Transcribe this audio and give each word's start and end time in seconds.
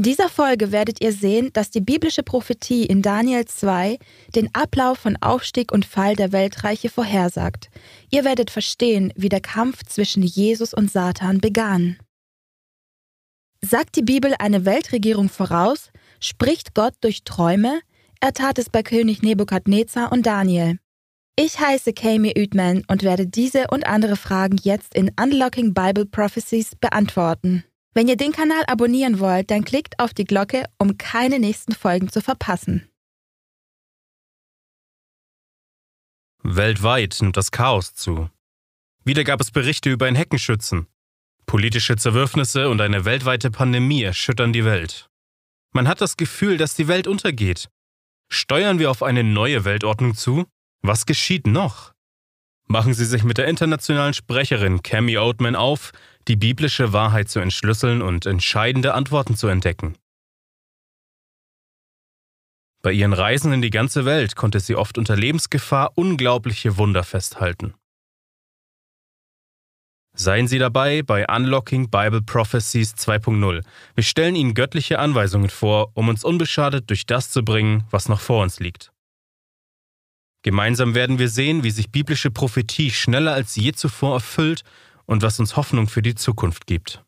In 0.00 0.04
dieser 0.04 0.30
Folge 0.30 0.72
werdet 0.72 1.04
ihr 1.04 1.12
sehen, 1.12 1.52
dass 1.52 1.68
die 1.68 1.82
biblische 1.82 2.22
Prophetie 2.22 2.86
in 2.86 3.02
Daniel 3.02 3.44
2 3.44 3.98
den 4.34 4.48
Ablauf 4.54 5.00
von 5.00 5.18
Aufstieg 5.20 5.72
und 5.72 5.84
Fall 5.84 6.16
der 6.16 6.32
Weltreiche 6.32 6.88
vorhersagt. 6.88 7.68
Ihr 8.10 8.24
werdet 8.24 8.50
verstehen, 8.50 9.12
wie 9.14 9.28
der 9.28 9.42
Kampf 9.42 9.84
zwischen 9.84 10.22
Jesus 10.22 10.72
und 10.72 10.90
Satan 10.90 11.42
begann. 11.42 11.98
Sagt 13.60 13.94
die 13.94 14.02
Bibel 14.02 14.34
eine 14.38 14.64
Weltregierung 14.64 15.28
voraus? 15.28 15.90
Spricht 16.18 16.74
Gott 16.74 16.94
durch 17.02 17.24
Träume? 17.24 17.82
Er 18.20 18.32
tat 18.32 18.58
es 18.58 18.70
bei 18.70 18.82
König 18.82 19.20
Nebukadnezar 19.20 20.12
und 20.12 20.24
Daniel. 20.24 20.78
Ich 21.36 21.60
heiße 21.60 21.92
Kami 21.92 22.32
Uthman 22.38 22.84
und 22.88 23.02
werde 23.02 23.26
diese 23.26 23.66
und 23.70 23.86
andere 23.86 24.16
Fragen 24.16 24.56
jetzt 24.62 24.94
in 24.94 25.10
Unlocking 25.20 25.74
Bible 25.74 26.06
Prophecies 26.06 26.74
beantworten. 26.74 27.64
Wenn 27.92 28.06
ihr 28.06 28.16
den 28.16 28.32
Kanal 28.32 28.64
abonnieren 28.66 29.18
wollt, 29.18 29.50
dann 29.50 29.64
klickt 29.64 29.98
auf 29.98 30.14
die 30.14 30.24
Glocke, 30.24 30.64
um 30.78 30.96
keine 30.96 31.38
nächsten 31.38 31.72
Folgen 31.72 32.08
zu 32.08 32.20
verpassen. 32.20 32.88
Weltweit 36.42 37.18
nimmt 37.20 37.36
das 37.36 37.50
Chaos 37.50 37.94
zu. 37.94 38.30
Wieder 39.04 39.24
gab 39.24 39.40
es 39.40 39.50
Berichte 39.50 39.90
über 39.90 40.06
einen 40.06 40.16
Heckenschützen. 40.16 40.86
Politische 41.46 41.96
Zerwürfnisse 41.96 42.68
und 42.68 42.80
eine 42.80 43.04
weltweite 43.04 43.50
Pandemie 43.50 44.02
erschüttern 44.02 44.52
die 44.52 44.64
Welt. 44.64 45.10
Man 45.72 45.88
hat 45.88 46.00
das 46.00 46.16
Gefühl, 46.16 46.56
dass 46.56 46.76
die 46.76 46.88
Welt 46.88 47.06
untergeht. 47.06 47.68
Steuern 48.28 48.78
wir 48.78 48.90
auf 48.90 49.02
eine 49.02 49.24
neue 49.24 49.64
Weltordnung 49.64 50.14
zu? 50.14 50.46
Was 50.82 51.06
geschieht 51.06 51.46
noch? 51.46 51.92
Machen 52.70 52.94
Sie 52.94 53.04
sich 53.04 53.24
mit 53.24 53.36
der 53.36 53.48
internationalen 53.48 54.14
Sprecherin 54.14 54.80
Cami 54.84 55.18
Oatman 55.18 55.56
auf, 55.56 55.90
die 56.28 56.36
biblische 56.36 56.92
Wahrheit 56.92 57.28
zu 57.28 57.40
entschlüsseln 57.40 58.00
und 58.00 58.26
entscheidende 58.26 58.94
Antworten 58.94 59.34
zu 59.34 59.48
entdecken. 59.48 59.96
Bei 62.80 62.92
ihren 62.92 63.12
Reisen 63.12 63.52
in 63.52 63.60
die 63.60 63.70
ganze 63.70 64.04
Welt 64.04 64.36
konnte 64.36 64.60
sie 64.60 64.76
oft 64.76 64.98
unter 64.98 65.16
Lebensgefahr 65.16 65.90
unglaubliche 65.96 66.76
Wunder 66.76 67.02
festhalten. 67.02 67.74
Seien 70.14 70.46
Sie 70.46 70.60
dabei 70.60 71.02
bei 71.02 71.26
Unlocking 71.26 71.90
Bible 71.90 72.22
Prophecies 72.22 72.94
2.0. 72.94 73.64
Wir 73.96 74.04
stellen 74.04 74.36
Ihnen 74.36 74.54
göttliche 74.54 75.00
Anweisungen 75.00 75.50
vor, 75.50 75.90
um 75.94 76.08
uns 76.08 76.22
unbeschadet 76.22 76.88
durch 76.88 77.04
das 77.04 77.30
zu 77.30 77.44
bringen, 77.44 77.82
was 77.90 78.08
noch 78.08 78.20
vor 78.20 78.44
uns 78.44 78.60
liegt. 78.60 78.92
Gemeinsam 80.42 80.94
werden 80.94 81.18
wir 81.18 81.28
sehen, 81.28 81.64
wie 81.64 81.70
sich 81.70 81.90
biblische 81.90 82.30
Prophetie 82.30 82.90
schneller 82.90 83.34
als 83.34 83.56
je 83.56 83.72
zuvor 83.72 84.14
erfüllt 84.14 84.62
und 85.04 85.22
was 85.22 85.38
uns 85.38 85.56
Hoffnung 85.56 85.86
für 85.86 86.00
die 86.00 86.14
Zukunft 86.14 86.66
gibt. 86.66 87.04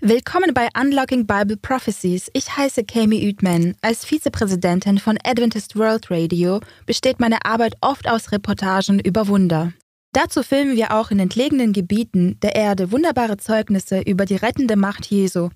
Willkommen 0.00 0.52
bei 0.52 0.68
Unlocking 0.78 1.26
Bible 1.26 1.56
Prophecies. 1.56 2.28
Ich 2.34 2.56
heiße 2.56 2.84
Kami 2.84 3.28
Uthman. 3.28 3.74
Als 3.80 4.04
Vizepräsidentin 4.04 4.98
von 4.98 5.16
Adventist 5.24 5.76
World 5.76 6.10
Radio 6.10 6.60
besteht 6.86 7.18
meine 7.18 7.44
Arbeit 7.44 7.74
oft 7.80 8.08
aus 8.08 8.30
Reportagen 8.30 9.00
über 9.00 9.26
Wunder. 9.28 9.72
Dazu 10.12 10.42
filmen 10.42 10.76
wir 10.76 10.92
auch 10.92 11.10
in 11.10 11.18
entlegenen 11.18 11.72
Gebieten 11.72 12.38
der 12.40 12.56
Erde 12.56 12.92
wunderbare 12.92 13.36
Zeugnisse 13.36 14.00
über 14.00 14.26
die 14.26 14.36
rettende 14.36 14.76
Macht 14.76 15.06
Jesu 15.06 15.50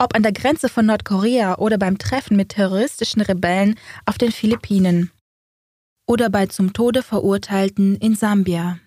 ob 0.00 0.16
an 0.16 0.22
der 0.22 0.32
Grenze 0.32 0.68
von 0.68 0.86
Nordkorea 0.86 1.58
oder 1.58 1.76
beim 1.76 1.98
Treffen 1.98 2.36
mit 2.36 2.48
terroristischen 2.48 3.20
Rebellen 3.20 3.78
auf 4.06 4.16
den 4.16 4.32
Philippinen 4.32 5.12
oder 6.08 6.30
bei 6.30 6.46
zum 6.46 6.72
Tode 6.72 7.02
Verurteilten 7.02 7.96
in 7.96 8.16
Sambia. 8.16 8.78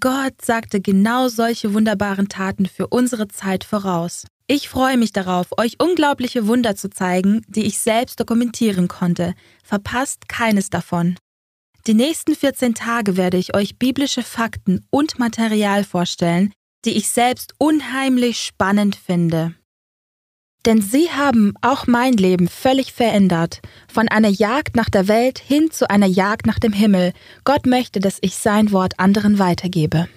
Gott 0.00 0.42
sagte 0.42 0.80
genau 0.80 1.28
solche 1.28 1.72
wunderbaren 1.72 2.28
Taten 2.28 2.66
für 2.66 2.88
unsere 2.88 3.28
Zeit 3.28 3.64
voraus. 3.64 4.26
Ich 4.46 4.68
freue 4.68 4.96
mich 4.96 5.12
darauf, 5.12 5.48
euch 5.56 5.80
unglaubliche 5.80 6.46
Wunder 6.46 6.76
zu 6.76 6.90
zeigen, 6.90 7.42
die 7.48 7.64
ich 7.64 7.78
selbst 7.78 8.20
dokumentieren 8.20 8.88
konnte. 8.88 9.34
Verpasst 9.64 10.28
keines 10.28 10.70
davon. 10.70 11.16
Die 11.86 11.94
nächsten 11.94 12.34
14 12.34 12.74
Tage 12.74 13.16
werde 13.16 13.38
ich 13.38 13.54
euch 13.54 13.78
biblische 13.78 14.22
Fakten 14.22 14.84
und 14.90 15.18
Material 15.18 15.84
vorstellen, 15.84 16.52
die 16.84 16.96
ich 16.96 17.08
selbst 17.08 17.54
unheimlich 17.58 18.40
spannend 18.40 18.96
finde. 18.96 19.54
Denn 20.66 20.82
sie 20.82 21.10
haben 21.12 21.54
auch 21.62 21.86
mein 21.86 22.14
Leben 22.14 22.48
völlig 22.48 22.92
verändert, 22.92 23.60
von 23.86 24.08
einer 24.08 24.28
Jagd 24.28 24.74
nach 24.74 24.90
der 24.90 25.06
Welt 25.06 25.38
hin 25.38 25.70
zu 25.70 25.88
einer 25.88 26.06
Jagd 26.06 26.46
nach 26.46 26.58
dem 26.58 26.72
Himmel. 26.72 27.12
Gott 27.44 27.66
möchte, 27.66 28.00
dass 28.00 28.18
ich 28.20 28.36
sein 28.36 28.72
Wort 28.72 28.98
anderen 28.98 29.38
weitergebe. 29.38 30.08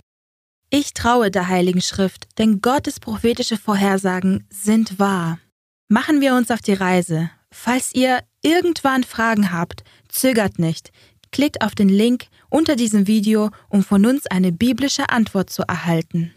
Ich 0.72 0.94
traue 0.96 1.30
der 1.30 1.50
Heiligen 1.50 1.82
Schrift, 1.82 2.28
denn 2.40 2.62
Gottes 2.62 3.00
prophetische 3.00 3.58
Vorhersagen 3.58 4.48
sind 4.50 4.98
wahr. 4.98 5.40
Machen 5.88 6.20
wir 6.20 6.34
uns 6.34 6.50
auf 6.50 6.62
die 6.62 6.74
Reise. 6.74 7.30
Falls 7.52 7.94
ihr 7.94 8.20
irgendwann 8.42 9.04
Fragen 9.04 9.52
habt, 9.52 9.84
zögert 10.08 10.58
nicht. 10.58 10.92
Klickt 11.32 11.62
auf 11.62 11.76
den 11.76 11.90
Link 11.90 12.26
unter 12.50 12.76
diesem 12.76 13.06
Video, 13.06 13.52
um 13.70 13.84
von 13.84 14.06
uns 14.06 14.26
eine 14.26 14.52
biblische 14.52 15.10
Antwort 15.10 15.52
zu 15.52 15.62
erhalten. 15.64 16.34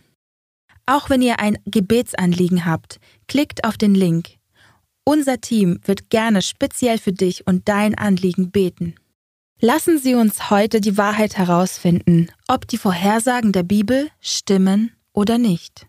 Auch 0.86 1.10
wenn 1.10 1.22
ihr 1.22 1.38
ein 1.38 1.58
Gebetsanliegen 1.64 2.64
habt, 2.64 2.98
klickt 3.28 3.64
auf 3.64 3.76
den 3.76 3.94
Link. 3.94 4.36
Unser 5.04 5.40
Team 5.40 5.80
wird 5.84 6.10
gerne 6.10 6.42
speziell 6.42 6.98
für 6.98 7.12
dich 7.12 7.46
und 7.46 7.68
dein 7.68 7.96
Anliegen 7.96 8.50
beten. 8.50 8.94
Lassen 9.60 9.98
Sie 9.98 10.14
uns 10.14 10.50
heute 10.50 10.80
die 10.80 10.96
Wahrheit 10.98 11.38
herausfinden, 11.38 12.28
ob 12.48 12.66
die 12.66 12.78
Vorhersagen 12.78 13.52
der 13.52 13.62
Bibel 13.62 14.10
stimmen 14.20 14.92
oder 15.12 15.38
nicht. 15.38 15.86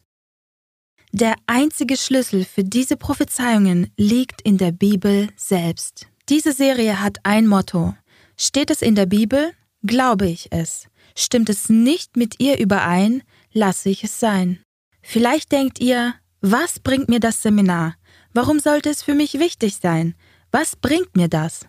Der 1.12 1.36
einzige 1.48 1.98
Schlüssel 1.98 2.46
für 2.46 2.64
diese 2.64 2.98
Prophezeiungen 2.98 3.92
liegt 3.98 4.42
in 4.42 4.58
der 4.58 4.72
Bibel 4.72 5.30
selbst. 5.36 6.08
Diese 6.30 6.54
Serie 6.54 7.02
hat 7.02 7.18
ein 7.24 7.48
Motto. 7.48 7.96
Steht 8.36 8.72
es 8.72 8.82
in 8.82 8.96
der 8.96 9.06
Bibel, 9.06 9.54
glaube 9.84 10.28
ich 10.28 10.52
es. 10.52 10.88
Stimmt 11.16 11.50
es 11.50 11.70
nicht 11.70 12.18
mit 12.18 12.40
ihr 12.40 12.60
überein, 12.60 13.22
lasse 13.52 13.90
ich 13.90 14.04
es 14.04 14.20
sein. 14.20 14.60
Vielleicht 15.04 15.52
denkt 15.52 15.80
ihr, 15.80 16.16
was 16.42 16.80
bringt 16.80 17.10
mir 17.10 17.20
das 17.20 17.42
Seminar? 17.42 17.96
Warum 18.34 18.60
sollte 18.60 18.90
es 18.90 19.04
für 19.04 19.14
mich 19.14 19.38
wichtig 19.38 19.76
sein? 19.76 20.16
Was 20.50 20.76
bringt 20.76 21.16
mir 21.16 21.28
das? 21.28 21.68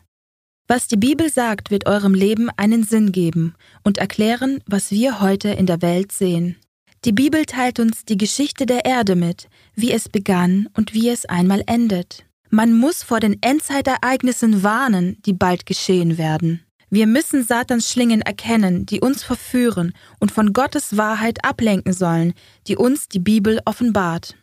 Was 0.67 0.89
die 0.89 0.97
Bibel 0.97 1.31
sagt, 1.31 1.71
wird 1.71 1.87
eurem 1.87 2.15
Leben 2.15 2.49
einen 2.56 2.84
Sinn 2.84 3.12
geben 3.12 3.55
und 3.83 3.99
erklären, 3.99 4.62
was 4.67 4.91
wir 4.91 5.21
heute 5.21 5.50
in 5.50 5.67
der 5.67 5.83
Welt 5.83 6.11
sehen. 6.11 6.56
Die 7.05 7.12
Bibel 7.12 7.44
teilt 7.44 7.81
uns 7.81 8.06
die 8.06 8.17
Geschichte 8.17 8.65
der 8.65 8.87
Erde 8.87 9.15
mit, 9.15 9.49
wie 9.75 9.93
es 9.93 10.09
begann 10.09 10.71
und 10.75 10.94
wie 10.94 11.11
es 11.11 11.27
einmal 11.27 11.62
endet. 11.67 12.25
Man 12.49 12.73
muss 12.73 13.03
vor 13.03 13.21
den 13.21 13.43
Endzeitereignissen 13.43 14.62
warnen, 14.62 15.19
die 15.27 15.34
bald 15.34 15.67
geschehen 15.67 16.17
werden. 16.17 16.64
Wir 16.94 17.09
müssen 17.09 17.43
Satans 17.43 17.91
Schlingen 17.91 18.22
erkennen, 18.22 18.87
die 18.87 19.00
uns 19.00 19.25
verführen 19.25 19.94
und 20.21 20.31
von 20.31 20.53
Gottes 20.53 20.97
Wahrheit 20.97 21.44
ablenken 21.44 21.93
sollen, 21.93 22.34
die 22.69 22.77
uns 22.77 23.09
die 23.09 23.19
Bibel 23.19 23.60
offenbart. 23.65 24.37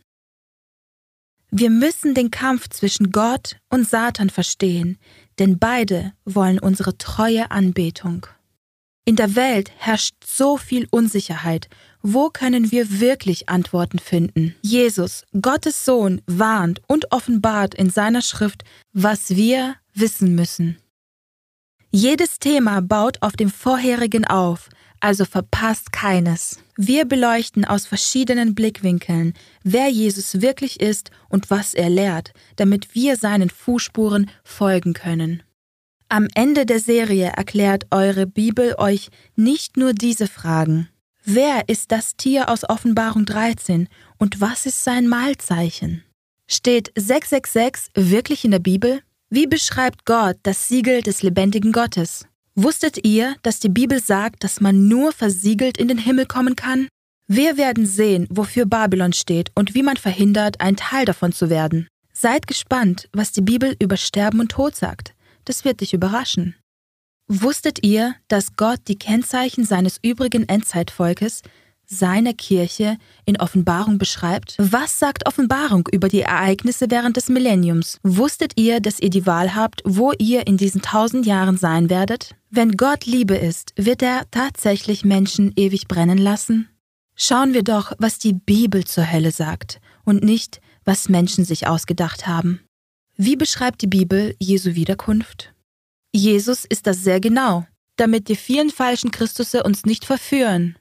Wir 1.49 1.69
müssen 1.69 2.13
den 2.13 2.29
Kampf 2.29 2.67
zwischen 2.67 3.13
Gott 3.13 3.55
und 3.69 3.87
Satan 3.87 4.29
verstehen, 4.29 4.97
denn 5.39 5.59
beide 5.59 6.11
wollen 6.25 6.59
unsere 6.59 6.97
treue 6.97 7.51
Anbetung. 7.51 8.27
In 9.05 9.15
der 9.15 9.37
Welt 9.37 9.71
herrscht 9.77 10.15
so 10.25 10.57
viel 10.57 10.89
Unsicherheit. 10.91 11.69
Wo 12.01 12.31
können 12.31 12.69
wir 12.69 12.99
wirklich 12.99 13.47
Antworten 13.47 13.97
finden? 13.97 14.55
Jesus, 14.61 15.23
Gottes 15.41 15.85
Sohn, 15.85 16.21
warnt 16.27 16.81
und 16.87 17.13
offenbart 17.13 17.75
in 17.75 17.89
seiner 17.89 18.21
Schrift, 18.21 18.65
was 18.91 19.37
wir 19.37 19.75
wissen 19.93 20.35
müssen. 20.35 20.77
Jedes 21.93 22.39
Thema 22.39 22.81
baut 22.81 23.17
auf 23.21 23.33
dem 23.33 23.49
vorherigen 23.49 24.25
auf, 24.25 24.69
also 25.01 25.25
verpasst 25.25 25.91
keines. 25.91 26.59
Wir 26.77 27.03
beleuchten 27.03 27.65
aus 27.65 27.85
verschiedenen 27.85 28.55
Blickwinkeln, 28.55 29.33
wer 29.63 29.89
Jesus 29.89 30.39
wirklich 30.39 30.79
ist 30.79 31.11
und 31.27 31.49
was 31.49 31.73
er 31.73 31.89
lehrt, 31.89 32.31
damit 32.55 32.95
wir 32.95 33.17
seinen 33.17 33.49
Fußspuren 33.49 34.29
folgen 34.41 34.93
können. 34.93 35.43
Am 36.07 36.27
Ende 36.33 36.65
der 36.65 36.79
Serie 36.79 37.33
erklärt 37.35 37.87
eure 37.91 38.25
Bibel 38.25 38.75
euch 38.77 39.09
nicht 39.35 39.75
nur 39.75 39.91
diese 39.91 40.27
Fragen. 40.27 40.87
Wer 41.25 41.67
ist 41.67 41.91
das 41.91 42.15
Tier 42.15 42.47
aus 42.49 42.67
Offenbarung 42.69 43.25
13 43.25 43.89
und 44.17 44.39
was 44.39 44.65
ist 44.65 44.83
sein 44.83 45.09
Mahlzeichen? 45.09 46.03
Steht 46.47 46.91
666 46.95 47.91
wirklich 47.95 48.45
in 48.45 48.51
der 48.51 48.59
Bibel? 48.59 49.01
Wie 49.33 49.47
beschreibt 49.47 50.03
Gott 50.03 50.35
das 50.43 50.67
Siegel 50.67 51.03
des 51.03 51.23
lebendigen 51.23 51.71
Gottes? 51.71 52.27
Wusstet 52.55 53.05
ihr, 53.05 53.37
dass 53.43 53.61
die 53.61 53.69
Bibel 53.69 54.01
sagt, 54.01 54.43
dass 54.43 54.59
man 54.59 54.89
nur 54.89 55.13
versiegelt 55.13 55.77
in 55.77 55.87
den 55.87 55.99
Himmel 55.99 56.25
kommen 56.25 56.57
kann? 56.57 56.89
Wir 57.27 57.55
werden 57.55 57.85
sehen, 57.85 58.27
wofür 58.29 58.65
Babylon 58.65 59.13
steht 59.13 59.49
und 59.55 59.73
wie 59.73 59.83
man 59.83 59.95
verhindert, 59.95 60.59
ein 60.59 60.75
Teil 60.75 61.05
davon 61.05 61.31
zu 61.31 61.49
werden. 61.49 61.87
Seid 62.11 62.45
gespannt, 62.45 63.07
was 63.13 63.31
die 63.31 63.39
Bibel 63.39 63.73
über 63.79 63.95
Sterben 63.95 64.41
und 64.41 64.51
Tod 64.51 64.75
sagt. 64.75 65.13
Das 65.45 65.63
wird 65.63 65.79
dich 65.79 65.93
überraschen. 65.93 66.55
Wusstet 67.29 67.85
ihr, 67.85 68.15
dass 68.27 68.57
Gott 68.57 68.81
die 68.89 68.99
Kennzeichen 68.99 69.63
seines 69.63 69.97
übrigen 70.03 70.49
Endzeitvolkes, 70.49 71.41
seiner 71.91 72.33
Kirche 72.33 72.97
in 73.25 73.39
Offenbarung 73.39 73.97
beschreibt? 73.97 74.55
Was 74.57 74.97
sagt 74.97 75.27
Offenbarung 75.27 75.87
über 75.91 76.07
die 76.07 76.21
Ereignisse 76.21 76.87
während 76.89 77.17
des 77.17 77.29
Millenniums? 77.29 77.99
Wusstet 78.01 78.53
ihr, 78.55 78.79
dass 78.79 78.99
ihr 78.99 79.09
die 79.09 79.25
Wahl 79.25 79.53
habt, 79.53 79.81
wo 79.85 80.13
ihr 80.17 80.47
in 80.47 80.57
diesen 80.57 80.81
tausend 80.81 81.25
Jahren 81.25 81.57
sein 81.57 81.89
werdet? 81.89 82.35
Wenn 82.49 82.77
Gott 82.77 83.05
Liebe 83.05 83.35
ist, 83.35 83.73
wird 83.75 84.01
er 84.01 84.23
tatsächlich 84.31 85.03
Menschen 85.05 85.53
ewig 85.55 85.87
brennen 85.87 86.17
lassen? 86.17 86.69
Schauen 87.15 87.53
wir 87.53 87.63
doch, 87.63 87.91
was 87.99 88.17
die 88.17 88.33
Bibel 88.33 88.85
zur 88.85 89.11
Hölle 89.11 89.31
sagt 89.31 89.79
und 90.05 90.23
nicht, 90.23 90.61
was 90.85 91.09
Menschen 91.09 91.45
sich 91.45 91.67
ausgedacht 91.67 92.25
haben. 92.25 92.61
Wie 93.17 93.35
beschreibt 93.35 93.81
die 93.81 93.87
Bibel 93.87 94.35
Jesu 94.39 94.75
Wiederkunft? 94.75 95.53
Jesus 96.13 96.65
ist 96.65 96.87
das 96.87 97.03
sehr 97.03 97.19
genau, 97.19 97.65
damit 97.97 98.29
die 98.29 98.35
vielen 98.35 98.69
falschen 98.69 99.11
Christusse 99.11 99.63
uns 99.63 99.85
nicht 99.85 100.05
verführen. 100.05 100.75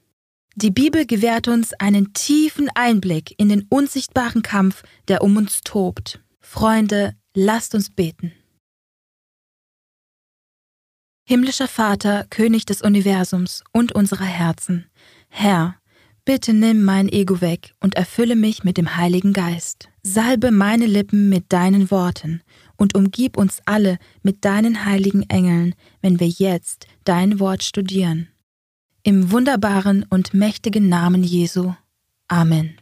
Die 0.55 0.71
Bibel 0.71 1.05
gewährt 1.05 1.47
uns 1.47 1.73
einen 1.73 2.13
tiefen 2.13 2.69
Einblick 2.75 3.33
in 3.37 3.49
den 3.49 3.65
unsichtbaren 3.69 4.41
Kampf, 4.41 4.83
der 5.07 5.23
um 5.23 5.37
uns 5.37 5.61
tobt. 5.61 6.21
Freunde, 6.39 7.15
lasst 7.33 7.73
uns 7.73 7.89
beten. 7.89 8.33
Himmlischer 11.23 11.69
Vater, 11.69 12.25
König 12.29 12.65
des 12.65 12.81
Universums 12.81 13.63
und 13.71 13.93
unserer 13.93 14.25
Herzen, 14.25 14.87
Herr, 15.29 15.81
Bitte 16.23 16.53
nimm 16.53 16.83
mein 16.83 17.09
Ego 17.09 17.41
weg 17.41 17.73
und 17.79 17.95
erfülle 17.95 18.35
mich 18.35 18.63
mit 18.63 18.77
dem 18.77 18.95
Heiligen 18.95 19.33
Geist. 19.33 19.89
Salbe 20.03 20.51
meine 20.51 20.85
Lippen 20.85 21.29
mit 21.29 21.45
deinen 21.51 21.89
Worten 21.89 22.43
und 22.77 22.95
umgib 22.95 23.37
uns 23.37 23.59
alle 23.65 23.97
mit 24.21 24.45
deinen 24.45 24.85
heiligen 24.85 25.27
Engeln, 25.29 25.73
wenn 26.01 26.19
wir 26.19 26.27
jetzt 26.27 26.85
dein 27.05 27.39
Wort 27.39 27.63
studieren. 27.63 28.30
Im 29.03 29.31
wunderbaren 29.31 30.05
und 30.09 30.35
mächtigen 30.35 30.87
Namen 30.87 31.23
Jesu. 31.23 31.73
Amen. 32.27 32.77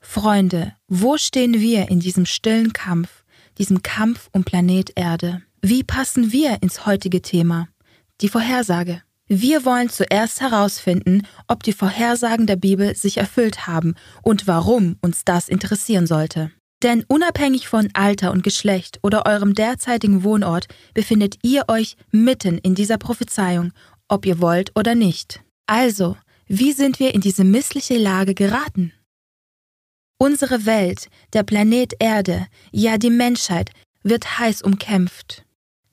Freunde, 0.00 0.76
wo 0.86 1.16
stehen 1.16 1.54
wir 1.54 1.88
in 1.88 1.98
diesem 1.98 2.24
stillen 2.24 2.72
Kampf, 2.72 3.24
diesem 3.58 3.82
Kampf 3.82 4.28
um 4.32 4.44
Planet 4.44 4.92
Erde? 4.94 5.42
Wie 5.60 5.82
passen 5.82 6.30
wir 6.30 6.62
ins 6.62 6.86
heutige 6.86 7.20
Thema? 7.20 7.68
Die 8.20 8.28
Vorhersage. 8.28 9.02
Wir 9.26 9.64
wollen 9.64 9.90
zuerst 9.90 10.40
herausfinden, 10.40 11.26
ob 11.48 11.64
die 11.64 11.72
Vorhersagen 11.72 12.46
der 12.46 12.56
Bibel 12.56 12.94
sich 12.94 13.16
erfüllt 13.16 13.66
haben 13.66 13.96
und 14.22 14.46
warum 14.46 14.98
uns 15.02 15.24
das 15.24 15.48
interessieren 15.48 16.06
sollte. 16.06 16.52
Denn 16.82 17.04
unabhängig 17.08 17.68
von 17.68 17.88
Alter 17.92 18.30
und 18.30 18.42
Geschlecht 18.44 19.00
oder 19.02 19.26
eurem 19.26 19.54
derzeitigen 19.54 20.22
Wohnort 20.22 20.68
befindet 20.94 21.36
ihr 21.42 21.64
euch 21.68 21.96
mitten 22.12 22.58
in 22.58 22.74
dieser 22.74 22.98
Prophezeiung, 22.98 23.72
ob 24.06 24.24
ihr 24.24 24.40
wollt 24.40 24.70
oder 24.76 24.94
nicht. 24.94 25.42
Also, 25.66 26.16
wie 26.46 26.72
sind 26.72 27.00
wir 27.00 27.14
in 27.14 27.20
diese 27.20 27.44
missliche 27.44 27.98
Lage 27.98 28.34
geraten? 28.34 28.92
Unsere 30.18 30.66
Welt, 30.66 31.08
der 31.32 31.42
Planet 31.42 31.94
Erde, 31.98 32.46
ja 32.72 32.96
die 32.96 33.10
Menschheit, 33.10 33.70
wird 34.02 34.38
heiß 34.38 34.62
umkämpft. 34.62 35.44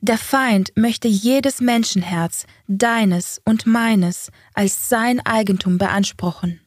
Der 0.01 0.17
Feind 0.17 0.71
möchte 0.75 1.07
jedes 1.07 1.61
Menschenherz, 1.61 2.45
deines 2.67 3.41
und 3.43 3.65
meines, 3.65 4.31
als 4.53 4.88
sein 4.88 5.19
Eigentum 5.25 5.77
beanspruchen. 5.77 6.61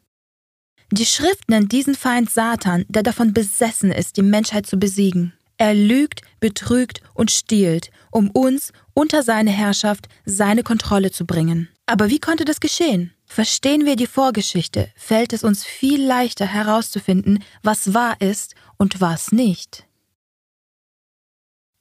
Die 0.90 1.06
Schrift 1.06 1.50
nennt 1.50 1.72
diesen 1.72 1.94
Feind 1.94 2.30
Satan, 2.30 2.86
der 2.88 3.02
davon 3.02 3.34
besessen 3.34 3.92
ist, 3.92 4.16
die 4.16 4.22
Menschheit 4.22 4.66
zu 4.66 4.78
besiegen. 4.78 5.34
Er 5.58 5.74
lügt, 5.74 6.22
betrügt 6.40 7.02
und 7.14 7.30
stiehlt, 7.30 7.90
um 8.10 8.30
uns 8.30 8.72
unter 8.94 9.22
seine 9.22 9.50
Herrschaft, 9.50 10.08
seine 10.24 10.62
Kontrolle 10.62 11.10
zu 11.10 11.26
bringen. 11.26 11.68
Aber 11.84 12.08
wie 12.08 12.20
konnte 12.20 12.44
das 12.44 12.60
geschehen? 12.60 13.12
Verstehen 13.26 13.84
wir 13.84 13.96
die 13.96 14.06
Vorgeschichte, 14.06 14.88
fällt 14.96 15.32
es 15.34 15.44
uns 15.44 15.64
viel 15.64 16.02
leichter 16.02 16.46
herauszufinden, 16.46 17.44
was 17.62 17.92
wahr 17.92 18.18
ist 18.20 18.54
und 18.78 19.00
was 19.00 19.32
nicht. 19.32 19.84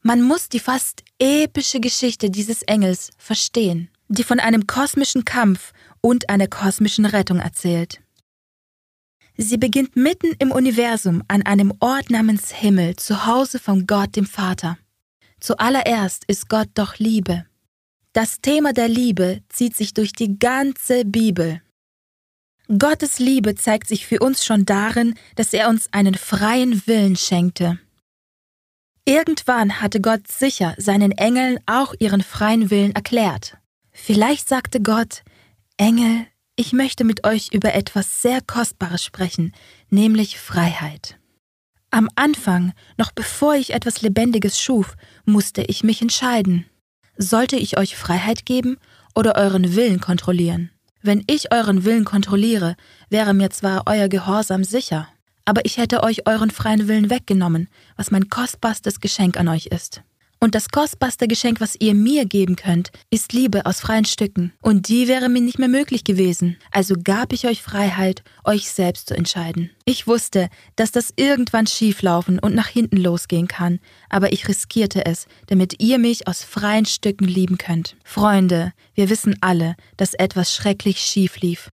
Man 0.01 0.21
muss 0.21 0.50
die 0.50 0.59
fast 0.59 1.04
epische 1.19 1.80
Geschichte 1.80 2.30
dieses 2.30 2.63
Engels 2.63 3.12
verstehen, 3.18 3.89
die 4.09 4.24
von 4.24 4.39
einem 4.39 4.68
kosmischen 4.68 5.24
Kampf 5.24 5.71
und 6.01 6.30
einer 6.30 6.48
kosmischen 6.48 7.06
Rettung 7.06 7.39
erzählt. 7.39 8.01
Sie 9.38 9.57
beginnt 9.57 9.95
mitten 9.95 10.34
im 10.39 10.51
Universum 10.51 11.24
an 11.28 11.44
einem 11.44 11.72
Ort 11.80 12.10
namens 12.10 12.51
Himmel, 12.51 12.95
zu 12.95 13.28
Hause 13.28 13.60
von 13.60 13.86
Gott 13.86 14.16
dem 14.16 14.25
Vater. 14.25 14.80
Zuallererst 15.39 16.24
ist 16.28 16.50
Gott 16.50 16.69
doch 16.74 16.98
Liebe. 16.98 17.45
Das 18.13 18.42
Thema 18.42 18.74
der 18.74 18.88
Liebe 18.88 19.44
zieht 19.50 19.75
sich 19.75 19.94
durch 19.94 20.12
die 20.12 20.39
ganze 20.39 21.06
Bibel. 21.06 21.62
Gottes 22.80 23.19
Liebe 23.19 23.54
zeigt 23.54 23.88
sich 23.88 24.07
für 24.07 24.19
uns 24.19 24.44
schon 24.44 24.66
darin, 24.66 25.13
dass 25.36 25.54
er 25.54 25.69
uns 25.69 25.88
einen 25.94 26.16
freien 26.16 26.86
Willen 26.88 27.16
schenkte. 27.16 27.80
Irgendwann 29.06 29.81
hatte 29.81 30.01
Gott 30.01 30.28
sicher 30.28 30.74
seinen 30.78 31.12
Engeln 31.12 31.60
auch 31.68 31.94
ihren 32.00 32.24
freien 32.24 32.72
Willen 32.72 32.94
erklärt. 32.94 33.56
Vielleicht 33.92 34.50
sagte 34.50 34.81
Gott, 34.81 35.24
Engel, 35.78 36.25
ich 36.57 36.74
möchte 36.74 37.04
mit 37.04 37.25
euch 37.25 37.50
über 37.54 37.74
etwas 37.74 38.21
sehr 38.21 38.42
Kostbares 38.42 39.04
sprechen, 39.04 39.54
nämlich 39.89 40.39
Freiheit. 40.39 41.18
Am 41.92 42.09
Anfang, 42.15 42.74
noch 42.98 43.12
bevor 43.12 43.56
ich 43.56 43.74
etwas 43.74 44.01
Lebendiges 44.01 44.59
schuf, 44.59 44.95
musste 45.24 45.62
ich 45.62 45.83
mich 45.83 46.01
entscheiden. 46.01 46.65
Sollte 47.18 47.56
ich 47.56 47.77
euch 47.77 47.95
Freiheit 47.95 48.45
geben 48.45 48.77
oder 49.15 49.36
euren 49.36 49.75
Willen 49.75 50.01
kontrollieren? 50.01 50.71
Wenn 51.01 51.24
ich 51.27 51.54
euren 51.54 51.86
Willen 51.86 52.06
kontrolliere, 52.06 52.75
wäre 53.09 53.33
mir 53.33 53.51
zwar 53.51 53.83
euer 53.86 54.09
Gehorsam 54.09 54.63
sicher, 54.63 55.07
aber 55.45 55.63
ich 55.63 55.77
hätte 55.77 56.04
euch 56.04 56.27
euren 56.27 56.51
freien 56.51 56.88
Willen 56.88 57.09
weggenommen, 57.09 57.69
was 57.95 58.12
mein 58.12 58.30
kostbarstes 58.30 59.00
Geschenk 59.00 59.38
an 59.38 59.48
euch 59.48 59.68
ist. 59.68 60.01
Und 60.39 60.54
das 60.54 60.69
kostbarste 60.69 61.28
Geschenk, 61.28 61.60
was 61.60 61.75
ihr 61.80 61.95
mir 61.95 62.25
geben 62.25 62.56
könnt, 62.56 62.92
ist 63.10 63.34
Liebe 63.34 63.66
aus 63.66 63.80
freien 63.80 64.06
Stücken. 64.06 64.54
Und 64.62 64.88
die 64.88 65.07
wäre 65.07 65.30
mir 65.30 65.42
nicht 65.42 65.57
mehr 65.57 65.68
möglich 65.68 66.04
gewesen. 66.04 66.57
Also 66.72 66.95
gab 67.04 67.34
ich 67.34 67.48
euch 67.48 67.63
Freiheit, 67.63 68.24
euch 68.44 68.69
selbst 68.69 69.07
zu 69.07 69.16
entscheiden. 69.16 69.72
Ich 69.86 70.06
wusste, 70.06 70.50
dass 70.75 70.92
das 70.92 71.12
irgendwann 71.16 71.66
schieflaufen 71.66 72.38
und 72.39 72.54
nach 72.54 72.68
hinten 72.68 72.98
losgehen 72.98 73.48
kann, 73.48 73.80
aber 74.10 74.31
ich 74.31 74.48
riskierte 74.48 75.06
es, 75.06 75.28
damit 75.48 75.81
ihr 75.81 75.98
mich 75.98 76.28
aus 76.28 76.44
freien 76.44 76.86
Stücken 76.86 77.25
lieben 77.25 77.57
könnt. 77.57 77.95
Freunde, 78.04 78.74
wir 78.94 79.10
wissen 79.10 79.38
alle, 79.42 79.75
dass 79.98 80.13
etwas 80.13 80.54
schrecklich 80.54 81.00
schief 81.00 81.40
lief. 81.40 81.69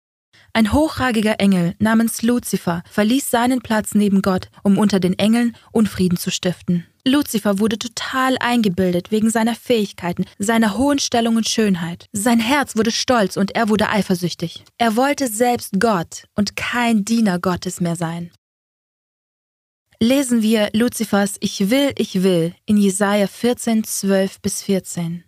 Ein 0.57 0.73
hochragiger 0.73 1.41
Engel 1.41 1.75
namens 1.81 2.23
Luzifer 2.23 2.85
verließ 2.89 3.29
seinen 3.29 3.61
Platz 3.61 3.95
neben 3.95 4.23
Gott, 4.23 4.51
um 4.63 4.79
unter 4.79 5.01
den 5.01 5.19
Engeln 5.19 5.57
Unfrieden 5.73 6.17
zu 6.17 6.31
stiften. 6.31 6.87
Luzifer 7.07 7.59
wurde 7.59 7.79
total 7.79 8.37
eingebildet 8.41 9.11
wegen 9.11 9.29
seiner 9.29 9.55
Fähigkeiten, 9.55 10.25
seiner 10.39 10.79
hohen 10.79 10.99
Stellung 10.99 11.37
und 11.37 11.49
Schönheit. 11.49 12.07
Sein 12.13 12.41
Herz 12.41 12.77
wurde 12.77 12.91
stolz 12.91 13.37
und 13.37 13.55
er 13.55 13.69
wurde 13.69 13.91
eifersüchtig. 13.91 14.65
Er 14.79 14.97
wollte 14.97 15.29
selbst 15.29 15.73
Gott 15.79 16.25
und 16.35 16.57
kein 16.57 17.05
Diener 17.05 17.39
Gottes 17.39 17.81
mehr 17.81 17.97
sein. 17.97 18.31
Lesen 20.01 20.43
wir 20.43 20.71
Luzifers 20.73 21.37
Ich 21.41 21.71
will, 21.71 21.93
ich 21.97 22.23
will 22.23 22.55
in 22.67 22.79
Jesaja 22.79 23.27
14, 23.27 23.85
12 23.85 24.41
bis 24.41 24.63
14. 24.63 25.25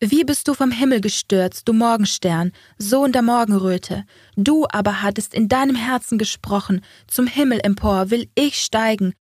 Wie 0.00 0.24
bist 0.24 0.48
du 0.48 0.54
vom 0.54 0.70
Himmel 0.70 1.00
gestürzt, 1.00 1.68
du 1.68 1.72
Morgenstern, 1.72 2.52
Sohn 2.78 3.12
der 3.12 3.22
Morgenröte? 3.22 4.04
Du 4.36 4.66
aber 4.70 5.02
hattest 5.02 5.34
in 5.34 5.48
deinem 5.48 5.76
Herzen 5.76 6.18
gesprochen, 6.18 6.82
zum 7.06 7.26
Himmel 7.26 7.60
empor 7.62 8.10
will 8.10 8.28
ich 8.34 8.56
steigen. 8.56 9.14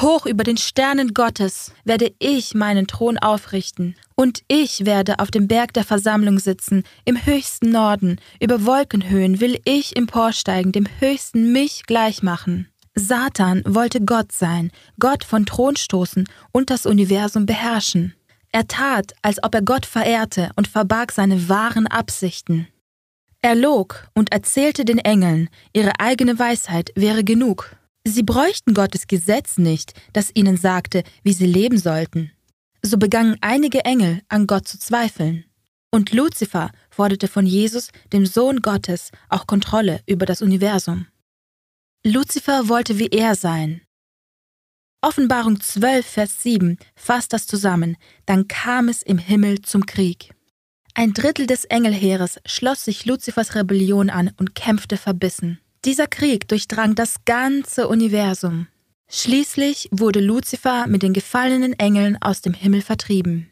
Hoch 0.00 0.24
über 0.24 0.44
den 0.44 0.56
Sternen 0.56 1.12
Gottes 1.12 1.72
werde 1.84 2.12
ich 2.18 2.54
meinen 2.54 2.86
Thron 2.86 3.18
aufrichten, 3.18 3.96
und 4.14 4.42
ich 4.48 4.86
werde 4.86 5.18
auf 5.18 5.30
dem 5.30 5.46
Berg 5.46 5.74
der 5.74 5.84
Versammlung 5.84 6.38
sitzen, 6.38 6.84
im 7.04 7.24
höchsten 7.26 7.70
Norden, 7.70 8.18
über 8.40 8.64
Wolkenhöhen 8.64 9.40
will 9.40 9.60
ich 9.64 9.96
emporsteigen, 9.96 10.72
dem 10.72 10.86
höchsten 11.00 11.52
mich 11.52 11.84
gleich 11.86 12.22
machen. 12.22 12.68
Satan 12.94 13.62
wollte 13.66 14.00
Gott 14.00 14.32
sein, 14.32 14.70
Gott 14.98 15.24
von 15.24 15.44
Thron 15.44 15.76
stoßen 15.76 16.26
und 16.52 16.70
das 16.70 16.86
Universum 16.86 17.46
beherrschen. 17.46 18.14
Er 18.52 18.66
tat, 18.66 19.12
als 19.22 19.42
ob 19.42 19.54
er 19.54 19.62
Gott 19.62 19.86
verehrte 19.86 20.50
und 20.56 20.66
verbarg 20.66 21.12
seine 21.12 21.48
wahren 21.48 21.86
Absichten. 21.86 22.66
Er 23.42 23.54
log 23.54 24.08
und 24.14 24.32
erzählte 24.32 24.84
den 24.84 24.98
Engeln, 24.98 25.48
ihre 25.72 25.98
eigene 25.98 26.38
Weisheit 26.38 26.90
wäre 26.94 27.22
genug. 27.22 27.76
Sie 28.06 28.22
bräuchten 28.22 28.74
Gottes 28.74 29.06
Gesetz 29.06 29.58
nicht, 29.58 29.92
das 30.12 30.30
ihnen 30.34 30.56
sagte, 30.56 31.02
wie 31.22 31.32
sie 31.32 31.46
leben 31.46 31.78
sollten. 31.78 32.32
So 32.82 32.96
begannen 32.96 33.36
einige 33.40 33.84
Engel 33.84 34.22
an 34.28 34.46
Gott 34.46 34.66
zu 34.66 34.78
zweifeln. 34.78 35.44
Und 35.90 36.12
Luzifer 36.12 36.70
forderte 36.88 37.28
von 37.28 37.46
Jesus, 37.46 37.90
dem 38.12 38.24
Sohn 38.24 38.62
Gottes, 38.62 39.10
auch 39.28 39.46
Kontrolle 39.46 40.00
über 40.06 40.24
das 40.24 40.40
Universum. 40.40 41.06
Luzifer 42.04 42.68
wollte 42.68 42.98
wie 42.98 43.08
er 43.08 43.34
sein, 43.34 43.82
Offenbarung 45.02 45.58
12, 45.58 46.04
Vers 46.04 46.42
7 46.42 46.76
fasst 46.94 47.32
das 47.32 47.46
zusammen. 47.46 47.96
Dann 48.26 48.48
kam 48.48 48.88
es 48.88 49.02
im 49.02 49.16
Himmel 49.16 49.62
zum 49.62 49.86
Krieg. 49.86 50.34
Ein 50.94 51.14
Drittel 51.14 51.46
des 51.46 51.64
Engelheeres 51.64 52.38
schloss 52.44 52.84
sich 52.84 53.06
Luzifers 53.06 53.54
Rebellion 53.54 54.10
an 54.10 54.32
und 54.36 54.54
kämpfte 54.54 54.98
verbissen. 54.98 55.58
Dieser 55.86 56.06
Krieg 56.06 56.46
durchdrang 56.48 56.94
das 56.94 57.24
ganze 57.24 57.88
Universum. 57.88 58.66
Schließlich 59.08 59.88
wurde 59.90 60.20
Luzifer 60.20 60.86
mit 60.86 61.02
den 61.02 61.14
gefallenen 61.14 61.72
Engeln 61.78 62.18
aus 62.20 62.42
dem 62.42 62.52
Himmel 62.52 62.82
vertrieben. 62.82 63.50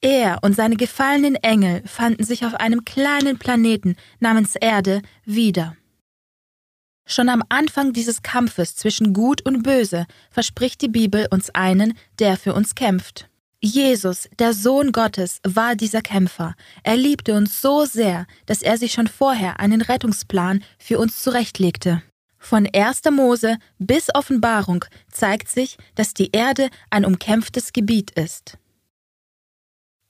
Er 0.00 0.38
und 0.42 0.54
seine 0.54 0.76
gefallenen 0.76 1.34
Engel 1.36 1.82
fanden 1.86 2.24
sich 2.24 2.44
auf 2.44 2.54
einem 2.54 2.84
kleinen 2.84 3.38
Planeten 3.38 3.96
namens 4.20 4.56
Erde 4.56 5.02
wieder. 5.24 5.76
Schon 7.04 7.28
am 7.28 7.42
Anfang 7.48 7.92
dieses 7.92 8.22
Kampfes 8.22 8.76
zwischen 8.76 9.12
Gut 9.12 9.42
und 9.42 9.62
Böse 9.64 10.06
verspricht 10.30 10.80
die 10.82 10.88
Bibel 10.88 11.26
uns 11.30 11.50
einen, 11.50 11.94
der 12.20 12.36
für 12.36 12.54
uns 12.54 12.74
kämpft. 12.76 13.28
Jesus, 13.64 14.28
der 14.40 14.54
Sohn 14.54 14.90
Gottes, 14.90 15.38
war 15.44 15.76
dieser 15.76 16.02
Kämpfer. 16.02 16.56
Er 16.82 16.96
liebte 16.96 17.34
uns 17.34 17.60
so 17.60 17.84
sehr, 17.84 18.26
dass 18.44 18.60
er 18.60 18.76
sich 18.76 18.92
schon 18.92 19.06
vorher 19.06 19.60
einen 19.60 19.82
Rettungsplan 19.82 20.64
für 20.78 20.98
uns 20.98 21.22
zurechtlegte. 21.22 22.02
Von 22.38 22.66
1. 22.66 23.02
Mose 23.12 23.58
bis 23.78 24.12
Offenbarung 24.12 24.84
zeigt 25.12 25.48
sich, 25.48 25.78
dass 25.94 26.12
die 26.12 26.32
Erde 26.32 26.70
ein 26.90 27.04
umkämpftes 27.04 27.72
Gebiet 27.72 28.10
ist. 28.10 28.58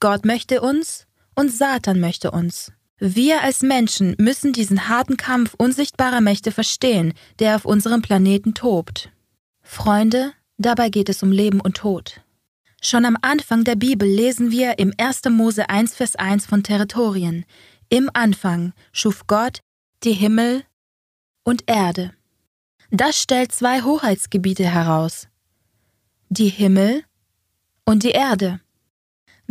Gott 0.01 0.25
möchte 0.25 0.63
uns 0.63 1.07
und 1.35 1.53
Satan 1.53 2.01
möchte 2.01 2.31
uns. 2.31 2.73
Wir 2.99 3.43
als 3.43 3.61
Menschen 3.61 4.15
müssen 4.19 4.55
diesen 4.55 4.89
harten 4.89 5.19
Kampf 5.19 5.53
unsichtbarer 5.59 6.23
Mächte 6.23 6.53
verstehen, 6.53 7.13
der 7.39 7.57
auf 7.57 7.67
unserem 7.67 8.01
Planeten 8.01 8.55
tobt. 8.55 9.11
Freunde, 9.61 10.33
dabei 10.57 10.89
geht 10.89 11.11
es 11.11 11.23
um 11.23 11.33
Leben 11.33 11.61
und 11.61 11.77
Tod. 11.77 12.22
Schon 12.85 13.05
am 13.05 13.17
Anfang 13.23 13.63
der 13.63 13.77
Bibel 13.77 14.09
lesen 14.09 14.51
wir 14.51 14.81
im 14.81 14.93
1. 14.99 15.23
Mose 15.31 15.71
1, 15.71 15.95
Vers 15.95 16.17
1 16.17 16.47
von 16.47 16.65
Territorien. 16.65 17.45
Im 17.89 18.11
Anfang 18.13 18.73
schuf 18.93 19.29
Gott 19.29 19.61
die 20.03 20.13
Himmel 20.13 20.65
und 21.45 21.63
Erde. 21.67 22.13
Das 22.91 23.23
stellt 23.23 23.53
zwei 23.53 23.83
Hoheitsgebiete 23.83 24.65
heraus. 24.65 25.29
Die 26.29 26.49
Himmel 26.49 27.05
und 27.85 28.03
die 28.03 28.11
Erde. 28.11 28.61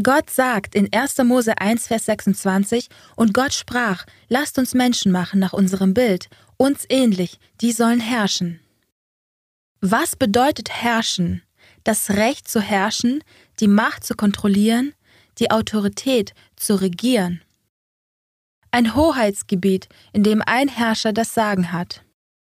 Gott 0.03 0.29
sagt 0.29 0.75
in 0.75 0.91
1. 0.91 1.19
Mose 1.19 1.57
1, 1.57 1.87
Vers 1.87 2.05
26, 2.05 2.89
und 3.15 3.33
Gott 3.33 3.53
sprach, 3.53 4.05
lasst 4.27 4.57
uns 4.57 4.73
Menschen 4.73 5.11
machen 5.11 5.39
nach 5.39 5.53
unserem 5.53 5.93
Bild, 5.93 6.27
uns 6.57 6.85
ähnlich, 6.89 7.39
die 7.61 7.71
sollen 7.71 8.01
herrschen. 8.01 8.59
Was 9.79 10.17
bedeutet 10.17 10.69
herrschen? 10.69 11.43
Das 11.83 12.11
Recht 12.11 12.47
zu 12.47 12.61
herrschen, 12.61 13.23
die 13.59 13.67
Macht 13.67 14.03
zu 14.03 14.15
kontrollieren, 14.15 14.93
die 15.39 15.51
Autorität 15.51 16.33
zu 16.55 16.75
regieren. 16.75 17.41
Ein 18.71 18.95
Hoheitsgebiet, 18.95 19.89
in 20.13 20.23
dem 20.23 20.41
ein 20.45 20.67
Herrscher 20.67 21.13
das 21.13 21.33
Sagen 21.33 21.71
hat. 21.71 22.03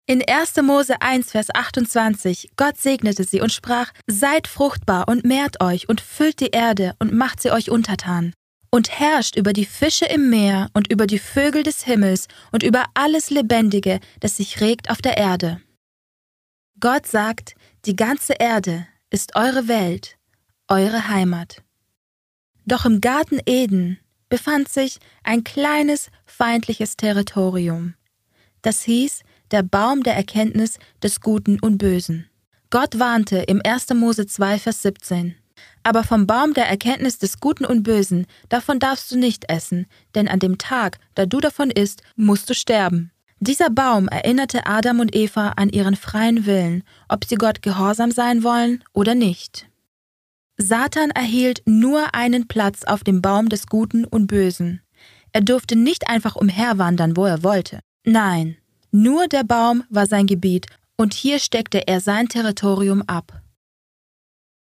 In 0.05 0.27
1. 0.27 0.55
Mose 0.63 1.01
1, 1.01 1.31
Vers 1.31 1.53
28, 1.53 2.49
Gott 2.57 2.77
segnete 2.77 3.23
sie 3.23 3.41
und 3.41 3.53
sprach, 3.53 3.91
Seid 4.07 4.47
fruchtbar 4.47 5.07
und 5.07 5.23
mehrt 5.23 5.61
euch 5.61 5.87
und 5.87 6.01
füllt 6.01 6.39
die 6.39 6.49
Erde 6.49 6.95
und 6.97 7.13
macht 7.13 7.41
sie 7.41 7.51
euch 7.51 7.69
untertan. 7.69 8.33
Und 8.71 8.89
herrscht 8.89 9.35
über 9.35 9.53
die 9.53 9.65
Fische 9.65 10.05
im 10.05 10.31
Meer 10.31 10.71
und 10.73 10.91
über 10.91 11.05
die 11.05 11.19
Vögel 11.19 11.61
des 11.61 11.83
Himmels 11.83 12.27
und 12.51 12.63
über 12.63 12.85
alles 12.95 13.29
Lebendige, 13.29 13.99
das 14.19 14.37
sich 14.37 14.61
regt 14.61 14.89
auf 14.89 15.01
der 15.01 15.17
Erde. 15.17 15.61
Gott 16.79 17.05
sagt, 17.05 17.53
die 17.85 17.95
ganze 17.95 18.33
Erde, 18.33 18.87
ist 19.09 19.35
eure 19.35 19.67
Welt, 19.67 20.17
eure 20.67 21.07
Heimat. 21.07 21.63
Doch 22.65 22.85
im 22.85 23.01
Garten 23.01 23.39
Eden 23.45 23.99
befand 24.29 24.69
sich 24.69 24.99
ein 25.23 25.43
kleines 25.43 26.11
feindliches 26.25 26.95
Territorium. 26.95 27.95
Das 28.61 28.83
hieß 28.83 29.21
der 29.51 29.63
Baum 29.63 30.03
der 30.03 30.15
Erkenntnis 30.15 30.77
des 31.01 31.21
Guten 31.21 31.59
und 31.59 31.79
Bösen. 31.79 32.29
Gott 32.69 32.99
warnte 32.99 33.37
im 33.37 33.61
1. 33.63 33.89
Mose 33.95 34.27
2, 34.27 34.59
Vers 34.59 34.83
17. 34.83 35.35
Aber 35.81 36.03
vom 36.03 36.27
Baum 36.27 36.53
der 36.53 36.67
Erkenntnis 36.67 37.17
des 37.17 37.39
Guten 37.39 37.65
und 37.65 37.81
Bösen, 37.81 38.27
davon 38.49 38.79
darfst 38.79 39.11
du 39.11 39.17
nicht 39.17 39.49
essen, 39.49 39.87
denn 40.13 40.27
an 40.27 40.39
dem 40.39 40.59
Tag, 40.59 40.99
da 41.15 41.25
du 41.25 41.39
davon 41.39 41.71
isst, 41.71 42.03
musst 42.15 42.49
du 42.49 42.53
sterben. 42.53 43.11
Dieser 43.41 43.69
Baum 43.69 44.09
erinnerte 44.09 44.65
Adam 44.65 44.99
und 44.99 45.15
Eva 45.15 45.53
an 45.55 45.69
ihren 45.69 45.95
freien 45.95 46.45
Willen, 46.45 46.83
ob 47.07 47.23
sie 47.23 47.35
Gott 47.35 47.61
gehorsam 47.61 48.11
sein 48.11 48.43
wollen 48.43 48.83
oder 48.93 49.15
nicht. 49.15 49.69
Satan 50.57 51.09
erhielt 51.11 51.61
nur 51.65 52.13
einen 52.13 52.49
Platz 52.49 52.83
auf 52.83 53.05
dem 53.05 53.21
Baum 53.21 53.47
des 53.47 53.67
Guten 53.67 54.03
und 54.03 54.27
Bösen. 54.27 54.81
Er 55.31 55.39
durfte 55.41 55.77
nicht 55.77 56.09
einfach 56.09 56.35
umherwandern, 56.35 57.15
wo 57.15 57.25
er 57.25 57.43
wollte. 57.43 57.79
Nein, 58.03 58.57
nur 58.91 59.27
der 59.27 59.45
Baum 59.45 59.85
war 59.89 60.05
sein 60.05 60.27
Gebiet 60.27 60.67
und 60.97 61.13
hier 61.13 61.39
steckte 61.39 61.87
er 61.87 62.01
sein 62.01 62.27
Territorium 62.27 63.03
ab. 63.03 63.41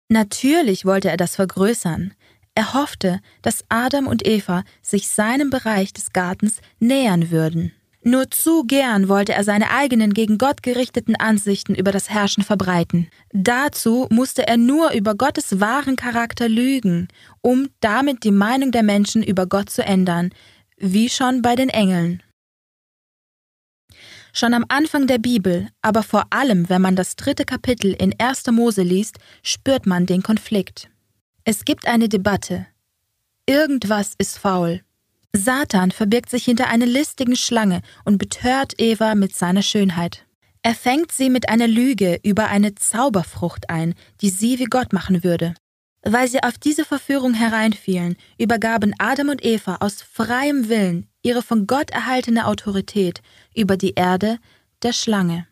Natürlich 0.09 0.85
wollte 0.85 1.11
er 1.11 1.17
das 1.17 1.35
vergrößern. 1.35 2.15
Er 2.55 2.75
hoffte, 2.75 3.21
dass 3.43 3.65
Adam 3.69 4.07
und 4.07 4.25
Eva 4.27 4.63
sich 4.83 5.09
seinem 5.09 5.51
Bereich 5.51 5.93
des 5.93 6.13
Gartens 6.13 6.61
nähern 6.79 7.31
würden. 7.33 7.73
Nur 8.03 8.31
zu 8.31 8.65
gern 8.65 9.09
wollte 9.09 9.35
er 9.35 9.45
seine 9.45 9.71
eigenen 9.71 10.15
gegen 10.15 10.39
Gott 10.39 10.63
gerichteten 10.63 11.17
Ansichten 11.17 11.75
über 11.75 11.93
das 11.93 12.09
Herrschen 12.09 12.43
verbreiten. 12.43 13.11
Dazu 13.33 14.07
musste 14.11 14.47
er 14.47 14.57
nur 14.57 14.93
über 14.93 15.15
Gottes 15.15 15.61
wahren 15.61 15.97
Charakter 15.97 16.49
lügen, 16.49 17.09
um 17.43 17.69
damit 17.81 18.25
die 18.25 18.31
Meinung 18.31 18.73
der 18.73 18.83
Menschen 18.83 19.23
über 19.23 19.47
Gott 19.47 19.69
zu 19.69 19.85
ändern, 19.85 20.31
wie 20.79 21.11
schon 21.11 21.43
bei 21.43 21.57
den 21.57 21.69
Engeln. 21.69 22.23
Schon 24.33 24.55
am 24.55 24.65
Anfang 24.69 25.07
der 25.07 25.19
Bibel, 25.19 25.69
aber 25.83 26.03
vor 26.03 26.25
allem, 26.31 26.71
wenn 26.71 26.81
man 26.81 26.97
das 26.97 27.17
dritte 27.17 27.45
Kapitel 27.45 27.93
in 27.93 28.15
1. 28.19 28.47
Mose 28.47 28.83
liest, 28.83 29.19
spürt 29.43 29.87
man 29.87 30.07
den 30.07 30.23
Konflikt. 30.23 30.89
Es 31.45 31.65
gibt 31.65 31.87
eine 31.87 32.09
Debatte. 32.09 32.67
Irgendwas 33.45 34.15
ist 34.17 34.39
faul. 34.39 34.83
Satan 35.35 35.93
verbirgt 35.93 36.29
sich 36.29 36.45
hinter 36.45 36.69
einer 36.69 36.87
listigen 36.87 37.37
Schlange 37.37 37.83
und 38.05 38.19
betört 38.19 38.75
Eva 38.79 39.15
mit 39.15 39.35
seiner 39.35 39.63
Schönheit. 39.63 40.27
Er 40.63 40.75
fängt 40.75 41.13
sie 41.13 41.31
mit 41.31 41.49
einer 41.49 41.69
Lüge 41.69 42.21
über 42.23 42.49
eine 42.49 42.75
Zauberfrucht 42.75 43.71
ein, 43.71 43.95
die 44.21 44.31
sie 44.31 44.59
wie 44.59 44.65
Gott 44.65 44.93
machen 44.93 45.25
würde. 45.25 45.55
Weil 46.03 46.29
sie 46.29 46.43
auf 46.43 46.59
diese 46.59 46.85
Verführung 46.85 47.35
hereinfielen, 47.35 48.17
übergaben 48.39 48.95
Adam 48.99 49.29
und 49.29 49.45
Eva 49.45 49.77
aus 49.81 50.03
freiem 50.03 50.69
Willen 50.69 51.07
ihre 51.23 51.43
von 51.43 51.67
Gott 51.67 51.91
erhaltene 51.91 52.47
Autorität 52.47 53.23
über 53.55 53.77
die 53.77 53.95
Erde 53.95 54.39
der 54.83 54.93
Schlange. 54.93 55.47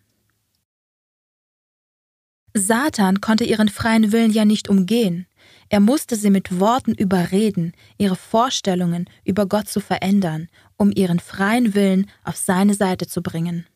Satan 2.54 3.20
konnte 3.20 3.44
ihren 3.44 3.68
freien 3.68 4.10
Willen 4.12 4.32
ja 4.32 4.44
nicht 4.44 4.68
umgehen. 4.68 5.26
Er 5.68 5.80
musste 5.80 6.16
sie 6.16 6.30
mit 6.30 6.60
Worten 6.60 6.94
überreden, 6.94 7.72
ihre 7.98 8.16
Vorstellungen 8.16 9.08
über 9.24 9.46
Gott 9.46 9.68
zu 9.68 9.80
verändern, 9.80 10.48
um 10.76 10.90
ihren 10.94 11.20
freien 11.20 11.74
Willen 11.74 12.10
auf 12.24 12.36
seine 12.36 12.74
Seite 12.74 13.06
zu 13.06 13.22
bringen. 13.22 13.66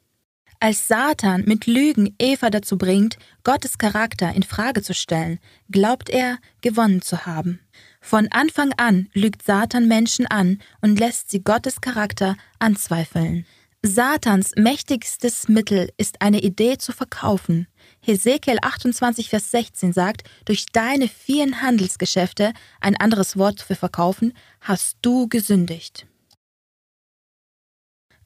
Als 0.59 0.87
Satan 0.87 1.43
mit 1.45 1.67
Lügen 1.67 2.15
Eva 2.21 2.49
dazu 2.49 2.79
bringt, 2.79 3.19
Gottes 3.43 3.79
Charakter 3.79 4.33
in 4.33 4.45
Frage 4.45 4.81
zu 4.81 4.95
stellen, 4.95 5.41
glaubt 5.73 6.09
er, 6.09 6.39
gewonnen 6.61 7.03
zu 7.03 7.27
haben. 7.27 7.59
Von 8.01 8.29
Anfang 8.31 8.73
an 8.77 9.09
lügt 9.13 9.43
Satan 9.43 9.89
Menschen 9.89 10.27
an 10.27 10.61
und 10.81 11.01
lässt 11.01 11.31
sie 11.31 11.43
Gottes 11.43 11.81
Charakter 11.81 12.37
anzweifeln. 12.61 13.45
Satans 13.83 14.53
mächtigstes 14.57 15.49
Mittel 15.49 15.91
ist 15.97 16.23
eine 16.23 16.41
Idee 16.41 16.79
zu 16.79 16.93
verkaufen, 16.93 17.67
Hesekiel 18.05 18.59
28, 18.61 19.29
Vers 19.29 19.53
16 19.53 19.93
sagt, 19.93 20.29
durch 20.45 20.67
deine 20.67 21.07
vielen 21.07 21.63
Handelsgeschäfte, 21.63 22.53
ein 22.81 22.97
anderes 22.97 23.37
Wort 23.37 23.61
für 23.61 23.77
verkaufen, 23.77 24.33
hast 24.61 24.97
du 25.03 25.29
gesündigt. 25.29 26.07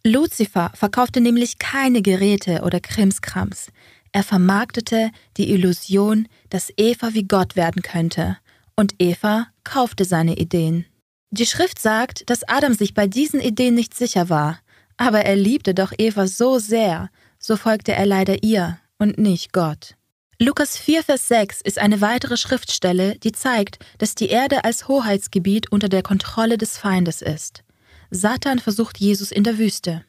Luzifer 0.03 0.71
verkaufte 0.75 1.21
nämlich 1.21 1.59
keine 1.59 2.01
Geräte 2.01 2.63
oder 2.63 2.81
Krimskrams. 2.81 3.71
Er 4.13 4.23
vermarktete 4.23 5.11
die 5.37 5.51
Illusion, 5.51 6.27
dass 6.49 6.73
Eva 6.79 7.13
wie 7.13 7.25
Gott 7.25 7.55
werden 7.55 7.83
könnte. 7.83 8.39
Und 8.77 8.95
Eva 8.99 9.49
kaufte 9.63 10.07
seine 10.07 10.39
Ideen. 10.39 10.87
Die 11.31 11.45
Schrift 11.45 11.79
sagt, 11.79 12.31
dass 12.31 12.49
Adam 12.49 12.73
sich 12.73 12.95
bei 12.95 13.07
diesen 13.07 13.41
Ideen 13.41 13.75
nicht 13.75 13.95
sicher 13.95 14.31
war. 14.31 14.61
Aber 14.97 15.21
er 15.21 15.37
liebte 15.37 15.75
doch 15.75 15.93
Eva 15.99 16.27
so 16.27 16.59
sehr, 16.59 17.11
so 17.39 17.57
folgte 17.57 17.93
er 17.93 18.07
leider 18.07 18.43
ihr 18.43 18.79
und 18.99 19.19
nicht 19.19 19.53
Gott. 19.53 19.97
Lukas 20.39 20.77
4, 20.77 21.03
Vers 21.03 21.29
6 21.29 21.63
ist 21.63 21.79
eine 21.79 22.03
weitere 22.03 22.37
Schriftstelle, 22.37 23.19
die 23.19 23.33
zeigt, 23.33 23.79
dass 23.99 24.15
die 24.15 24.29
Erde 24.29 24.65
als 24.65 24.87
Hoheitsgebiet 24.87 25.73
unter 25.73 25.89
der 25.89 26.03
Kontrolle 26.03 26.59
des 26.59 26.77
Feindes 26.77 27.23
ist. 27.23 27.65
Satan 28.11 28.59
versucht 28.59 28.99
Jesus 28.99 29.33
in 29.33 29.45
der 29.45 29.57
Wüste. 29.57 30.05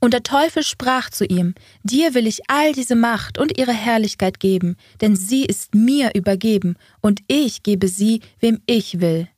Und 0.00 0.12
der 0.12 0.22
Teufel 0.22 0.62
sprach 0.62 1.10
zu 1.10 1.24
ihm, 1.24 1.54
Dir 1.82 2.14
will 2.14 2.26
ich 2.26 2.48
all 2.48 2.72
diese 2.72 2.94
Macht 2.94 3.38
und 3.38 3.58
ihre 3.58 3.72
Herrlichkeit 3.72 4.38
geben, 4.38 4.76
denn 5.00 5.16
sie 5.16 5.44
ist 5.44 5.74
mir 5.74 6.14
übergeben, 6.14 6.76
und 7.00 7.20
ich 7.26 7.62
gebe 7.62 7.88
sie, 7.88 8.20
wem 8.38 8.60
ich 8.66 9.00
will. 9.00 9.28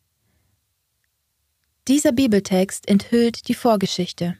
Dieser 1.89 2.13
Bibeltext 2.13 2.89
enthüllt 2.89 3.49
die 3.49 3.55
Vorgeschichte. 3.55 4.37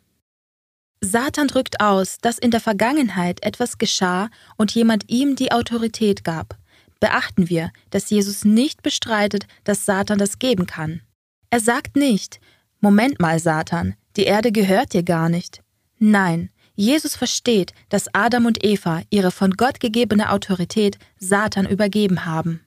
Satan 1.01 1.49
drückt 1.49 1.81
aus, 1.81 2.19
dass 2.19 2.39
in 2.39 2.51
der 2.51 2.61
Vergangenheit 2.61 3.43
etwas 3.43 3.79
geschah 3.79 4.29
und 4.57 4.75
jemand 4.75 5.09
ihm 5.09 5.37
die 5.37 5.53
Autorität 5.53 6.25
gab. 6.25 6.57
Beachten 7.01 7.49
wir, 7.51 7.71
dass 7.91 8.11
Jesus 8.11 8.45
nicht 8.45 8.83
bestreitet, 8.83 9.47
dass 9.65 9.85
Satan 9.85 10.19
das 10.19 10.39
geben 10.39 10.67
kann. 10.67 11.03
Er 11.51 11.61
sagt 11.61 11.97
nicht, 11.97 12.41
Moment 12.81 13.21
mal, 13.21 13.39
Satan, 13.39 13.95
die 14.17 14.25
Erde 14.25 14.53
gehört 14.53 14.95
dir 14.95 15.03
gar 15.03 15.29
nicht. 15.29 15.63
Nein, 15.99 16.51
Jesus 16.75 17.17
versteht, 17.17 17.73
dass 17.89 18.13
Adam 18.15 18.47
und 18.47 18.65
Eva 18.65 19.03
ihre 19.11 19.31
von 19.31 19.53
Gott 19.53 19.81
gegebene 19.81 20.31
Autorität 20.31 20.99
Satan 21.19 21.67
übergeben 21.67 22.27
haben. 22.27 22.66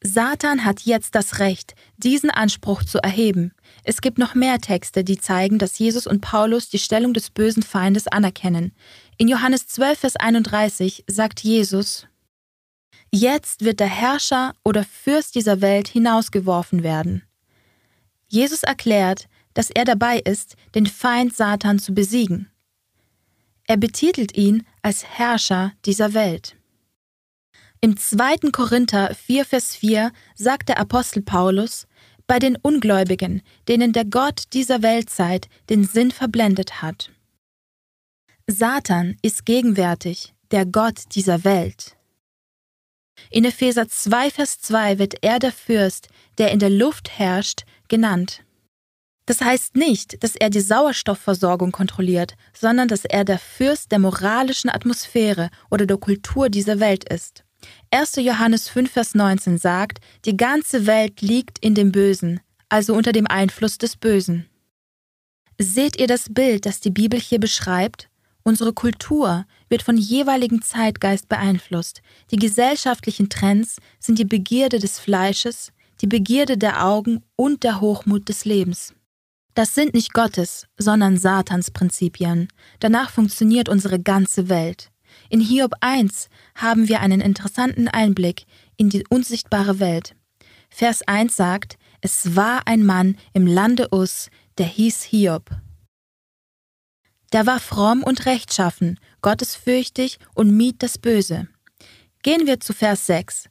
Satan 0.00 0.64
hat 0.64 0.82
jetzt 0.82 1.14
das 1.16 1.40
Recht, 1.40 1.74
diesen 1.96 2.30
Anspruch 2.30 2.84
zu 2.84 2.98
erheben. 2.98 3.52
Es 3.82 4.00
gibt 4.00 4.18
noch 4.18 4.34
mehr 4.34 4.60
Texte, 4.60 5.02
die 5.02 5.18
zeigen, 5.18 5.58
dass 5.58 5.78
Jesus 5.78 6.06
und 6.06 6.20
Paulus 6.20 6.68
die 6.68 6.78
Stellung 6.78 7.14
des 7.14 7.30
bösen 7.30 7.64
Feindes 7.64 8.06
anerkennen. 8.06 8.72
In 9.16 9.26
Johannes 9.26 9.66
12, 9.66 9.98
Vers 9.98 10.16
31 10.16 11.04
sagt 11.08 11.40
Jesus, 11.40 12.06
Jetzt 13.10 13.64
wird 13.64 13.80
der 13.80 13.88
Herrscher 13.88 14.54
oder 14.64 14.84
Fürst 14.84 15.34
dieser 15.34 15.60
Welt 15.60 15.88
hinausgeworfen 15.88 16.82
werden. 16.82 17.22
Jesus 18.28 18.62
erklärt, 18.62 19.28
dass 19.54 19.70
er 19.70 19.84
dabei 19.84 20.18
ist, 20.20 20.54
den 20.74 20.86
Feind 20.86 21.34
Satan 21.34 21.78
zu 21.78 21.92
besiegen. 21.92 22.48
Er 23.66 23.78
betitelt 23.78 24.36
ihn 24.36 24.64
als 24.82 25.04
Herrscher 25.04 25.72
dieser 25.84 26.14
Welt. 26.14 26.57
Im 27.80 27.96
2. 27.96 28.50
Korinther 28.50 29.14
4, 29.14 29.44
Vers 29.44 29.76
4 29.76 30.10
sagt 30.34 30.68
der 30.68 30.80
Apostel 30.80 31.22
Paulus, 31.22 31.86
bei 32.26 32.40
den 32.40 32.56
Ungläubigen, 32.56 33.40
denen 33.68 33.92
der 33.92 34.04
Gott 34.04 34.44
dieser 34.52 34.82
Weltzeit 34.82 35.48
den 35.70 35.84
Sinn 35.84 36.10
verblendet 36.10 36.82
hat. 36.82 37.12
Satan 38.48 39.16
ist 39.22 39.46
gegenwärtig, 39.46 40.34
der 40.50 40.66
Gott 40.66 41.14
dieser 41.14 41.44
Welt. 41.44 41.96
In 43.30 43.44
Epheser 43.44 43.88
2, 43.88 44.30
Vers 44.30 44.60
2 44.60 44.98
wird 44.98 45.22
er 45.22 45.38
der 45.38 45.52
Fürst, 45.52 46.08
der 46.38 46.50
in 46.50 46.58
der 46.58 46.70
Luft 46.70 47.16
herrscht, 47.16 47.64
genannt. 47.86 48.42
Das 49.26 49.40
heißt 49.40 49.76
nicht, 49.76 50.24
dass 50.24 50.34
er 50.34 50.50
die 50.50 50.60
Sauerstoffversorgung 50.60 51.70
kontrolliert, 51.70 52.34
sondern 52.52 52.88
dass 52.88 53.04
er 53.04 53.24
der 53.24 53.38
Fürst 53.38 53.92
der 53.92 54.00
moralischen 54.00 54.70
Atmosphäre 54.70 55.50
oder 55.70 55.86
der 55.86 55.98
Kultur 55.98 56.48
dieser 56.48 56.80
Welt 56.80 57.04
ist. 57.12 57.44
1. 57.90 58.16
Johannes 58.16 58.68
5, 58.68 58.90
Vers 58.90 59.14
19 59.14 59.56
sagt, 59.56 60.00
die 60.26 60.36
ganze 60.36 60.86
Welt 60.86 61.22
liegt 61.22 61.58
in 61.60 61.74
dem 61.74 61.90
Bösen, 61.90 62.40
also 62.68 62.94
unter 62.94 63.12
dem 63.12 63.26
Einfluss 63.26 63.78
des 63.78 63.96
Bösen. 63.96 64.46
Seht 65.58 65.98
ihr 65.98 66.06
das 66.06 66.32
Bild, 66.32 66.66
das 66.66 66.80
die 66.80 66.90
Bibel 66.90 67.18
hier 67.18 67.40
beschreibt? 67.40 68.10
Unsere 68.42 68.72
Kultur 68.72 69.46
wird 69.68 69.82
von 69.82 69.96
jeweiligen 69.96 70.60
Zeitgeist 70.62 71.28
beeinflusst. 71.28 72.02
Die 72.30 72.36
gesellschaftlichen 72.36 73.30
Trends 73.30 73.76
sind 73.98 74.18
die 74.18 74.24
Begierde 74.24 74.78
des 74.78 74.98
Fleisches, 74.98 75.72
die 76.00 76.06
Begierde 76.06 76.58
der 76.58 76.84
Augen 76.84 77.22
und 77.36 77.62
der 77.64 77.80
Hochmut 77.80 78.28
des 78.28 78.44
Lebens. 78.44 78.94
Das 79.54 79.74
sind 79.74 79.94
nicht 79.94 80.12
Gottes, 80.12 80.66
sondern 80.76 81.16
Satans 81.16 81.70
Prinzipien. 81.70 82.48
Danach 82.80 83.10
funktioniert 83.10 83.68
unsere 83.68 83.98
ganze 83.98 84.48
Welt. 84.48 84.90
In 85.30 85.40
Hiob 85.40 85.74
1 85.80 86.28
haben 86.54 86.88
wir 86.88 87.00
einen 87.00 87.20
interessanten 87.20 87.88
Einblick 87.88 88.46
in 88.76 88.88
die 88.88 89.04
unsichtbare 89.08 89.78
Welt. 89.78 90.14
Vers 90.70 91.02
1 91.06 91.36
sagt, 91.36 91.78
es 92.00 92.34
war 92.34 92.66
ein 92.66 92.84
Mann 92.84 93.16
im 93.34 93.46
Lande 93.46 93.92
Us, 93.92 94.30
der 94.56 94.66
hieß 94.66 95.02
Hiob. 95.02 95.50
Der 97.32 97.46
war 97.46 97.60
fromm 97.60 98.02
und 98.02 98.24
rechtschaffen, 98.24 98.98
gottesfürchtig 99.20 100.18
und 100.34 100.56
mied 100.56 100.82
das 100.82 100.96
Böse. 100.96 101.48
Gehen 102.22 102.46
wir 102.46 102.60
zu 102.60 102.72
Vers 102.72 103.06
6. 103.06 103.50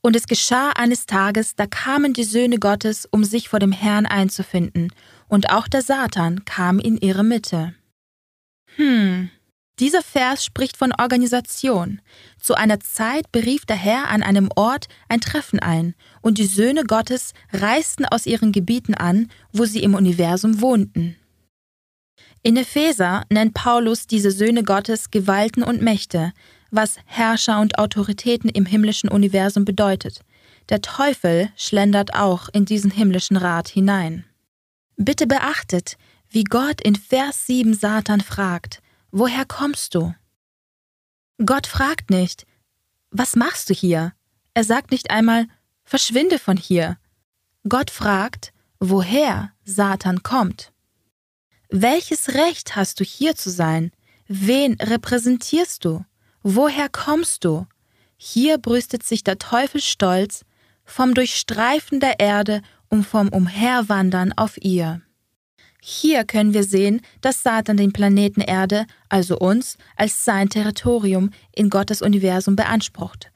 Und 0.00 0.16
es 0.16 0.26
geschah 0.26 0.70
eines 0.70 1.06
Tages, 1.06 1.54
da 1.54 1.66
kamen 1.66 2.14
die 2.14 2.24
Söhne 2.24 2.58
Gottes, 2.58 3.06
um 3.06 3.24
sich 3.24 3.48
vor 3.48 3.58
dem 3.58 3.72
Herrn 3.72 4.06
einzufinden, 4.06 4.92
und 5.28 5.50
auch 5.50 5.68
der 5.68 5.82
Satan 5.82 6.44
kam 6.44 6.78
in 6.78 6.96
ihre 6.96 7.22
Mitte. 7.22 7.74
Hm, 8.76 9.30
dieser 9.80 10.02
Vers 10.02 10.44
spricht 10.44 10.76
von 10.76 10.92
Organisation. 10.92 12.00
Zu 12.40 12.54
einer 12.54 12.80
Zeit 12.80 13.30
berief 13.32 13.64
der 13.66 13.76
Herr 13.76 14.08
an 14.08 14.22
einem 14.22 14.50
Ort 14.56 14.88
ein 15.08 15.20
Treffen 15.20 15.60
ein, 15.60 15.94
und 16.20 16.38
die 16.38 16.46
Söhne 16.46 16.84
Gottes 16.84 17.32
reisten 17.52 18.04
aus 18.04 18.26
ihren 18.26 18.52
Gebieten 18.52 18.94
an, 18.94 19.30
wo 19.52 19.64
sie 19.64 19.82
im 19.82 19.94
Universum 19.94 20.60
wohnten. 20.60 21.16
In 22.42 22.56
Epheser 22.56 23.24
nennt 23.30 23.54
Paulus 23.54 24.06
diese 24.06 24.30
Söhne 24.30 24.62
Gottes 24.62 25.10
Gewalten 25.10 25.62
und 25.62 25.82
Mächte, 25.82 26.32
was 26.70 26.96
Herrscher 27.06 27.60
und 27.60 27.78
Autoritäten 27.78 28.48
im 28.50 28.66
himmlischen 28.66 29.08
Universum 29.08 29.64
bedeutet. 29.64 30.20
Der 30.68 30.82
Teufel 30.82 31.50
schlendert 31.56 32.14
auch 32.14 32.48
in 32.52 32.64
diesen 32.64 32.90
himmlischen 32.90 33.36
Rat 33.36 33.68
hinein. 33.68 34.24
Bitte 34.96 35.26
beachtet, 35.26 35.96
wie 36.30 36.44
Gott 36.44 36.80
in 36.80 36.94
Vers 36.96 37.46
7 37.46 37.74
Satan 37.74 38.20
fragt, 38.20 38.82
woher 39.10 39.44
kommst 39.44 39.94
du? 39.94 40.14
Gott 41.44 41.66
fragt 41.66 42.10
nicht, 42.10 42.46
was 43.10 43.36
machst 43.36 43.70
du 43.70 43.74
hier? 43.74 44.12
Er 44.54 44.64
sagt 44.64 44.90
nicht 44.90 45.10
einmal, 45.10 45.46
verschwinde 45.84 46.38
von 46.38 46.56
hier. 46.56 46.98
Gott 47.68 47.90
fragt, 47.90 48.52
woher 48.78 49.52
Satan 49.64 50.22
kommt. 50.22 50.72
Welches 51.70 52.30
Recht 52.30 52.76
hast 52.76 53.00
du 53.00 53.04
hier 53.04 53.36
zu 53.36 53.50
sein? 53.50 53.92
Wen 54.26 54.74
repräsentierst 54.74 55.84
du? 55.84 56.04
Woher 56.42 56.88
kommst 56.88 57.44
du? 57.44 57.66
Hier 58.16 58.58
brüstet 58.58 59.02
sich 59.02 59.22
der 59.22 59.38
Teufel 59.38 59.80
stolz 59.80 60.44
vom 60.84 61.14
Durchstreifen 61.14 62.00
der 62.00 62.20
Erde 62.20 62.62
und 62.88 63.04
vom 63.04 63.28
Umherwandern 63.28 64.32
auf 64.32 64.56
ihr. 64.58 65.02
Hier 65.80 66.24
können 66.24 66.54
wir 66.54 66.64
sehen, 66.64 67.00
dass 67.20 67.42
Satan 67.42 67.76
den 67.76 67.92
Planeten 67.92 68.40
Erde, 68.40 68.86
also 69.08 69.38
uns, 69.38 69.78
als 69.96 70.24
sein 70.24 70.48
Territorium 70.48 71.30
in 71.54 71.70
Gottes 71.70 72.02
Universum 72.02 72.56
beansprucht. 72.56 73.30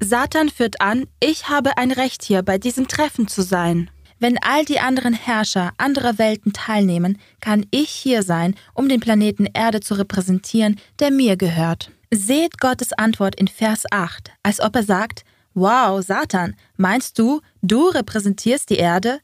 Satan 0.00 0.48
führt 0.48 0.80
an, 0.80 1.06
ich 1.20 1.48
habe 1.48 1.76
ein 1.78 1.92
Recht 1.92 2.24
hier 2.24 2.42
bei 2.42 2.58
diesem 2.58 2.88
Treffen 2.88 3.28
zu 3.28 3.42
sein. 3.42 3.90
Wenn 4.18 4.38
all 4.42 4.64
die 4.64 4.80
anderen 4.80 5.14
Herrscher 5.14 5.72
anderer 5.76 6.18
Welten 6.18 6.52
teilnehmen, 6.52 7.18
kann 7.40 7.66
ich 7.70 7.90
hier 7.90 8.22
sein, 8.22 8.54
um 8.72 8.88
den 8.88 9.00
Planeten 9.00 9.46
Erde 9.52 9.80
zu 9.80 9.94
repräsentieren, 9.94 10.80
der 10.98 11.10
mir 11.10 11.36
gehört. 11.36 11.90
Seht 12.10 12.60
Gottes 12.60 12.92
Antwort 12.92 13.34
in 13.34 13.48
Vers 13.48 13.84
8, 13.90 14.30
als 14.42 14.60
ob 14.60 14.76
er 14.76 14.84
sagt, 14.84 15.24
Wow, 15.54 16.04
Satan, 16.04 16.56
meinst 16.76 17.18
du, 17.18 17.40
du 17.62 17.88
repräsentierst 17.88 18.70
die 18.70 18.76
Erde? 18.76 19.20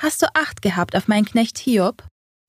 Hast 0.00 0.22
du 0.22 0.26
Acht 0.32 0.62
gehabt 0.62 0.94
auf 0.94 1.08
meinen 1.08 1.24
Knecht 1.24 1.58
Hiob? 1.58 2.04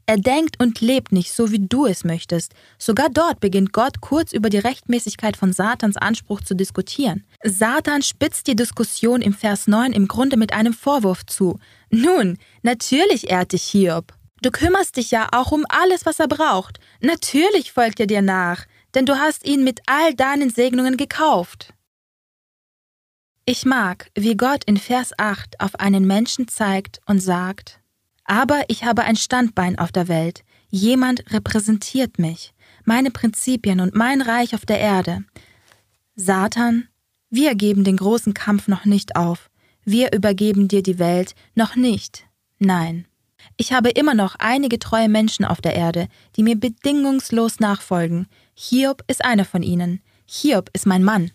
Er 0.06 0.18
denkt 0.18 0.60
und 0.60 0.82
lebt 0.82 1.12
nicht 1.12 1.34
so, 1.34 1.52
wie 1.52 1.68
du 1.68 1.88
es 1.88 2.04
möchtest. 2.04 2.54
Sogar 2.78 3.10
dort 3.10 3.40
beginnt 3.40 3.74
Gott 3.74 4.02
kurz 4.02 4.34
über 4.34 4.52
die 4.52 4.60
Rechtmäßigkeit 4.60 5.36
von 5.36 5.52
Satans 5.52 5.98
Anspruch 5.98 6.42
zu 6.42 6.56
diskutieren. 6.56 7.26
Satan 7.44 8.04
spitzt 8.04 8.46
die 8.46 8.56
Diskussion 8.56 9.24
im 9.24 9.34
Vers 9.34 9.66
9 9.66 9.94
im 9.94 10.08
Grunde 10.08 10.38
mit 10.38 10.54
einem 10.54 10.74
Vorwurf 10.74 11.26
zu. 11.26 11.60
Nun, 11.90 12.38
natürlich 12.62 13.32
ehrt 13.32 13.54
dich 13.54 13.64
Hiob. 13.64 14.14
Du 14.44 14.52
kümmerst 14.52 14.98
dich 14.98 15.10
ja 15.10 15.28
auch 15.32 15.52
um 15.52 15.66
alles, 15.70 16.06
was 16.06 16.20
er 16.20 16.28
braucht. 16.28 16.80
Natürlich 17.02 17.72
folgt 17.72 18.00
er 18.00 18.08
dir 18.08 18.22
nach, 18.22 18.66
denn 18.94 19.08
du 19.08 19.18
hast 19.18 19.44
ihn 19.44 19.64
mit 19.64 19.80
all 19.88 20.14
deinen 20.14 20.52
Segnungen 20.52 20.98
gekauft. 20.98 21.74
Ich 23.52 23.66
mag, 23.66 24.12
wie 24.14 24.38
Gott 24.38 24.64
in 24.66 24.78
Vers 24.78 25.12
8 25.18 25.60
auf 25.60 25.80
einen 25.80 26.06
Menschen 26.06 26.48
zeigt 26.48 27.02
und 27.08 27.18
sagt, 27.20 27.80
aber 28.24 28.62
ich 28.68 28.84
habe 28.84 29.06
ein 29.06 29.16
Standbein 29.16 29.80
auf 29.80 29.92
der 29.92 30.08
Welt. 30.08 30.44
Jemand 30.70 31.24
repräsentiert 31.34 32.20
mich, 32.20 32.54
meine 32.86 33.10
Prinzipien 33.10 33.80
und 33.80 33.96
mein 33.96 34.22
Reich 34.22 34.54
auf 34.54 34.68
der 34.68 34.80
Erde. 34.80 35.24
Satan, 36.16 36.90
wir 37.32 37.56
geben 37.56 37.84
den 37.84 37.98
großen 37.98 38.36
Kampf 38.36 38.68
noch 38.68 38.86
nicht 38.86 39.16
auf. 39.16 39.50
Wir 39.84 40.14
übergeben 40.14 40.68
dir 40.68 40.84
die 40.84 41.00
Welt 41.00 41.34
noch 41.56 41.76
nicht. 41.76 42.28
Nein. 42.60 43.08
Ich 43.58 43.74
habe 43.74 43.90
immer 43.90 44.14
noch 44.14 44.36
einige 44.38 44.78
treue 44.78 45.10
Menschen 45.10 45.44
auf 45.44 45.60
der 45.60 45.74
Erde, 45.74 46.08
die 46.36 46.44
mir 46.44 46.56
bedingungslos 46.56 47.60
nachfolgen. 47.60 48.28
Hiob 48.54 49.04
ist 49.08 49.26
einer 49.26 49.46
von 49.46 49.64
ihnen. 49.64 50.04
Hiob 50.28 50.70
ist 50.74 50.86
mein 50.86 51.04
Mann. 51.04 51.32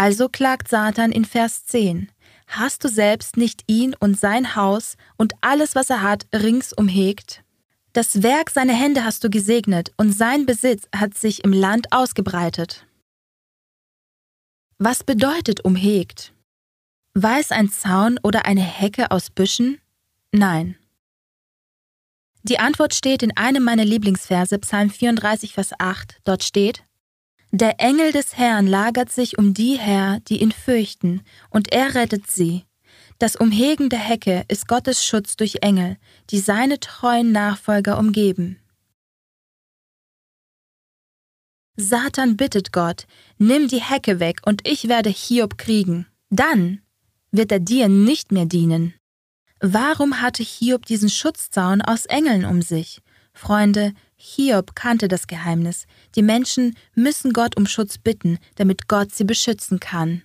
Also 0.00 0.28
klagt 0.28 0.68
Satan 0.68 1.10
in 1.10 1.24
Vers 1.24 1.64
10. 1.64 2.08
Hast 2.46 2.84
du 2.84 2.88
selbst 2.88 3.36
nicht 3.36 3.64
ihn 3.66 3.96
und 3.98 4.16
sein 4.16 4.54
Haus 4.54 4.96
und 5.16 5.32
alles, 5.40 5.74
was 5.74 5.90
er 5.90 6.02
hat, 6.02 6.28
ringsum 6.32 6.86
hegt? 6.86 7.42
Das 7.94 8.22
Werk 8.22 8.50
seiner 8.50 8.74
Hände 8.74 9.02
hast 9.02 9.24
du 9.24 9.28
gesegnet, 9.28 9.90
und 9.96 10.12
sein 10.12 10.46
Besitz 10.46 10.86
hat 10.94 11.14
sich 11.14 11.42
im 11.42 11.52
Land 11.52 11.92
ausgebreitet. 11.92 12.86
Was 14.78 15.02
bedeutet 15.02 15.64
umhegt? 15.64 16.32
War 17.14 17.40
es 17.40 17.50
ein 17.50 17.68
Zaun 17.68 18.20
oder 18.22 18.46
eine 18.46 18.62
Hecke 18.62 19.10
aus 19.10 19.30
Büschen? 19.30 19.80
Nein. 20.30 20.76
Die 22.44 22.60
Antwort 22.60 22.94
steht 22.94 23.24
in 23.24 23.36
einem 23.36 23.64
meiner 23.64 23.84
Lieblingsverse, 23.84 24.60
Psalm 24.60 24.90
34, 24.90 25.54
Vers 25.54 25.72
8. 25.76 26.20
Dort 26.22 26.44
steht, 26.44 26.84
Der 27.50 27.80
Engel 27.80 28.12
des 28.12 28.36
Herrn 28.36 28.66
lagert 28.66 29.10
sich 29.10 29.38
um 29.38 29.54
die 29.54 29.78
her, 29.78 30.20
die 30.28 30.42
ihn 30.42 30.52
fürchten, 30.52 31.22
und 31.48 31.72
er 31.72 31.94
rettet 31.94 32.26
sie. 32.26 32.64
Das 33.18 33.36
Umhegen 33.36 33.88
der 33.88 33.98
Hecke 33.98 34.44
ist 34.48 34.68
Gottes 34.68 35.04
Schutz 35.04 35.36
durch 35.36 35.56
Engel, 35.62 35.96
die 36.30 36.38
seine 36.38 36.78
treuen 36.78 37.32
Nachfolger 37.32 37.98
umgeben. 37.98 38.58
Satan 41.76 42.36
bittet 42.36 42.72
Gott, 42.72 43.06
nimm 43.38 43.68
die 43.68 43.80
Hecke 43.80 44.20
weg 44.20 44.40
und 44.44 44.66
ich 44.66 44.88
werde 44.88 45.10
Hiob 45.10 45.58
kriegen. 45.58 46.06
Dann 46.28 46.82
wird 47.30 47.50
er 47.52 47.60
dir 47.60 47.88
nicht 47.88 48.30
mehr 48.30 48.46
dienen. 48.46 48.94
Warum 49.60 50.20
hatte 50.20 50.42
Hiob 50.42 50.86
diesen 50.86 51.08
Schutzzaun 51.08 51.80
aus 51.80 52.06
Engeln 52.06 52.44
um 52.44 52.62
sich? 52.62 53.00
Freunde, 53.32 53.94
Hiob 54.20 54.74
kannte 54.74 55.06
das 55.06 55.28
Geheimnis. 55.28 55.86
Die 56.16 56.22
Menschen 56.22 56.76
müssen 56.94 57.32
Gott 57.32 57.56
um 57.56 57.66
Schutz 57.66 57.98
bitten, 57.98 58.38
damit 58.56 58.88
Gott 58.88 59.14
sie 59.14 59.24
beschützen 59.24 59.78
kann. 59.78 60.22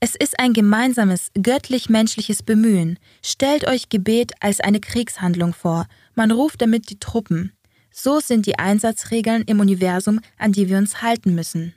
Es 0.00 0.14
ist 0.14 0.38
ein 0.38 0.52
gemeinsames 0.52 1.30
göttlich-menschliches 1.40 2.42
Bemühen. 2.42 2.98
Stellt 3.22 3.66
euch 3.66 3.88
Gebet 3.88 4.32
als 4.40 4.60
eine 4.60 4.80
Kriegshandlung 4.80 5.54
vor. 5.54 5.86
Man 6.14 6.30
ruft 6.30 6.60
damit 6.60 6.90
die 6.90 6.98
Truppen. 6.98 7.52
So 7.92 8.20
sind 8.20 8.46
die 8.46 8.58
Einsatzregeln 8.58 9.42
im 9.42 9.60
Universum, 9.60 10.20
an 10.36 10.52
die 10.52 10.68
wir 10.68 10.78
uns 10.78 11.02
halten 11.02 11.34
müssen. 11.34 11.74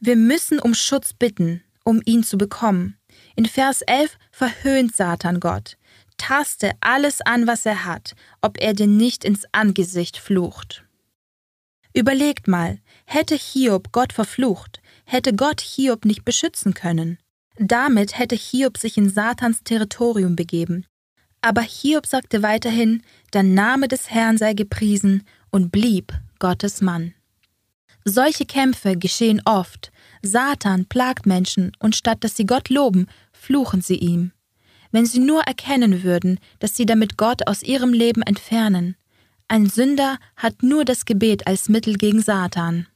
Wir 0.00 0.16
müssen 0.16 0.58
um 0.60 0.74
Schutz 0.74 1.12
bitten, 1.12 1.62
um 1.84 2.02
ihn 2.04 2.22
zu 2.22 2.38
bekommen. 2.38 2.96
In 3.34 3.46
Vers 3.46 3.82
11 3.82 4.18
verhöhnt 4.30 4.94
Satan 4.94 5.40
Gott. 5.40 5.76
Taste 6.16 6.72
alles 6.80 7.20
an, 7.20 7.46
was 7.46 7.66
er 7.66 7.84
hat, 7.84 8.14
ob 8.40 8.60
er 8.60 8.74
dir 8.74 8.86
nicht 8.86 9.24
ins 9.24 9.44
Angesicht 9.52 10.16
flucht. 10.16 10.84
Überlegt 11.92 12.46
mal, 12.46 12.78
hätte 13.06 13.36
Hiob 13.36 13.92
Gott 13.92 14.12
verflucht, 14.12 14.80
hätte 15.04 15.34
Gott 15.34 15.60
Hiob 15.60 16.04
nicht 16.04 16.24
beschützen 16.24 16.74
können. 16.74 17.18
Damit 17.58 18.18
hätte 18.18 18.34
Hiob 18.34 18.76
sich 18.76 18.98
in 18.98 19.08
Satans 19.08 19.62
Territorium 19.64 20.36
begeben. 20.36 20.84
Aber 21.40 21.62
Hiob 21.62 22.06
sagte 22.06 22.42
weiterhin, 22.42 23.02
der 23.32 23.44
Name 23.44 23.88
des 23.88 24.10
Herrn 24.10 24.36
sei 24.36 24.52
gepriesen 24.52 25.24
und 25.50 25.70
blieb 25.70 26.12
Gottes 26.38 26.80
Mann. 26.82 27.14
Solche 28.04 28.44
Kämpfe 28.44 28.96
geschehen 28.96 29.40
oft. 29.44 29.90
Satan 30.22 30.86
plagt 30.86 31.26
Menschen 31.26 31.72
und 31.78 31.96
statt 31.96 32.22
dass 32.22 32.36
sie 32.36 32.46
Gott 32.46 32.68
loben, 32.68 33.06
fluchen 33.32 33.80
sie 33.80 33.96
ihm. 33.96 34.32
Wenn 34.92 35.06
sie 35.06 35.18
nur 35.18 35.42
erkennen 35.42 36.02
würden, 36.02 36.38
dass 36.58 36.76
sie 36.76 36.86
damit 36.86 37.16
Gott 37.16 37.46
aus 37.46 37.62
ihrem 37.62 37.92
Leben 37.92 38.22
entfernen. 38.22 38.96
Ein 39.48 39.66
Sünder 39.66 40.18
hat 40.36 40.62
nur 40.62 40.84
das 40.84 41.04
Gebet 41.04 41.46
als 41.46 41.68
Mittel 41.68 41.96
gegen 41.96 42.20
Satan. 42.20 42.86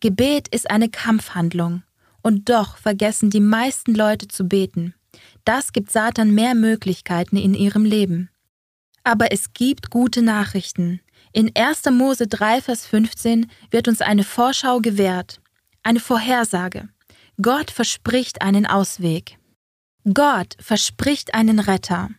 Gebet 0.00 0.48
ist 0.48 0.70
eine 0.70 0.88
Kampfhandlung, 0.88 1.82
und 2.22 2.48
doch 2.48 2.76
vergessen 2.76 3.30
die 3.30 3.40
meisten 3.40 3.94
Leute 3.94 4.28
zu 4.28 4.44
beten. 4.44 4.94
Das 5.44 5.72
gibt 5.72 5.90
Satan 5.90 6.32
mehr 6.32 6.54
Möglichkeiten 6.54 7.36
in 7.36 7.54
ihrem 7.54 7.84
Leben. 7.84 8.28
Aber 9.04 9.32
es 9.32 9.52
gibt 9.52 9.90
gute 9.90 10.20
Nachrichten. 10.20 11.00
In 11.32 11.52
1. 11.54 11.84
Mose 11.92 12.26
3, 12.26 12.60
Vers 12.62 12.86
15 12.86 13.50
wird 13.70 13.88
uns 13.88 14.00
eine 14.00 14.24
Vorschau 14.24 14.80
gewährt, 14.80 15.40
eine 15.82 16.00
Vorhersage. 16.00 16.88
Gott 17.40 17.70
verspricht 17.70 18.42
einen 18.42 18.66
Ausweg. 18.66 19.38
Gott 20.14 20.56
verspricht 20.60 21.34
einen 21.34 21.58
Retter. 21.58 22.10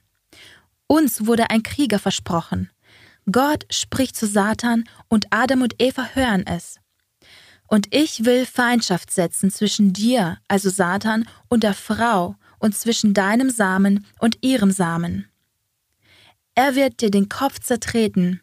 Uns 0.88 1.26
wurde 1.26 1.50
ein 1.50 1.64
Krieger 1.64 2.00
versprochen. 2.00 2.70
Gott 3.32 3.66
spricht 3.70 4.18
zu 4.18 4.28
Satan 4.28 4.84
und 5.08 5.28
Adam 5.32 5.62
und 5.62 5.76
Eva 5.80 6.10
hören 6.14 6.46
es. 6.46 6.80
Und 7.68 7.94
ich 7.94 8.26
will 8.26 8.46
Feindschaft 8.46 9.12
setzen 9.12 9.52
zwischen 9.52 9.94
dir, 9.94 10.38
also 10.48 10.70
Satan, 10.70 11.28
und 11.50 11.64
der 11.64 11.74
Frau 11.74 12.36
und 12.60 12.76
zwischen 12.76 13.14
deinem 13.14 13.50
Samen 13.50 14.06
und 14.20 14.38
ihrem 14.42 14.72
Samen. 14.72 15.28
Er 16.56 16.76
wird 16.76 17.02
dir 17.02 17.12
den 17.12 17.30
Kopf 17.30 17.60
zertreten, 17.60 18.42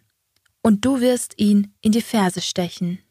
und 0.63 0.85
du 0.87 1.03
wirst 1.03 1.35
ihn 1.39 1.75
in 1.83 1.93
die 1.93 2.01
Ferse 2.01 2.41
stechen. 2.41 3.04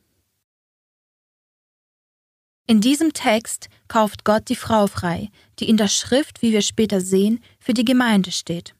In 2.65 2.79
diesem 2.79 3.11
Text 3.11 3.69
kauft 3.87 4.23
Gott 4.23 4.47
die 4.47 4.55
Frau 4.55 4.87
frei, 4.87 5.29
die 5.59 5.67
in 5.67 5.77
der 5.77 5.89
Schrift, 5.89 6.41
wie 6.41 6.53
wir 6.53 6.61
später 6.61 7.01
sehen, 7.01 7.43
für 7.59 7.73
die 7.73 7.83
Gemeinde 7.83 8.31
steht. 8.31 8.73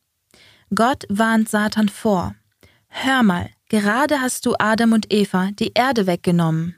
Gott 0.74 1.04
warnt 1.10 1.50
Satan 1.50 1.90
vor. 1.90 2.36
Hör 2.88 3.24
mal, 3.24 3.50
gerade 3.70 4.22
hast 4.22 4.46
du 4.46 4.56
Adam 4.58 4.94
und 4.94 5.12
Eva 5.12 5.50
die 5.60 5.72
Erde 5.74 6.08
weggenommen. 6.08 6.76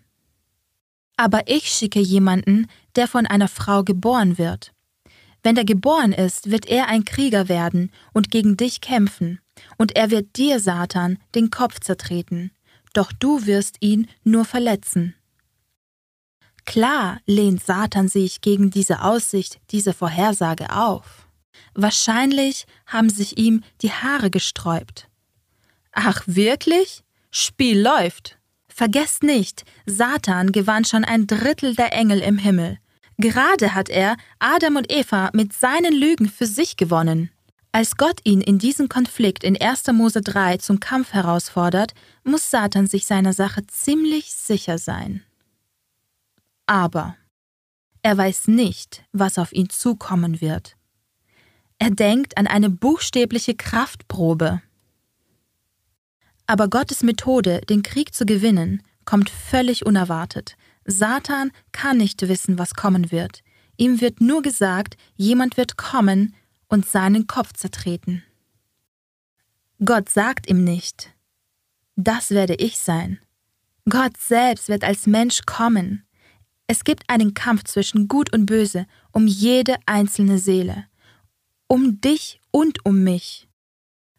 Aber 1.15 1.47
ich 1.47 1.69
schicke 1.69 1.99
jemanden, 1.99 2.67
der 2.95 3.07
von 3.07 3.25
einer 3.25 3.47
Frau 3.47 3.83
geboren 3.83 4.37
wird. 4.37 4.73
Wenn 5.43 5.57
er 5.57 5.65
geboren 5.65 6.11
ist, 6.11 6.49
wird 6.49 6.65
er 6.65 6.87
ein 6.87 7.05
Krieger 7.05 7.47
werden 7.47 7.91
und 8.13 8.31
gegen 8.31 8.57
dich 8.57 8.81
kämpfen, 8.81 9.39
und 9.77 9.95
er 9.95 10.09
wird 10.09 10.35
dir, 10.37 10.59
Satan, 10.59 11.19
den 11.35 11.51
Kopf 11.51 11.79
zertreten, 11.79 12.51
doch 12.93 13.11
du 13.11 13.45
wirst 13.45 13.77
ihn 13.79 14.07
nur 14.23 14.43
verletzen. 14.43 15.13
Klar 16.65 17.19
lehnt 17.25 17.63
Satan 17.63 18.07
sich 18.07 18.41
gegen 18.41 18.71
diese 18.71 19.03
Aussicht, 19.03 19.59
diese 19.71 19.93
Vorhersage 19.93 20.75
auf. 20.75 21.27
Wahrscheinlich 21.73 22.65
haben 22.85 23.09
sich 23.09 23.37
ihm 23.37 23.63
die 23.81 23.91
Haare 23.91 24.29
gesträubt. 24.29 25.07
Ach 25.91 26.23
wirklich? 26.25 27.03
Spiel 27.31 27.81
läuft. 27.81 28.37
Vergesst 28.67 29.23
nicht, 29.23 29.63
Satan 29.85 30.51
gewann 30.51 30.83
schon 30.83 31.05
ein 31.05 31.27
Drittel 31.27 31.75
der 31.75 31.93
Engel 31.93 32.19
im 32.19 32.37
Himmel. 32.37 32.77
Gerade 33.17 33.73
hat 33.73 33.89
er 33.89 34.17
Adam 34.39 34.75
und 34.75 34.91
Eva 34.91 35.29
mit 35.33 35.53
seinen 35.53 35.93
Lügen 35.93 36.27
für 36.27 36.45
sich 36.45 36.75
gewonnen. 36.75 37.29
Als 37.71 37.97
Gott 37.97 38.19
ihn 38.23 38.41
in 38.41 38.57
diesem 38.57 38.89
Konflikt 38.89 39.43
in 39.43 39.59
1. 39.59 39.87
Mose 39.93 40.21
3 40.21 40.57
zum 40.57 40.79
Kampf 40.79 41.13
herausfordert, 41.13 41.93
muss 42.23 42.49
Satan 42.49 42.87
sich 42.87 43.05
seiner 43.05 43.33
Sache 43.33 43.67
ziemlich 43.67 44.33
sicher 44.33 44.77
sein. 44.77 45.23
Aber 46.65 47.15
er 48.01 48.17
weiß 48.17 48.47
nicht, 48.47 49.03
was 49.11 49.37
auf 49.37 49.51
ihn 49.51 49.69
zukommen 49.69 50.41
wird. 50.41 50.77
Er 51.79 51.89
denkt 51.89 52.37
an 52.37 52.47
eine 52.47 52.69
buchstäbliche 52.69 53.55
Kraftprobe. 53.55 54.61
Aber 56.47 56.67
Gottes 56.69 57.03
Methode, 57.03 57.61
den 57.61 57.83
Krieg 57.83 58.13
zu 58.13 58.25
gewinnen, 58.25 58.83
kommt 59.05 59.29
völlig 59.29 59.85
unerwartet. 59.85 60.55
Satan 60.85 61.51
kann 61.71 61.97
nicht 61.97 62.21
wissen, 62.27 62.59
was 62.59 62.75
kommen 62.75 63.11
wird. 63.11 63.41
Ihm 63.77 64.01
wird 64.01 64.21
nur 64.21 64.41
gesagt, 64.41 64.97
jemand 65.15 65.57
wird 65.57 65.77
kommen 65.77 66.35
und 66.67 66.85
seinen 66.85 67.27
Kopf 67.27 67.53
zertreten. 67.53 68.23
Gott 69.83 70.09
sagt 70.09 70.47
ihm 70.49 70.63
nicht, 70.63 71.11
das 71.95 72.31
werde 72.31 72.55
ich 72.55 72.77
sein. 72.77 73.19
Gott 73.89 74.17
selbst 74.17 74.69
wird 74.69 74.83
als 74.83 75.05
Mensch 75.07 75.41
kommen. 75.45 76.04
Es 76.67 76.83
gibt 76.83 77.09
einen 77.09 77.33
Kampf 77.33 77.63
zwischen 77.65 78.07
Gut 78.07 78.33
und 78.33 78.45
Böse 78.47 78.87
um 79.11 79.27
jede 79.27 79.75
einzelne 79.85 80.39
Seele, 80.39 80.85
um 81.67 82.01
dich 82.01 82.39
und 82.51 82.85
um 82.85 83.03
mich. 83.03 83.47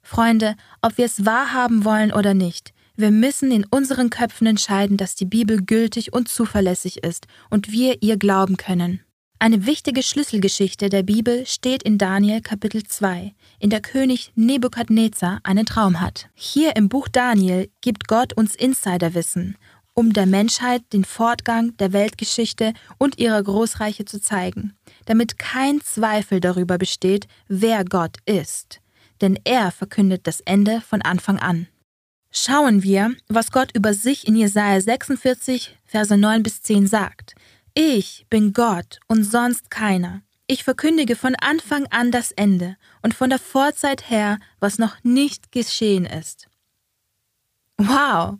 Freunde, 0.02 0.56
ob 0.80 0.98
wir 0.98 1.06
es 1.06 1.24
wahrhaben 1.24 1.84
wollen 1.84 2.12
oder 2.12 2.34
nicht, 2.34 2.72
wir 2.94 3.10
müssen 3.10 3.50
in 3.50 3.66
unseren 3.66 4.10
Köpfen 4.10 4.46
entscheiden, 4.46 4.96
dass 4.96 5.16
die 5.16 5.26
Bibel 5.26 5.60
gültig 5.62 6.12
und 6.12 6.28
zuverlässig 6.28 7.02
ist 7.02 7.26
und 7.50 7.70
wir 7.70 8.02
ihr 8.02 8.16
glauben 8.16 8.56
können. 8.56 9.00
Eine 9.38 9.66
wichtige 9.66 10.02
Schlüsselgeschichte 10.02 10.88
der 10.88 11.02
Bibel 11.02 11.44
steht 11.44 11.82
in 11.82 11.98
Daniel 11.98 12.40
Kapitel 12.40 12.84
2, 12.84 13.34
in 13.58 13.68
der 13.68 13.82
König 13.82 14.32
Nebukadnezar 14.34 15.40
einen 15.42 15.66
Traum 15.66 16.00
hat. 16.00 16.30
Hier 16.32 16.74
im 16.74 16.88
Buch 16.88 17.08
Daniel 17.08 17.68
gibt 17.82 18.08
Gott 18.08 18.32
uns 18.32 18.54
Insiderwissen, 18.54 19.58
um 19.96 20.12
der 20.12 20.26
Menschheit 20.26 20.82
den 20.92 21.04
Fortgang 21.04 21.76
der 21.78 21.92
Weltgeschichte 21.92 22.72
und 22.98 23.18
ihrer 23.18 23.42
Großreiche 23.42 24.04
zu 24.04 24.20
zeigen, 24.20 24.76
damit 25.06 25.38
kein 25.38 25.80
Zweifel 25.80 26.38
darüber 26.38 26.78
besteht, 26.78 27.26
wer 27.48 27.84
Gott 27.84 28.18
ist 28.24 28.80
denn 29.20 29.38
er 29.44 29.70
verkündet 29.70 30.26
das 30.26 30.40
Ende 30.40 30.80
von 30.80 31.02
Anfang 31.02 31.38
an. 31.38 31.68
Schauen 32.30 32.82
wir, 32.82 33.14
was 33.28 33.50
Gott 33.50 33.74
über 33.74 33.94
sich 33.94 34.26
in 34.26 34.36
Jesaja 34.36 34.80
46, 34.80 35.76
Verse 35.86 36.16
9 36.16 36.42
bis 36.42 36.62
10 36.62 36.86
sagt. 36.86 37.34
Ich 37.74 38.26
bin 38.28 38.52
Gott 38.52 39.00
und 39.06 39.24
sonst 39.24 39.70
keiner. 39.70 40.22
Ich 40.46 40.64
verkündige 40.64 41.16
von 41.16 41.34
Anfang 41.36 41.86
an 41.86 42.10
das 42.12 42.32
Ende 42.32 42.76
und 43.02 43.14
von 43.14 43.30
der 43.30 43.38
Vorzeit 43.38 44.10
her, 44.10 44.38
was 44.60 44.78
noch 44.78 45.02
nicht 45.02 45.50
geschehen 45.50 46.04
ist. 46.04 46.48
Wow! 47.78 48.38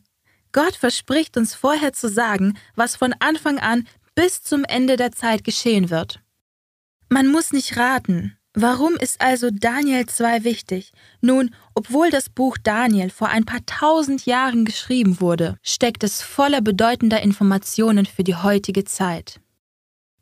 Gott 0.57 0.75
verspricht 0.75 1.37
uns 1.37 1.55
vorher 1.55 1.93
zu 1.93 2.09
sagen, 2.09 2.57
was 2.77 2.97
von 2.97 3.15
Anfang 3.19 3.59
an 3.59 3.87
bis 4.15 4.43
zum 4.43 4.65
Ende 4.65 4.97
der 4.97 5.13
Zeit 5.13 5.45
geschehen 5.45 5.91
wird. 5.91 6.23
Man 7.11 7.29
muss 7.29 7.53
nicht 7.53 7.77
raten. 7.77 8.39
Warum 8.55 8.95
ist 8.95 9.21
also 9.21 9.51
Daniel 9.53 10.07
2 10.07 10.45
wichtig? 10.45 10.93
Nun, 11.21 11.55
obwohl 11.75 12.09
das 12.09 12.31
Buch 12.31 12.57
Daniel 12.57 13.11
vor 13.11 13.29
ein 13.29 13.45
paar 13.45 13.67
tausend 13.67 14.25
Jahren 14.25 14.65
geschrieben 14.65 15.21
wurde, 15.21 15.59
steckt 15.61 16.03
es 16.03 16.23
voller 16.23 16.63
bedeutender 16.63 17.21
Informationen 17.21 18.07
für 18.07 18.25
die 18.25 18.37
heutige 18.37 18.85
Zeit. 18.85 19.43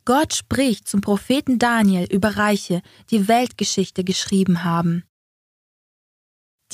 Gott 0.04 0.34
spricht 0.34 0.88
zum 0.88 1.00
Propheten 1.00 1.60
Daniel 1.60 2.12
über 2.12 2.36
Reiche, 2.36 2.82
die 3.12 3.28
Weltgeschichte 3.28 4.02
geschrieben 4.02 4.64
haben. 4.64 5.04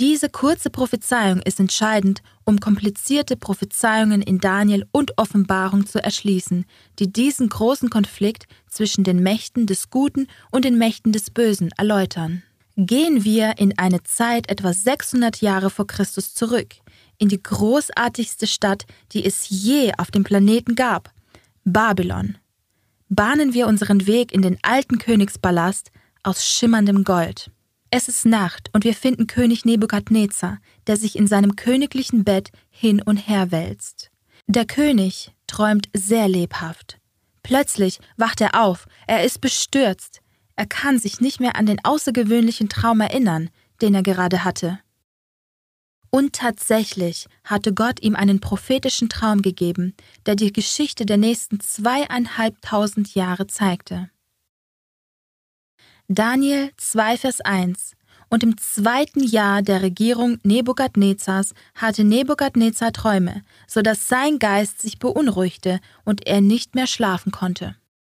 Diese 0.00 0.30
kurze 0.30 0.70
Prophezeiung 0.70 1.40
ist 1.42 1.60
entscheidend, 1.60 2.22
um 2.44 2.58
komplizierte 2.58 3.36
Prophezeiungen 3.36 4.22
in 4.22 4.38
Daniel 4.38 4.86
und 4.92 5.18
Offenbarung 5.18 5.84
zu 5.84 6.02
erschließen, 6.02 6.64
die 6.98 7.12
diesen 7.12 7.50
großen 7.50 7.90
Konflikt 7.90 8.46
zwischen 8.66 9.04
den 9.04 9.22
Mächten 9.22 9.66
des 9.66 9.90
Guten 9.90 10.26
und 10.50 10.64
den 10.64 10.78
Mächten 10.78 11.12
des 11.12 11.30
Bösen 11.30 11.70
erläutern. 11.76 12.42
Gehen 12.76 13.24
wir 13.24 13.58
in 13.58 13.76
eine 13.78 14.02
Zeit 14.02 14.48
etwa 14.48 14.72
600 14.72 15.42
Jahre 15.42 15.68
vor 15.68 15.86
Christus 15.86 16.32
zurück, 16.32 16.76
in 17.18 17.28
die 17.28 17.42
großartigste 17.42 18.46
Stadt, 18.46 18.86
die 19.12 19.22
es 19.22 19.50
je 19.50 19.92
auf 19.98 20.10
dem 20.10 20.24
Planeten 20.24 20.76
gab, 20.76 21.12
Babylon 21.64 22.38
bahnen 23.10 23.52
wir 23.52 23.66
unseren 23.66 24.06
Weg 24.06 24.32
in 24.32 24.40
den 24.40 24.56
alten 24.62 24.98
Königspalast 24.98 25.90
aus 26.22 26.46
schimmerndem 26.46 27.04
Gold. 27.04 27.50
Es 27.92 28.08
ist 28.08 28.24
Nacht 28.24 28.70
und 28.72 28.84
wir 28.84 28.94
finden 28.94 29.26
König 29.26 29.64
Nebukadnezar, 29.64 30.58
der 30.86 30.96
sich 30.96 31.16
in 31.16 31.26
seinem 31.26 31.56
königlichen 31.56 32.22
Bett 32.22 32.50
hin 32.70 33.02
und 33.02 33.16
her 33.16 33.50
wälzt. 33.50 34.10
Der 34.46 34.64
König 34.64 35.32
träumt 35.48 35.88
sehr 35.92 36.28
lebhaft. 36.28 36.98
Plötzlich 37.42 37.98
wacht 38.16 38.40
er 38.40 38.62
auf, 38.64 38.86
er 39.08 39.24
ist 39.24 39.40
bestürzt. 39.40 40.20
Er 40.54 40.66
kann 40.66 40.98
sich 40.98 41.20
nicht 41.20 41.40
mehr 41.40 41.56
an 41.56 41.66
den 41.66 41.84
außergewöhnlichen 41.84 42.68
Traum 42.68 43.00
erinnern, 43.00 43.50
den 43.80 43.94
er 43.94 44.02
gerade 44.02 44.44
hatte. 44.44 44.78
Und 46.10 46.34
tatsächlich 46.34 47.26
hatte 47.44 47.72
Gott 47.72 48.02
ihm 48.02 48.14
einen 48.14 48.40
prophetischen 48.40 49.08
Traum 49.08 49.42
gegeben, 49.42 49.94
der 50.26 50.36
die 50.36 50.52
Geschichte 50.52 51.06
der 51.06 51.16
nächsten 51.16 51.60
zweieinhalbtausend 51.60 53.14
Jahre 53.14 53.46
zeigte. 53.46 54.10
Daniel 56.12 56.72
2, 56.76 57.18
Vers 57.18 57.40
1 57.40 57.92
Und 58.30 58.42
im 58.42 58.58
zweiten 58.58 59.22
Jahr 59.22 59.62
der 59.62 59.80
Regierung 59.80 60.38
Nebukadnezars 60.42 61.54
hatte 61.76 62.02
Nebukadnezar 62.02 62.92
Träume, 62.92 63.44
so 63.68 63.80
dass 63.80 64.08
sein 64.08 64.40
Geist 64.40 64.82
sich 64.82 64.98
beunruhigte 64.98 65.78
und 66.04 66.26
er 66.26 66.40
nicht 66.40 66.74
mehr 66.74 66.88
schlafen 66.88 67.30
konnte. 67.30 67.76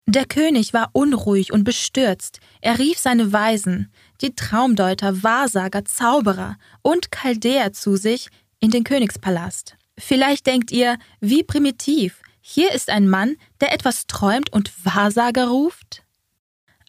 Der 0.08 0.26
König 0.26 0.74
war 0.74 0.92
unruhig 0.94 1.52
und 1.52 1.66
bestürzt. 1.66 2.40
Er 2.62 2.80
rief 2.80 2.98
seine 2.98 3.34
Weisen, 3.34 3.92
die 4.22 4.36
Traumdeuter, 4.36 5.22
Wahrsager, 5.22 5.84
Zauberer 5.84 6.56
und 6.82 7.12
Chaldäer 7.12 7.74
zu 7.74 7.98
sich 7.98 8.30
in 8.62 8.72
den 8.72 8.86
Königspalast. 8.86 9.76
Vielleicht 10.00 10.48
denkt 10.48 10.72
ihr, 10.72 10.98
wie 11.20 11.44
primitiv. 11.44 12.22
Hier 12.40 12.72
ist 12.72 12.90
ein 12.90 13.10
Mann, 13.10 13.36
der 13.60 13.74
etwas 13.74 14.08
träumt 14.08 14.54
und 14.54 14.72
Wahrsager 14.86 15.50
ruft? 15.50 16.04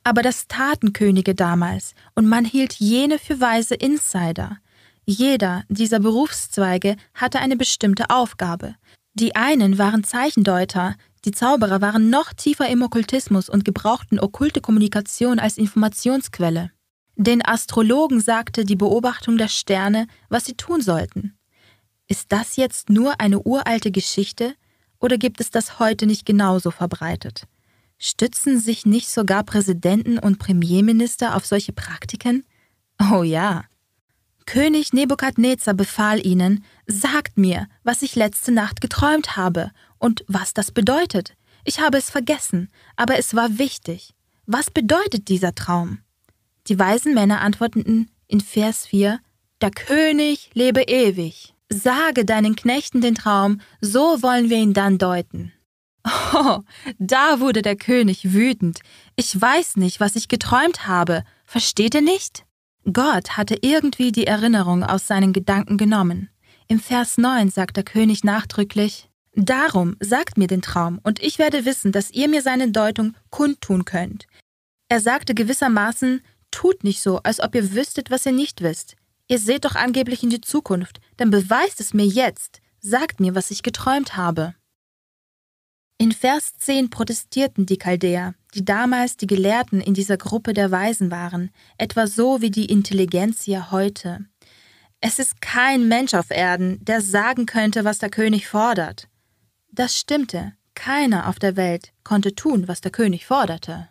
Aber 0.04 0.22
das 0.22 0.48
taten 0.48 0.92
Könige 0.92 1.34
damals, 1.34 1.94
und 2.14 2.26
man 2.26 2.44
hielt 2.44 2.74
jene 2.74 3.18
für 3.18 3.40
weise 3.40 3.74
Insider. 3.74 4.58
Jeder 5.04 5.64
dieser 5.68 6.00
Berufszweige 6.00 6.96
hatte 7.14 7.38
eine 7.40 7.56
bestimmte 7.56 8.10
Aufgabe. 8.10 8.74
Die 9.14 9.36
einen 9.36 9.78
waren 9.78 10.04
Zeichendeuter, 10.04 10.96
die 11.24 11.32
Zauberer 11.32 11.80
waren 11.80 12.10
noch 12.10 12.32
tiefer 12.32 12.68
im 12.68 12.82
Okkultismus 12.82 13.48
und 13.48 13.64
gebrauchten 13.64 14.18
okkulte 14.18 14.60
Kommunikation 14.60 15.38
als 15.38 15.58
Informationsquelle. 15.58 16.70
Den 17.14 17.44
Astrologen 17.44 18.20
sagte 18.20 18.64
die 18.64 18.76
Beobachtung 18.76 19.36
der 19.36 19.48
Sterne, 19.48 20.06
was 20.28 20.46
sie 20.46 20.54
tun 20.54 20.80
sollten. 20.80 21.36
Ist 22.08 22.32
das 22.32 22.56
jetzt 22.56 22.90
nur 22.90 23.20
eine 23.20 23.40
uralte 23.40 23.90
Geschichte 23.90 24.54
oder 24.98 25.18
gibt 25.18 25.40
es 25.40 25.50
das 25.50 25.78
heute 25.78 26.06
nicht 26.06 26.26
genauso 26.26 26.70
verbreitet? 26.70 27.46
Stützen 28.04 28.58
sich 28.58 28.84
nicht 28.84 29.08
sogar 29.08 29.44
Präsidenten 29.44 30.18
und 30.18 30.40
Premierminister 30.40 31.36
auf 31.36 31.46
solche 31.46 31.72
Praktiken? 31.72 32.44
Oh 32.98 33.22
ja. 33.22 33.62
König 34.44 34.92
Nebukadnezar 34.92 35.72
befahl 35.72 36.26
ihnen, 36.26 36.64
sagt 36.88 37.38
mir, 37.38 37.68
was 37.84 38.02
ich 38.02 38.16
letzte 38.16 38.50
Nacht 38.50 38.80
geträumt 38.80 39.36
habe 39.36 39.70
und 39.98 40.24
was 40.26 40.52
das 40.52 40.72
bedeutet. 40.72 41.36
Ich 41.62 41.78
habe 41.78 41.96
es 41.96 42.10
vergessen, 42.10 42.72
aber 42.96 43.20
es 43.20 43.36
war 43.36 43.58
wichtig. 43.58 44.14
Was 44.46 44.68
bedeutet 44.68 45.28
dieser 45.28 45.54
Traum? 45.54 46.00
Die 46.66 46.80
weisen 46.80 47.14
Männer 47.14 47.40
antworteten 47.40 48.10
in 48.26 48.40
Vers 48.40 48.84
4, 48.84 49.20
Der 49.60 49.70
König 49.70 50.50
lebe 50.54 50.82
ewig. 50.82 51.54
Sage 51.68 52.24
deinen 52.24 52.56
Knechten 52.56 53.00
den 53.00 53.14
Traum, 53.14 53.60
so 53.80 54.24
wollen 54.24 54.50
wir 54.50 54.56
ihn 54.56 54.74
dann 54.74 54.98
deuten. 54.98 55.52
Oh, 56.04 56.60
da 56.98 57.40
wurde 57.40 57.62
der 57.62 57.76
König 57.76 58.32
wütend. 58.32 58.80
Ich 59.16 59.40
weiß 59.40 59.76
nicht, 59.76 60.00
was 60.00 60.16
ich 60.16 60.28
geträumt 60.28 60.86
habe. 60.86 61.24
Versteht 61.44 61.94
ihr 61.94 62.02
nicht? 62.02 62.44
Gott 62.92 63.36
hatte 63.36 63.56
irgendwie 63.60 64.10
die 64.10 64.26
Erinnerung 64.26 64.82
aus 64.82 65.06
seinen 65.06 65.32
Gedanken 65.32 65.76
genommen. 65.76 66.30
Im 66.66 66.80
Vers 66.80 67.18
9 67.18 67.50
sagt 67.50 67.76
der 67.76 67.84
König 67.84 68.24
nachdrücklich, 68.24 69.08
Darum 69.34 69.96
sagt 69.98 70.36
mir 70.36 70.46
den 70.46 70.60
Traum, 70.60 71.00
und 71.02 71.22
ich 71.22 71.38
werde 71.38 71.64
wissen, 71.64 71.90
dass 71.90 72.10
ihr 72.10 72.28
mir 72.28 72.42
seine 72.42 72.70
Deutung 72.70 73.14
kundtun 73.30 73.86
könnt. 73.86 74.26
Er 74.88 75.00
sagte 75.00 75.34
gewissermaßen, 75.34 76.20
tut 76.50 76.84
nicht 76.84 77.00
so, 77.00 77.18
als 77.22 77.40
ob 77.40 77.54
ihr 77.54 77.72
wüsstet, 77.72 78.10
was 78.10 78.26
ihr 78.26 78.32
nicht 78.32 78.60
wisst. 78.60 78.96
Ihr 79.28 79.38
seht 79.38 79.64
doch 79.64 79.74
angeblich 79.74 80.22
in 80.22 80.28
die 80.28 80.42
Zukunft, 80.42 81.00
dann 81.16 81.30
beweist 81.30 81.80
es 81.80 81.94
mir 81.94 82.04
jetzt, 82.04 82.60
sagt 82.80 83.20
mir, 83.20 83.34
was 83.34 83.50
ich 83.50 83.62
geträumt 83.62 84.18
habe. 84.18 84.54
In 86.02 86.10
Vers 86.10 86.56
10 86.58 86.90
protestierten 86.90 87.64
die 87.64 87.78
Chaldäer, 87.78 88.34
die 88.56 88.64
damals 88.64 89.16
die 89.16 89.28
Gelehrten 89.28 89.80
in 89.80 89.94
dieser 89.94 90.16
Gruppe 90.16 90.52
der 90.52 90.72
Weisen 90.72 91.12
waren, 91.12 91.52
etwa 91.78 92.08
so 92.08 92.40
wie 92.40 92.50
die 92.50 92.64
Intelligenzia 92.64 93.70
heute. 93.70 94.26
Es 95.00 95.20
ist 95.20 95.40
kein 95.40 95.86
Mensch 95.86 96.14
auf 96.14 96.32
Erden, 96.32 96.84
der 96.84 97.02
sagen 97.02 97.46
könnte, 97.46 97.84
was 97.84 98.00
der 98.00 98.10
König 98.10 98.48
fordert. 98.48 99.06
Das 99.70 99.96
stimmte. 99.96 100.54
Keiner 100.74 101.28
auf 101.28 101.38
der 101.38 101.54
Welt 101.54 101.92
konnte 102.02 102.34
tun, 102.34 102.66
was 102.66 102.80
der 102.80 102.90
König 102.90 103.24
forderte. 103.24 103.88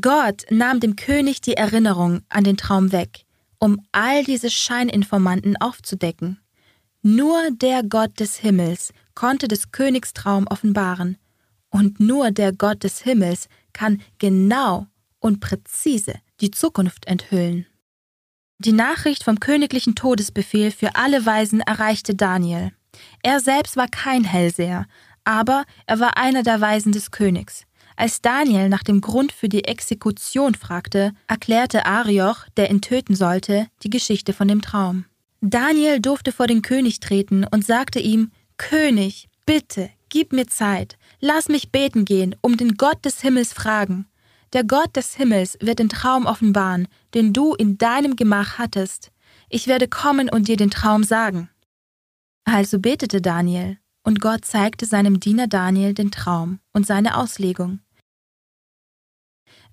Gott 0.00 0.44
nahm 0.50 0.78
dem 0.78 0.94
König 0.94 1.40
die 1.40 1.54
Erinnerung 1.54 2.22
an 2.28 2.44
den 2.44 2.56
Traum 2.56 2.92
weg, 2.92 3.24
um 3.58 3.84
all 3.90 4.22
diese 4.22 4.50
Scheininformanten 4.50 5.56
aufzudecken. 5.56 6.38
Nur 7.02 7.50
der 7.50 7.82
Gott 7.82 8.20
des 8.20 8.36
Himmels 8.36 8.92
konnte 9.14 9.48
des 9.48 9.72
Königs 9.72 10.12
Traum 10.12 10.46
offenbaren, 10.46 11.18
und 11.70 12.00
nur 12.00 12.30
der 12.30 12.52
Gott 12.52 12.82
des 12.82 13.00
Himmels 13.00 13.48
kann 13.72 14.02
genau 14.18 14.86
und 15.20 15.40
präzise 15.40 16.14
die 16.40 16.50
Zukunft 16.50 17.06
enthüllen. 17.06 17.66
Die 18.58 18.72
Nachricht 18.72 19.24
vom 19.24 19.40
königlichen 19.40 19.94
Todesbefehl 19.94 20.70
für 20.70 20.96
alle 20.96 21.24
Weisen 21.24 21.60
erreichte 21.60 22.14
Daniel. 22.14 22.72
Er 23.22 23.40
selbst 23.40 23.76
war 23.76 23.88
kein 23.88 24.24
Hellseher, 24.24 24.86
aber 25.24 25.64
er 25.86 26.00
war 26.00 26.16
einer 26.16 26.42
der 26.42 26.60
Weisen 26.60 26.92
des 26.92 27.10
Königs. 27.10 27.64
Als 27.96 28.22
Daniel 28.22 28.68
nach 28.68 28.82
dem 28.82 29.00
Grund 29.00 29.32
für 29.32 29.48
die 29.48 29.64
Exekution 29.64 30.54
fragte, 30.54 31.12
erklärte 31.26 31.86
Arioch, 31.86 32.46
der 32.56 32.70
ihn 32.70 32.80
töten 32.80 33.14
sollte, 33.14 33.68
die 33.82 33.90
Geschichte 33.90 34.32
von 34.32 34.48
dem 34.48 34.62
Traum. 34.62 35.04
Daniel 35.42 36.00
durfte 36.00 36.32
vor 36.32 36.46
den 36.46 36.62
König 36.62 37.00
treten 37.00 37.44
und 37.44 37.64
sagte 37.64 37.98
ihm, 37.98 38.30
König, 38.60 39.30
bitte, 39.46 39.88
gib 40.10 40.34
mir 40.34 40.46
Zeit, 40.46 40.98
lass 41.18 41.48
mich 41.48 41.72
beten 41.72 42.04
gehen, 42.04 42.36
um 42.42 42.58
den 42.58 42.74
Gott 42.74 43.02
des 43.06 43.22
Himmels 43.22 43.54
fragen. 43.54 44.06
Der 44.52 44.64
Gott 44.64 44.94
des 44.96 45.14
Himmels 45.14 45.56
wird 45.62 45.78
den 45.78 45.88
Traum 45.88 46.26
offenbaren, 46.26 46.86
den 47.14 47.32
du 47.32 47.54
in 47.54 47.78
deinem 47.78 48.16
Gemach 48.16 48.58
hattest. 48.58 49.12
Ich 49.48 49.66
werde 49.66 49.88
kommen 49.88 50.28
und 50.28 50.46
dir 50.46 50.58
den 50.58 50.70
Traum 50.70 51.04
sagen. 51.04 51.48
Also 52.44 52.78
betete 52.78 53.22
Daniel, 53.22 53.78
und 54.04 54.20
Gott 54.20 54.44
zeigte 54.44 54.84
seinem 54.84 55.20
Diener 55.20 55.46
Daniel 55.46 55.94
den 55.94 56.10
Traum 56.10 56.60
und 56.74 56.86
seine 56.86 57.16
Auslegung. 57.16 57.80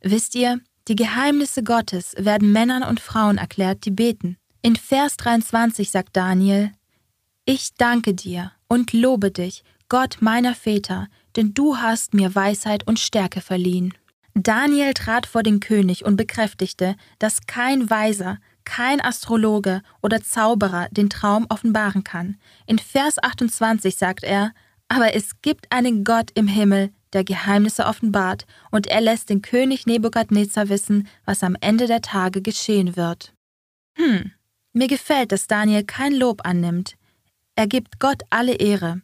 Wisst 0.01 0.33
ihr, 0.33 0.61
die 0.87 0.95
Geheimnisse 0.95 1.61
Gottes 1.61 2.15
werden 2.17 2.53
Männern 2.53 2.83
und 2.83 3.01
Frauen 3.01 3.37
erklärt, 3.37 3.83
die 3.83 3.91
beten. 3.91 4.37
In 4.61 4.77
Vers 4.77 5.17
23 5.17 5.91
sagt 5.91 6.15
Daniel, 6.15 6.71
Ich 7.43 7.73
danke 7.75 8.13
dir 8.13 8.53
und 8.67 8.93
lobe 8.93 9.31
dich, 9.31 9.63
Gott 9.89 10.17
meiner 10.19 10.55
Väter, 10.55 11.07
denn 11.35 11.53
du 11.53 11.77
hast 11.77 12.13
mir 12.13 12.35
Weisheit 12.35 12.85
und 12.87 12.99
Stärke 12.99 13.41
verliehen. 13.41 13.93
Daniel 14.33 14.93
trat 14.93 15.25
vor 15.25 15.43
den 15.43 15.59
König 15.59 16.05
und 16.05 16.15
bekräftigte, 16.15 16.95
dass 17.19 17.47
kein 17.47 17.89
Weiser, 17.89 18.37
kein 18.65 19.01
Astrologe 19.01 19.81
oder 20.03 20.21
Zauberer 20.21 20.89
den 20.91 21.09
Traum 21.09 21.45
offenbaren 21.49 22.03
kann. 22.03 22.37
In 22.65 22.77
Vers 22.77 23.21
28 23.21 23.95
sagt 23.95 24.23
er, 24.23 24.51
aber 24.89 25.15
es 25.15 25.41
gibt 25.41 25.71
einen 25.71 26.03
Gott 26.03 26.31
im 26.35 26.47
Himmel, 26.47 26.91
der 27.13 27.23
Geheimnisse 27.23 27.85
offenbart, 27.85 28.45
und 28.71 28.87
er 28.87 29.01
lässt 29.01 29.29
den 29.29 29.41
König 29.41 29.85
Nebukadnezar 29.85 30.69
wissen, 30.69 31.07
was 31.25 31.43
am 31.43 31.55
Ende 31.59 31.87
der 31.87 32.01
Tage 32.01 32.41
geschehen 32.41 32.95
wird. 32.95 33.33
Hm, 33.97 34.31
mir 34.73 34.87
gefällt, 34.87 35.31
dass 35.31 35.47
Daniel 35.47 35.83
kein 35.83 36.13
Lob 36.13 36.45
annimmt. 36.45 36.95
Er 37.57 37.65
gibt 37.65 37.99
Gott 37.99 38.21
alle 38.29 38.53
Ehre. 38.53 39.01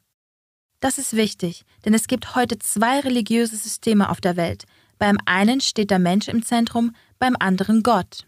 Das 0.79 0.99
ist 0.99 1.15
wichtig, 1.15 1.65
denn 1.85 1.95
es 1.95 2.05
gibt 2.05 2.35
heute 2.35 2.59
zwei 2.59 2.99
religiöse 2.99 3.55
Systeme 3.55 4.11
auf 4.11 4.21
der 4.21 4.37
Welt. 4.37 4.65
Beim 4.99 5.17
einen 5.25 5.59
steht 5.59 5.89
der 5.89 5.97
Mensch 5.97 6.27
im 6.27 6.43
Zentrum, 6.45 6.95
beim 7.17 7.35
anderen 7.39 7.81
Gott. 7.81 8.27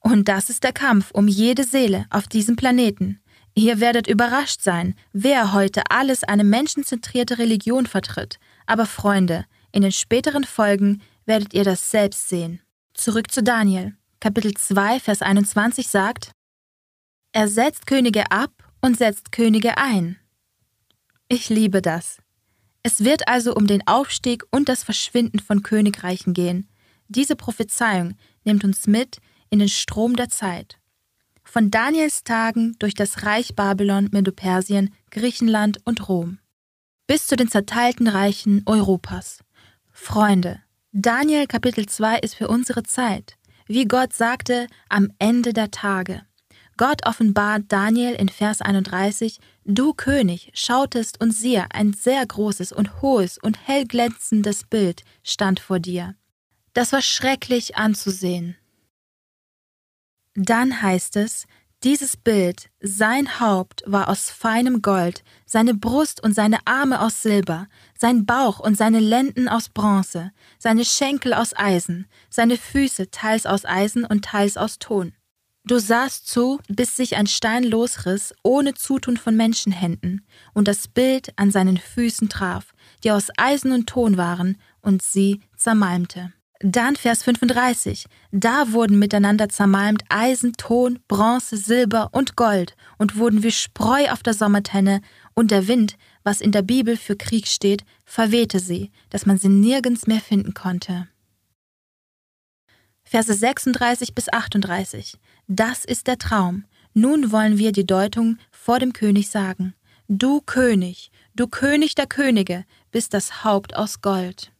Und 0.00 0.28
das 0.28 0.50
ist 0.50 0.62
der 0.62 0.74
Kampf 0.74 1.10
um 1.12 1.26
jede 1.26 1.64
Seele 1.64 2.04
auf 2.10 2.28
diesem 2.28 2.54
Planeten. 2.54 3.22
Ihr 3.54 3.80
werdet 3.80 4.08
überrascht 4.08 4.60
sein, 4.60 4.94
wer 5.14 5.54
heute 5.54 5.84
alles 5.88 6.22
eine 6.22 6.44
menschenzentrierte 6.44 7.38
Religion 7.38 7.86
vertritt. 7.86 8.38
Aber 8.66 8.84
Freunde, 8.84 9.46
in 9.72 9.80
den 9.80 9.92
späteren 9.92 10.44
Folgen 10.44 11.00
werdet 11.24 11.54
ihr 11.54 11.64
das 11.64 11.90
selbst 11.90 12.28
sehen. 12.28 12.60
Zurück 12.92 13.30
zu 13.30 13.42
Daniel. 13.42 13.96
Kapitel 14.20 14.52
2, 14.52 15.00
Vers 15.00 15.22
21 15.22 15.88
sagt, 15.88 16.32
Er 17.32 17.48
setzt 17.48 17.86
Könige 17.86 18.30
ab 18.30 18.61
und 18.82 18.98
setzt 18.98 19.32
Könige 19.32 19.78
ein. 19.78 20.18
Ich 21.28 21.48
liebe 21.48 21.80
das. 21.80 22.18
Es 22.82 23.04
wird 23.04 23.26
also 23.28 23.54
um 23.54 23.66
den 23.66 23.86
Aufstieg 23.86 24.44
und 24.50 24.68
das 24.68 24.84
Verschwinden 24.84 25.38
von 25.38 25.62
Königreichen 25.62 26.34
gehen. 26.34 26.68
Diese 27.08 27.36
Prophezeiung 27.36 28.16
nimmt 28.44 28.64
uns 28.64 28.86
mit 28.86 29.18
in 29.48 29.60
den 29.60 29.68
Strom 29.68 30.16
der 30.16 30.28
Zeit 30.28 30.78
von 31.44 31.70
Daniels 31.70 32.24
Tagen 32.24 32.76
durch 32.78 32.94
das 32.94 33.24
Reich 33.24 33.54
Babylon, 33.54 34.08
Medopersien, 34.12 34.94
Griechenland 35.10 35.78
und 35.84 36.08
Rom, 36.08 36.38
bis 37.06 37.26
zu 37.26 37.36
den 37.36 37.48
zerteilten 37.48 38.08
Reichen 38.08 38.62
Europas. 38.66 39.40
Freunde, 39.90 40.62
Daniel 40.92 41.46
Kapitel 41.46 41.86
2 41.86 42.20
ist 42.20 42.34
für 42.34 42.48
unsere 42.48 42.82
Zeit, 42.82 43.36
wie 43.66 43.84
Gott 43.84 44.12
sagte, 44.12 44.66
am 44.88 45.12
Ende 45.18 45.52
der 45.52 45.70
Tage. 45.70 46.22
Gott 46.76 47.06
offenbart 47.06 47.64
Daniel 47.68 48.14
in 48.14 48.28
Vers 48.28 48.60
31, 48.60 49.38
Du 49.64 49.92
König 49.94 50.50
schautest 50.54 51.20
und 51.20 51.32
siehe, 51.32 51.66
ein 51.70 51.92
sehr 51.92 52.24
großes 52.26 52.72
und 52.72 53.02
hohes 53.02 53.38
und 53.38 53.66
hellglänzendes 53.66 54.64
Bild 54.64 55.04
stand 55.22 55.60
vor 55.60 55.78
dir. 55.78 56.16
Das 56.72 56.92
war 56.92 57.02
schrecklich 57.02 57.76
anzusehen. 57.76 58.56
Dann 60.34 60.80
heißt 60.80 61.16
es, 61.16 61.46
dieses 61.84 62.16
Bild, 62.16 62.70
sein 62.80 63.40
Haupt 63.40 63.82
war 63.86 64.08
aus 64.08 64.30
feinem 64.30 64.82
Gold, 64.82 65.24
seine 65.46 65.74
Brust 65.74 66.22
und 66.22 66.32
seine 66.32 66.64
Arme 66.64 67.00
aus 67.00 67.22
Silber, 67.22 67.66
sein 67.98 68.24
Bauch 68.24 68.60
und 68.60 68.76
seine 68.76 69.00
Lenden 69.00 69.48
aus 69.48 69.68
Bronze, 69.68 70.30
seine 70.58 70.84
Schenkel 70.84 71.34
aus 71.34 71.54
Eisen, 71.56 72.06
seine 72.30 72.56
Füße 72.56 73.10
teils 73.10 73.46
aus 73.46 73.64
Eisen 73.64 74.04
und 74.04 74.24
teils 74.24 74.56
aus 74.56 74.78
Ton. 74.78 75.12
Du 75.64 75.78
sahst 75.78 76.26
zu, 76.26 76.58
bis 76.68 76.96
sich 76.96 77.16
ein 77.16 77.28
Stein 77.28 77.62
losriss, 77.62 78.34
ohne 78.42 78.74
Zutun 78.74 79.16
von 79.16 79.36
Menschenhänden, 79.36 80.26
und 80.54 80.66
das 80.66 80.88
Bild 80.88 81.32
an 81.36 81.52
seinen 81.52 81.76
Füßen 81.76 82.28
traf, 82.28 82.72
die 83.04 83.12
aus 83.12 83.28
Eisen 83.36 83.70
und 83.70 83.86
Ton 83.86 84.16
waren, 84.16 84.58
und 84.80 85.02
sie 85.02 85.40
zermalmte. 85.56 86.32
Dann 86.64 86.96
Vers 86.96 87.22
35. 87.22 88.06
Da 88.32 88.72
wurden 88.72 88.98
miteinander 88.98 89.48
zermalmt 89.48 90.04
Eisen, 90.08 90.52
Ton, 90.54 90.98
Bronze, 91.06 91.56
Silber 91.56 92.10
und 92.12 92.36
Gold 92.36 92.76
und 92.98 93.16
wurden 93.16 93.42
wie 93.44 93.52
Spreu 93.52 94.10
auf 94.10 94.24
der 94.24 94.34
Sommertenne, 94.34 95.00
und 95.34 95.52
der 95.52 95.68
Wind, 95.68 95.96
was 96.24 96.40
in 96.40 96.50
der 96.50 96.62
Bibel 96.62 96.96
für 96.96 97.16
Krieg 97.16 97.46
steht, 97.46 97.84
verwehte 98.04 98.58
sie, 98.58 98.90
dass 99.10 99.26
man 99.26 99.38
sie 99.38 99.48
nirgends 99.48 100.08
mehr 100.08 100.20
finden 100.20 100.54
konnte. 100.54 101.08
Verse 103.12 103.34
36 103.34 104.14
bis 104.14 104.32
38. 104.32 105.18
Das 105.46 105.84
ist 105.84 106.06
der 106.06 106.16
Traum. 106.16 106.64
Nun 106.94 107.30
wollen 107.30 107.58
wir 107.58 107.70
die 107.70 107.84
Deutung 107.84 108.38
vor 108.50 108.78
dem 108.78 108.94
König 108.94 109.28
sagen. 109.28 109.74
Du 110.08 110.40
König, 110.40 111.10
du 111.34 111.46
König 111.46 111.94
der 111.94 112.06
Könige, 112.06 112.64
bist 112.90 113.12
das 113.12 113.44
Haupt 113.44 113.76
aus 113.76 114.00
Gold. 114.00 114.50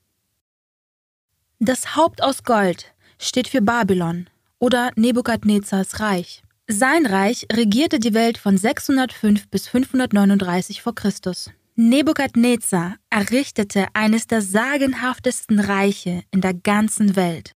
Das 1.60 1.96
Haupt 1.96 2.22
aus 2.22 2.44
Gold 2.44 2.94
steht 3.18 3.48
für 3.48 3.62
Babylon 3.62 4.28
oder 4.58 4.90
Nebukadnezars 4.96 6.00
Reich. 6.00 6.42
Sein 6.68 7.06
Reich 7.06 7.46
regierte 7.50 8.00
die 8.00 8.12
Welt 8.12 8.36
von 8.36 8.58
605 8.58 9.48
bis 9.48 9.66
539 9.68 10.82
vor 10.82 10.94
Christus. 10.94 11.50
Nebukadnezar 11.76 12.96
errichtete 13.08 13.86
eines 13.94 14.26
der 14.26 14.42
sagenhaftesten 14.42 15.58
Reiche 15.58 16.22
in 16.30 16.42
der 16.42 16.52
ganzen 16.52 17.16
Welt. 17.16 17.54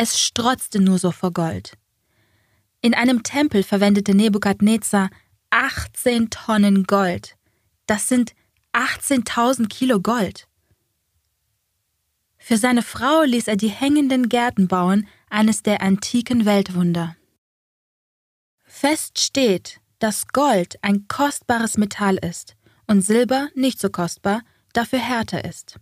Es 0.00 0.20
strotzte 0.20 0.78
nur 0.78 1.00
so 1.00 1.10
vor 1.10 1.32
Gold. 1.32 1.72
In 2.80 2.94
einem 2.94 3.24
Tempel 3.24 3.64
verwendete 3.64 4.14
Nebukadnezar 4.14 5.10
18 5.50 6.30
Tonnen 6.30 6.84
Gold. 6.84 7.34
Das 7.86 8.06
sind 8.06 8.32
18.000 8.72 9.66
Kilo 9.66 9.98
Gold. 9.98 10.46
Für 12.36 12.56
seine 12.58 12.82
Frau 12.82 13.24
ließ 13.24 13.48
er 13.48 13.56
die 13.56 13.70
hängenden 13.70 14.28
Gärten 14.28 14.68
bauen, 14.68 15.08
eines 15.30 15.64
der 15.64 15.82
antiken 15.82 16.44
Weltwunder. 16.44 17.16
Fest 18.62 19.18
steht, 19.18 19.80
dass 19.98 20.28
Gold 20.28 20.78
ein 20.80 21.08
kostbares 21.08 21.76
Metall 21.76 22.18
ist 22.18 22.54
und 22.86 23.00
Silber 23.02 23.48
nicht 23.56 23.80
so 23.80 23.90
kostbar, 23.90 24.42
dafür 24.72 25.00
härter 25.00 25.44
ist. 25.44 25.80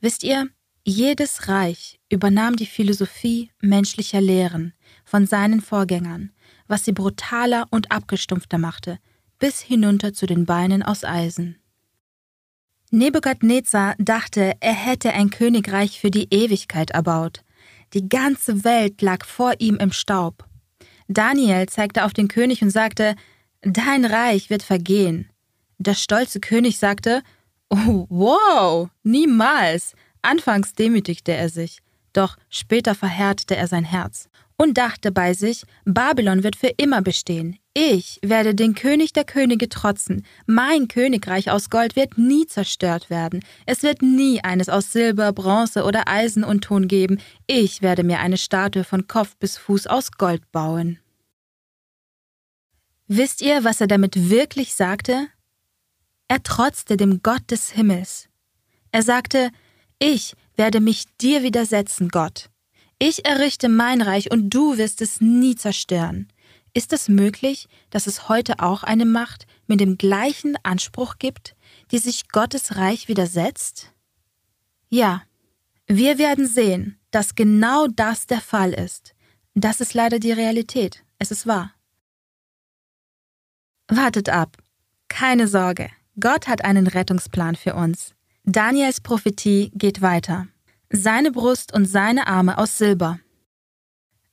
Wisst 0.00 0.24
ihr, 0.24 0.50
jedes 0.84 1.48
Reich 1.48 2.00
übernahm 2.08 2.56
die 2.56 2.66
Philosophie 2.66 3.50
menschlicher 3.60 4.20
Lehren 4.20 4.74
von 5.04 5.26
seinen 5.26 5.60
Vorgängern, 5.60 6.32
was 6.66 6.84
sie 6.84 6.92
brutaler 6.92 7.66
und 7.70 7.92
abgestumpfter 7.92 8.58
machte, 8.58 8.98
bis 9.38 9.60
hinunter 9.60 10.12
zu 10.12 10.26
den 10.26 10.46
Beinen 10.46 10.82
aus 10.82 11.04
Eisen. 11.04 11.56
Nebukadnezar 12.90 13.94
dachte, 13.98 14.52
er 14.60 14.74
hätte 14.74 15.12
ein 15.12 15.30
Königreich 15.30 15.98
für 15.98 16.10
die 16.10 16.28
Ewigkeit 16.30 16.90
erbaut. 16.90 17.42
Die 17.94 18.08
ganze 18.08 18.64
Welt 18.64 19.00
lag 19.00 19.24
vor 19.24 19.54
ihm 19.58 19.76
im 19.76 19.92
Staub. 19.92 20.46
Daniel 21.08 21.68
zeigte 21.68 22.04
auf 22.04 22.12
den 22.12 22.28
König 22.28 22.62
und 22.62 22.70
sagte, 22.70 23.16
Dein 23.62 24.04
Reich 24.04 24.50
wird 24.50 24.62
vergehen. 24.62 25.30
Der 25.78 25.94
stolze 25.94 26.40
König 26.40 26.78
sagte, 26.78 27.22
Oh, 27.70 28.06
wow, 28.10 28.90
niemals. 29.02 29.94
Anfangs 30.22 30.74
demütigte 30.74 31.32
er 31.32 31.48
sich, 31.48 31.78
doch 32.12 32.36
später 32.48 32.94
verhärtete 32.94 33.56
er 33.56 33.66
sein 33.66 33.84
Herz 33.84 34.28
und 34.56 34.78
dachte 34.78 35.10
bei 35.10 35.34
sich, 35.34 35.64
Babylon 35.84 36.44
wird 36.44 36.56
für 36.56 36.68
immer 36.76 37.02
bestehen. 37.02 37.58
Ich 37.74 38.20
werde 38.22 38.54
den 38.54 38.74
König 38.74 39.12
der 39.12 39.24
Könige 39.24 39.68
trotzen. 39.68 40.24
Mein 40.46 40.88
Königreich 40.88 41.50
aus 41.50 41.70
Gold 41.70 41.96
wird 41.96 42.18
nie 42.18 42.46
zerstört 42.46 43.10
werden. 43.10 43.42
Es 43.66 43.82
wird 43.82 44.02
nie 44.02 44.44
eines 44.44 44.68
aus 44.68 44.92
Silber, 44.92 45.32
Bronze 45.32 45.84
oder 45.84 46.06
Eisen 46.06 46.44
und 46.44 46.62
Ton 46.62 46.86
geben. 46.86 47.18
Ich 47.46 47.82
werde 47.82 48.04
mir 48.04 48.20
eine 48.20 48.36
Statue 48.36 48.84
von 48.84 49.08
Kopf 49.08 49.36
bis 49.36 49.56
Fuß 49.56 49.86
aus 49.86 50.12
Gold 50.12 50.52
bauen. 50.52 50.98
Wisst 53.08 53.42
ihr, 53.42 53.64
was 53.64 53.80
er 53.80 53.88
damit 53.88 54.30
wirklich 54.30 54.74
sagte? 54.74 55.26
Er 56.28 56.42
trotzte 56.42 56.96
dem 56.96 57.22
Gott 57.22 57.50
des 57.50 57.70
Himmels. 57.70 58.28
Er 58.92 59.02
sagte, 59.02 59.50
ich 60.02 60.34
werde 60.56 60.80
mich 60.80 61.04
dir 61.20 61.44
widersetzen, 61.44 62.08
Gott. 62.08 62.50
Ich 62.98 63.24
errichte 63.24 63.68
mein 63.68 64.02
Reich 64.02 64.30
und 64.30 64.50
du 64.50 64.76
wirst 64.76 65.00
es 65.00 65.20
nie 65.20 65.54
zerstören. 65.54 66.28
Ist 66.74 66.92
es 66.92 67.08
möglich, 67.08 67.68
dass 67.90 68.06
es 68.06 68.28
heute 68.28 68.58
auch 68.58 68.82
eine 68.82 69.04
Macht 69.04 69.46
mit 69.66 69.80
dem 69.80 69.98
gleichen 69.98 70.56
Anspruch 70.64 71.18
gibt, 71.18 71.54
die 71.92 71.98
sich 71.98 72.28
Gottes 72.28 72.76
Reich 72.76 73.08
widersetzt? 73.08 73.92
Ja, 74.88 75.22
wir 75.86 76.18
werden 76.18 76.48
sehen, 76.48 76.98
dass 77.10 77.34
genau 77.34 77.86
das 77.86 78.26
der 78.26 78.40
Fall 78.40 78.72
ist. 78.72 79.14
Das 79.54 79.80
ist 79.80 79.94
leider 79.94 80.18
die 80.18 80.32
Realität. 80.32 81.04
Es 81.18 81.30
ist 81.30 81.46
wahr. 81.46 81.74
Wartet 83.88 84.30
ab. 84.30 84.56
Keine 85.08 85.46
Sorge. 85.46 85.90
Gott 86.18 86.48
hat 86.48 86.64
einen 86.64 86.86
Rettungsplan 86.86 87.54
für 87.54 87.74
uns. 87.74 88.14
Daniels 88.44 89.00
Prophetie 89.00 89.70
geht 89.74 90.02
weiter 90.02 90.48
seine 90.92 91.32
Brust 91.32 91.72
und 91.72 91.86
seine 91.86 92.26
Arme 92.26 92.58
aus 92.58 92.76
Silber. 92.76 93.18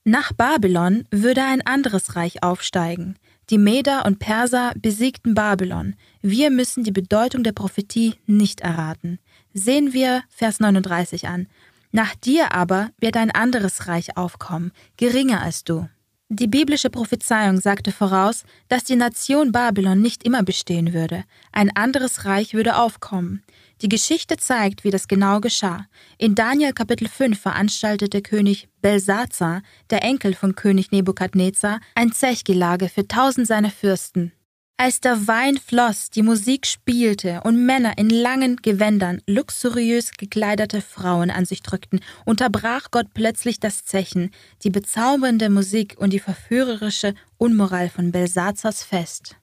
Nach 0.03 0.34
Babylon 0.34 1.05
würde 1.10 1.43
ein 1.43 1.66
anderes 1.66 2.16
Reich 2.16 2.43
aufsteigen. 2.43 3.18
Die 3.49 3.57
Meder 3.57 4.05
und 4.05 4.20
Perser 4.20 4.74
besiegten 4.76 5.34
Babylon. 5.34 5.95
Wir 6.22 6.51
müssen 6.51 6.84
die 6.84 6.91
Bedeutung 6.91 7.43
der 7.43 7.53
Prophetie 7.53 8.16
nicht 8.26 8.62
erraten. 8.62 9.20
Sehen 9.53 9.93
wir 9.93 10.24
Vers 10.30 10.60
39 10.60 11.28
an. 11.28 11.47
Nach 11.91 12.14
dir 12.16 12.53
aber 12.53 12.89
wird 12.99 13.18
ein 13.18 13.32
anderes 13.32 13.88
Reich 13.88 14.18
aufkommen, 14.18 14.72
geringer 14.97 15.41
als 15.41 15.64
du. 15.64 15.88
Die 16.32 16.47
biblische 16.47 16.91
Prophezeiung 16.91 17.60
sagte 17.60 17.91
voraus, 17.91 18.43
dass 18.68 18.84
die 18.84 18.95
Nation 18.95 19.51
Babylon 19.51 19.99
nicht 19.99 20.24
immer 20.24 20.43
bestehen 20.43 20.93
würde. 20.93 21.24
Ein 21.51 21.76
anderes 21.76 22.26
Reich 22.26 22.53
würde 22.53 22.78
aufkommen. 22.78 23.43
Die 23.82 23.90
Geschichte 23.90 24.36
zeigt, 24.36 24.84
wie 24.84 24.92
das 24.92 25.08
genau 25.08 25.40
geschah. 25.40 25.88
In 26.18 26.36
Daniel 26.36 26.74
Kapitel 26.74 27.08
5 27.08 27.40
veranstaltete 27.40 28.22
König 28.22 28.68
Belsazar, 28.82 29.62
der 29.90 30.04
Enkel 30.04 30.34
von 30.34 30.56
König 30.56 30.92
Nebukadnezar, 30.92 31.80
ein 31.96 32.12
Zechgelage 32.12 32.90
für 32.90 33.08
tausend 33.08 33.48
seiner 33.48 33.70
Fürsten. 33.72 34.34
Als 34.76 35.02
der 35.02 35.28
Wein 35.28 35.58
floss, 35.58 36.10
die 36.10 36.24
Musik 36.24 36.66
spielte 36.66 37.42
und 37.44 37.66
Männer 37.66 37.98
in 37.98 38.10
langen 38.10 38.58
Gewändern 38.58 39.22
luxuriös 39.28 40.12
gekleidete 40.12 40.82
Frauen 40.82 41.32
an 41.32 41.46
sich 41.46 41.62
drückten, 41.62 42.00
unterbrach 42.26 42.88
Gott 42.92 43.08
plötzlich 43.14 43.60
das 43.60 43.84
Zechen, 43.84 44.32
die 44.64 44.70
bezaubernde 44.70 45.50
Musik 45.50 45.96
und 46.00 46.12
die 46.12 46.20
verführerische 46.20 47.14
Unmoral 47.38 47.90
von 47.90 48.12
Belsazars 48.12 48.84
Fest. 48.84 49.36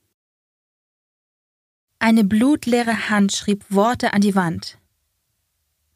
Eine 1.99 2.25
blutleere 2.25 3.09
Hand 3.09 3.33
schrieb 3.33 3.65
Worte 3.71 4.13
an 4.13 4.21
die 4.21 4.35
Wand. 4.35 4.79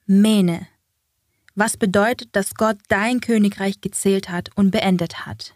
Mene. 0.06 0.66
Was 1.54 1.76
bedeutet, 1.76 2.30
dass 2.32 2.54
Gott 2.54 2.78
dein 2.88 3.20
Königreich 3.20 3.80
gezählt 3.80 4.30
hat 4.30 4.50
und 4.56 4.70
beendet 4.70 5.26
hat. 5.26 5.54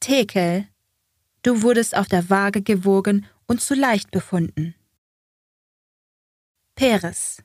Tekel 0.00 0.66
Du 1.42 1.62
wurdest 1.62 1.96
auf 1.96 2.06
der 2.06 2.28
Waage 2.28 2.60
gewogen 2.60 3.26
und 3.46 3.62
zu 3.62 3.74
leicht 3.74 4.10
befunden. 4.10 4.74
Peres. 6.74 7.42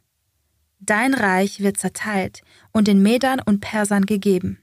Dein 0.80 1.14
Reich 1.14 1.62
wird 1.62 1.78
zerteilt 1.78 2.42
und 2.74 2.88
den 2.88 3.02
Medern 3.02 3.40
und 3.40 3.62
Persern 3.62 4.06
gegeben. 4.06 4.60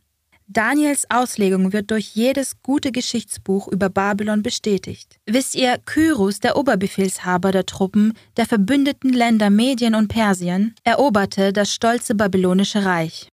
Daniels 0.52 1.06
Auslegung 1.10 1.72
wird 1.72 1.90
durch 1.90 2.14
jedes 2.14 2.62
gute 2.62 2.92
Geschichtsbuch 2.92 3.68
über 3.68 3.88
Babylon 3.88 4.42
bestätigt. 4.42 5.18
Wisst 5.26 5.54
ihr, 5.54 5.78
Kyrus, 5.78 6.40
der 6.40 6.56
Oberbefehlshaber 6.56 7.52
der 7.52 7.66
Truppen 7.66 8.12
der 8.36 8.46
verbündeten 8.46 9.12
Länder 9.12 9.50
Medien 9.50 9.94
und 9.94 10.08
Persien, 10.08 10.74
eroberte 10.84 11.52
das 11.52 11.72
stolze 11.72 12.14
babylonische 12.14 12.84
Reich. 12.84 13.28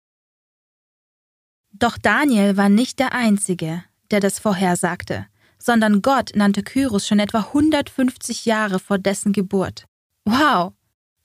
Doch 1.71 1.97
Daniel 1.97 2.57
war 2.57 2.69
nicht 2.69 2.99
der 2.99 3.13
Einzige, 3.13 3.83
der 4.11 4.19
das 4.19 4.39
vorhersagte 4.39 5.27
sondern 5.65 6.03
Gott 6.03 6.31
nannte 6.35 6.61
Kyros 6.61 7.07
schon 7.07 7.19
etwa 7.19 7.39
150 7.39 8.45
Jahre 8.45 8.79
vor 8.79 8.99
dessen 8.99 9.33
Geburt. 9.33 9.85
Wow! 10.25 10.73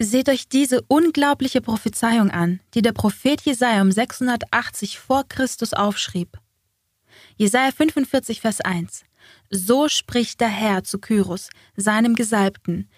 Seht 0.02 0.30
euch 0.30 0.48
diese 0.48 0.80
unglaubliche 0.88 1.60
Prophezeiung 1.60 2.30
an, 2.30 2.60
die 2.72 2.80
der 2.80 2.92
Prophet 2.92 3.42
Jesaja 3.42 3.82
um 3.82 3.92
680 3.92 4.98
vor 4.98 5.28
Christus 5.28 5.74
aufschrieb. 5.74 6.38
Jesaja 7.36 7.70
45, 7.70 8.40
Vers 8.40 8.62
1. 8.62 9.04
So 9.50 9.88
spricht 9.88 10.40
der 10.40 10.48
Herr 10.48 10.84
zu 10.84 11.00
Kyros, 11.00 11.50
seinem 11.76 12.14
Gesalbten, 12.14 12.88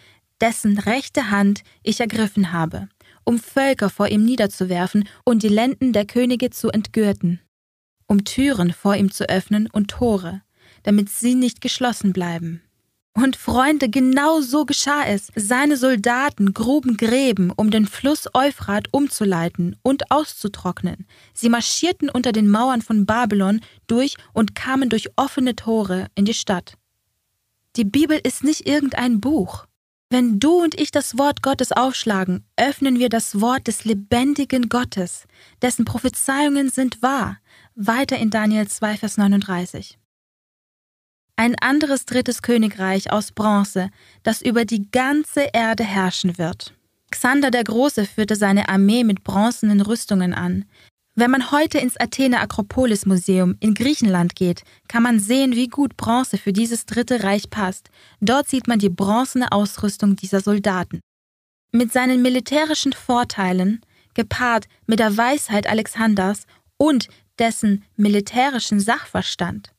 dessen 0.41 0.79
rechte 0.79 1.31
Hand 1.31 1.65
ich 1.83 1.99
ergriffen 1.99 2.53
habe, 2.53 2.89
um 3.25 3.41
Völker 3.41 3.91
vor 3.91 4.07
ihm 4.07 4.25
niederzuwerfen 4.25 5.09
und 5.25 5.43
die 5.43 5.49
Lenden 5.49 5.93
der 5.93 6.07
Könige 6.07 6.51
zu 6.51 6.71
entgürten, 6.71 7.41
um 8.07 8.25
Türen 8.25 8.73
vor 8.73 8.95
ihm 8.95 9.11
zu 9.11 9.29
öffnen 9.29 9.69
und 9.73 9.91
Tore, 9.91 10.43
damit 10.85 11.09
sie 11.09 11.35
nicht 11.35 11.61
geschlossen 11.61 12.13
bleiben. 12.13 12.63
Und 13.15 13.37
Freunde, 13.37 13.91
genau 13.91 14.41
so 14.41 14.65
geschah 14.65 15.05
es. 15.05 15.29
Seine 15.35 15.77
Soldaten 15.77 16.55
gruben 16.55 16.97
Gräben, 16.97 17.51
um 17.51 17.71
den 17.71 17.87
Fluss 17.87 18.27
Euphrat 18.33 18.89
umzuleiten 18.91 19.77
und 19.83 20.11
auszutrocknen. 20.11 21.07
Sie 21.35 21.51
marschierten 21.51 22.09
unter 22.09 22.33
den 22.33 22.49
Mauern 22.49 22.81
von 22.81 23.05
Babylon 23.05 23.61
durch 23.87 24.17
und 24.33 24.55
kamen 24.55 24.89
durch 24.89 25.11
offene 25.17 25.55
Tore 25.55 26.07
in 26.15 26.25
die 26.25 26.35
Stadt. 26.35 26.79
Die 27.77 27.85
Bibel 27.85 28.19
ist 28.23 28.45
nicht 28.45 28.67
irgendein 28.67 29.21
Buch. 29.21 29.67
Wenn 30.09 30.41
du 30.41 30.63
und 30.63 30.79
ich 30.79 30.91
das 30.91 31.19
Wort 31.19 31.43
Gottes 31.43 31.73
aufschlagen, 31.73 32.45
öffnen 32.57 32.99
wir 32.99 33.09
das 33.09 33.41
Wort 33.41 33.67
des 33.67 33.85
lebendigen 33.85 34.69
Gottes, 34.69 35.25
dessen 35.61 35.85
Prophezeiungen 35.85 36.71
sind 36.71 37.03
wahr. 37.03 37.39
Weiter 37.75 38.19
in 38.19 38.31
Daniel 38.31 38.69
2, 38.69 38.99
Vers 38.99 39.17
39 39.17 39.99
ein 41.37 41.57
anderes 41.61 42.05
drittes 42.05 42.43
Königreich 42.43 43.11
aus 43.11 43.33
Bronze, 43.33 43.91
das 44.23 44.43
über 44.43 44.65
die 44.65 44.91
ganze 44.91 45.49
Erde 45.53 45.85
herrschen 45.85 46.39
wird. 46.39 46.75
Xander 47.11 47.51
der 47.51 47.65
Große 47.65 48.07
führte 48.07 48.37
seine 48.37 48.69
Armee 48.69 49.05
mit 49.05 49.25
bronzenen 49.25 49.81
Rüstungen 49.81 50.35
an. 50.35 50.65
Wenn 51.15 51.31
man 51.31 51.51
heute 51.51 51.79
ins 51.79 51.99
Athene 52.01 52.41
Akropolis 52.41 53.05
Museum 53.05 53.57
in 53.61 53.75
Griechenland 53.75 54.35
geht, 54.35 54.63
kann 54.89 55.03
man 55.03 55.21
sehen, 55.21 55.55
wie 55.55 55.69
gut 55.69 55.97
Bronze 55.99 56.39
für 56.39 56.55
dieses 56.55 56.87
dritte 56.87 57.23
Reich 57.23 57.51
passt. 57.51 57.91
Dort 58.21 58.49
sieht 58.49 58.67
man 58.67 58.79
die 58.79 58.89
bronzene 58.89 59.53
Ausrüstung 59.53 60.17
dieser 60.17 60.41
Soldaten. 60.41 61.01
Mit 61.71 61.93
seinen 61.93 62.23
militärischen 62.23 62.95
Vorteilen, 62.95 63.81
gepaart 64.15 64.67
mit 64.87 65.01
der 65.01 65.17
Weisheit 65.17 65.67
Alexanders 65.67 66.47
und 66.79 67.09
dessen 67.39 67.85
militärischen 67.97 68.81
Sachverstand, 68.81 69.72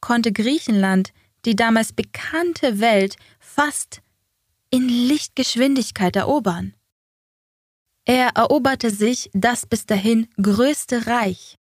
konnte 0.00 0.32
Griechenland 0.32 1.12
die 1.44 1.56
damals 1.56 1.92
bekannte 1.92 2.80
Welt 2.80 3.16
fast 3.38 4.02
in 4.70 4.88
Lichtgeschwindigkeit 4.88 6.16
erobern. 6.16 6.74
Er 8.04 8.30
eroberte 8.34 8.90
sich 8.90 9.30
das 9.32 9.66
bis 9.66 9.86
dahin 9.86 10.28
größte 10.40 11.06
Reich. 11.06 11.56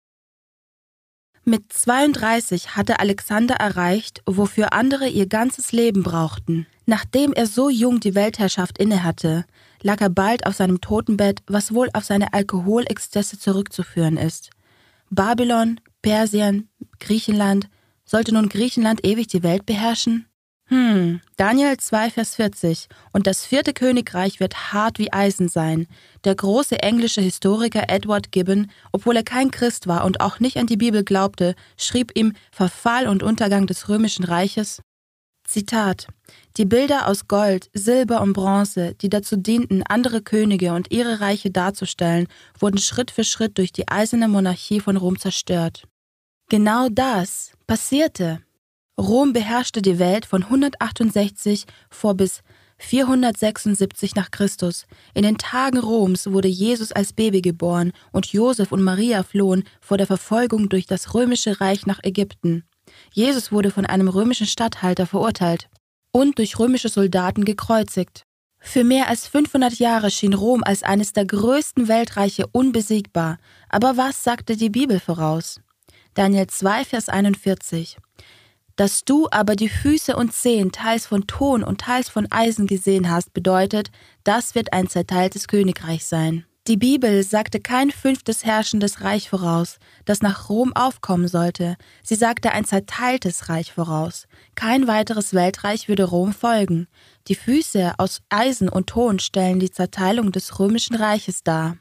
Mit 1.44 1.72
32 1.72 2.74
hatte 2.74 2.98
Alexander 2.98 3.54
erreicht, 3.54 4.20
wofür 4.26 4.72
andere 4.72 5.08
ihr 5.08 5.26
ganzes 5.26 5.70
Leben 5.70 6.02
brauchten. 6.02 6.66
Nachdem 6.86 7.32
er 7.32 7.46
so 7.46 7.70
jung 7.70 8.00
die 8.00 8.16
Weltherrschaft 8.16 8.78
innehatte, 8.78 9.44
lag 9.80 10.00
er 10.00 10.10
bald 10.10 10.46
auf 10.46 10.56
seinem 10.56 10.80
Totenbett, 10.80 11.42
was 11.46 11.72
wohl 11.72 11.88
auf 11.92 12.04
seine 12.04 12.32
Alkoholexzesse 12.32 13.38
zurückzuführen 13.38 14.16
ist. 14.16 14.50
Babylon, 15.10 15.80
Persien, 16.02 16.68
Griechenland 16.98 17.68
sollte 18.06 18.32
nun 18.32 18.48
Griechenland 18.48 19.04
ewig 19.04 19.26
die 19.26 19.42
Welt 19.42 19.66
beherrschen? 19.66 20.26
Hm, 20.68 21.20
Daniel 21.36 21.76
2, 21.76 22.10
Vers 22.10 22.34
40. 22.34 22.88
Und 23.12 23.28
das 23.28 23.46
vierte 23.46 23.72
Königreich 23.72 24.40
wird 24.40 24.72
hart 24.72 24.98
wie 24.98 25.12
Eisen 25.12 25.48
sein. 25.48 25.86
Der 26.24 26.34
große 26.34 26.82
englische 26.82 27.20
Historiker 27.20 27.84
Edward 27.88 28.32
Gibbon, 28.32 28.70
obwohl 28.90 29.16
er 29.16 29.22
kein 29.22 29.52
Christ 29.52 29.86
war 29.86 30.04
und 30.04 30.20
auch 30.20 30.40
nicht 30.40 30.56
an 30.56 30.66
die 30.66 30.76
Bibel 30.76 31.04
glaubte, 31.04 31.54
schrieb 31.76 32.10
ihm 32.16 32.32
Verfall 32.50 33.06
und 33.06 33.22
Untergang 33.22 33.68
des 33.68 33.88
römischen 33.88 34.24
Reiches. 34.24 34.82
Zitat 35.46 36.08
Die 36.56 36.64
Bilder 36.64 37.06
aus 37.06 37.28
Gold, 37.28 37.70
Silber 37.72 38.20
und 38.20 38.32
Bronze, 38.32 38.94
die 38.94 39.08
dazu 39.08 39.36
dienten, 39.36 39.84
andere 39.84 40.20
Könige 40.20 40.72
und 40.72 40.90
ihre 40.90 41.20
Reiche 41.20 41.52
darzustellen, 41.52 42.26
wurden 42.58 42.78
Schritt 42.78 43.12
für 43.12 43.22
Schritt 43.22 43.56
durch 43.58 43.70
die 43.70 43.86
eiserne 43.86 44.26
Monarchie 44.26 44.80
von 44.80 44.96
Rom 44.96 45.16
zerstört. 45.16 45.86
Genau 46.48 46.88
das 46.88 47.55
passierte. 47.66 48.40
Rom 48.98 49.32
beherrschte 49.32 49.82
die 49.82 49.98
Welt 49.98 50.24
von 50.24 50.44
168 50.44 51.66
vor 51.90 52.14
bis 52.14 52.42
476 52.78 54.14
nach 54.14 54.30
Christus. 54.30 54.86
In 55.14 55.22
den 55.22 55.38
Tagen 55.38 55.78
Roms 55.78 56.30
wurde 56.30 56.48
Jesus 56.48 56.92
als 56.92 57.12
Baby 57.12 57.42
geboren 57.42 57.92
und 58.12 58.26
Josef 58.26 58.72
und 58.72 58.82
Maria 58.82 59.22
flohen 59.22 59.64
vor 59.80 59.98
der 59.98 60.06
Verfolgung 60.06 60.68
durch 60.68 60.86
das 60.86 61.14
römische 61.14 61.60
Reich 61.60 61.86
nach 61.86 62.00
Ägypten. 62.02 62.64
Jesus 63.12 63.52
wurde 63.52 63.70
von 63.70 63.86
einem 63.86 64.08
römischen 64.08 64.46
Statthalter 64.46 65.06
verurteilt 65.06 65.68
und 66.12 66.38
durch 66.38 66.58
römische 66.58 66.88
Soldaten 66.88 67.44
gekreuzigt. 67.44 68.22
Für 68.58 68.84
mehr 68.84 69.08
als 69.08 69.26
500 69.28 69.74
Jahre 69.78 70.10
schien 70.10 70.34
Rom 70.34 70.62
als 70.64 70.82
eines 70.82 71.12
der 71.12 71.26
größten 71.26 71.88
Weltreiche 71.88 72.46
unbesiegbar. 72.48 73.38
Aber 73.68 73.96
was 73.96 74.24
sagte 74.24 74.56
die 74.56 74.70
Bibel 74.70 74.98
voraus? 74.98 75.60
Daniel 76.16 76.46
2, 76.46 76.86
Vers 76.86 77.10
41. 77.10 77.98
Dass 78.74 79.04
du 79.04 79.28
aber 79.30 79.54
die 79.54 79.68
Füße 79.68 80.16
und 80.16 80.32
Zehen 80.32 80.72
teils 80.72 81.06
von 81.06 81.26
Ton 81.26 81.62
und 81.62 81.82
teils 81.82 82.08
von 82.08 82.26
Eisen 82.32 82.66
gesehen 82.66 83.10
hast, 83.10 83.34
bedeutet, 83.34 83.90
das 84.24 84.54
wird 84.54 84.72
ein 84.72 84.88
zerteiltes 84.88 85.46
Königreich 85.46 86.06
sein. 86.06 86.46
Die 86.68 86.78
Bibel 86.78 87.22
sagte 87.22 87.60
kein 87.60 87.90
fünftes 87.90 88.46
herrschendes 88.46 89.02
Reich 89.02 89.28
voraus, 89.28 89.76
das 90.06 90.22
nach 90.22 90.48
Rom 90.48 90.74
aufkommen 90.74 91.28
sollte. 91.28 91.76
Sie 92.02 92.14
sagte 92.14 92.52
ein 92.52 92.64
zerteiltes 92.64 93.50
Reich 93.50 93.74
voraus. 93.74 94.26
Kein 94.54 94.86
weiteres 94.86 95.34
Weltreich 95.34 95.86
würde 95.86 96.04
Rom 96.04 96.32
folgen. 96.32 96.88
Die 97.28 97.34
Füße 97.34 97.92
aus 97.98 98.22
Eisen 98.30 98.70
und 98.70 98.86
Ton 98.86 99.18
stellen 99.18 99.60
die 99.60 99.70
Zerteilung 99.70 100.32
des 100.32 100.58
römischen 100.58 100.96
Reiches 100.96 101.42
dar. 101.42 101.76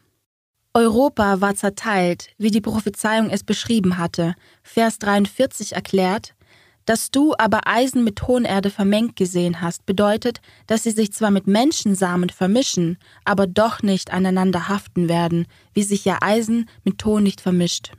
Europa 0.75 1.39
war 1.39 1.55
zerteilt, 1.55 2.31
wie 2.37 2.51
die 2.51 2.59
Prophezeiung 2.59 3.29
es 3.29 3.45
beschrieben 3.45 3.97
hatte. 3.97 4.35
Vers 4.61 4.99
43 4.99 5.71
erklärt, 5.71 6.35
dass 6.83 7.11
du 7.11 7.33
aber 7.37 7.65
Eisen 7.65 8.03
mit 8.03 8.17
Tonerde 8.17 8.69
vermengt 8.69 9.15
gesehen 9.15 9.61
hast, 9.61 9.85
bedeutet, 9.85 10.41
dass 10.67 10.83
sie 10.83 10.91
sich 10.91 11.13
zwar 11.13 11.31
mit 11.31 11.47
Menschensamen 11.47 12.29
vermischen, 12.29 12.97
aber 13.23 13.47
doch 13.47 13.83
nicht 13.83 14.11
aneinander 14.11 14.67
haften 14.67 15.07
werden, 15.07 15.47
wie 15.73 15.83
sich 15.83 16.03
ja 16.03 16.17
Eisen 16.19 16.69
mit 16.83 16.97
Ton 16.97 17.23
nicht 17.23 17.39
vermischt. 17.39 17.93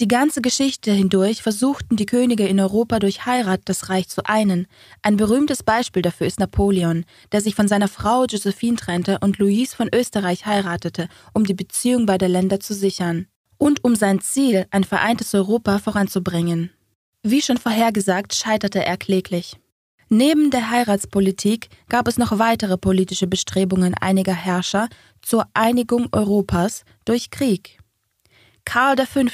Die 0.00 0.06
ganze 0.06 0.40
Geschichte 0.40 0.92
hindurch 0.92 1.42
versuchten 1.42 1.96
die 1.96 2.06
Könige 2.06 2.46
in 2.46 2.60
Europa 2.60 3.00
durch 3.00 3.26
Heirat 3.26 3.62
das 3.64 3.88
Reich 3.88 4.08
zu 4.08 4.24
einen. 4.24 4.68
Ein 5.02 5.16
berühmtes 5.16 5.64
Beispiel 5.64 6.02
dafür 6.02 6.28
ist 6.28 6.38
Napoleon, 6.38 7.04
der 7.32 7.40
sich 7.40 7.56
von 7.56 7.66
seiner 7.66 7.88
Frau 7.88 8.24
Josephine 8.24 8.76
trennte 8.76 9.18
und 9.18 9.38
Louise 9.38 9.74
von 9.74 9.88
Österreich 9.92 10.46
heiratete, 10.46 11.08
um 11.34 11.42
die 11.42 11.54
Beziehung 11.54 12.06
beider 12.06 12.28
Länder 12.28 12.60
zu 12.60 12.74
sichern 12.74 13.26
und 13.56 13.82
um 13.82 13.96
sein 13.96 14.20
Ziel, 14.20 14.66
ein 14.70 14.84
vereintes 14.84 15.34
Europa, 15.34 15.80
voranzubringen. 15.80 16.70
Wie 17.24 17.42
schon 17.42 17.58
vorhergesagt, 17.58 18.36
scheiterte 18.36 18.84
er 18.84 18.96
kläglich. 18.96 19.56
Neben 20.08 20.52
der 20.52 20.70
Heiratspolitik 20.70 21.68
gab 21.88 22.06
es 22.06 22.18
noch 22.18 22.38
weitere 22.38 22.78
politische 22.78 23.26
Bestrebungen 23.26 23.94
einiger 23.94 24.32
Herrscher 24.32 24.88
zur 25.22 25.46
Einigung 25.54 26.06
Europas 26.12 26.84
durch 27.04 27.30
Krieg. 27.30 27.77
Karl 28.68 28.96
V. 29.06 29.24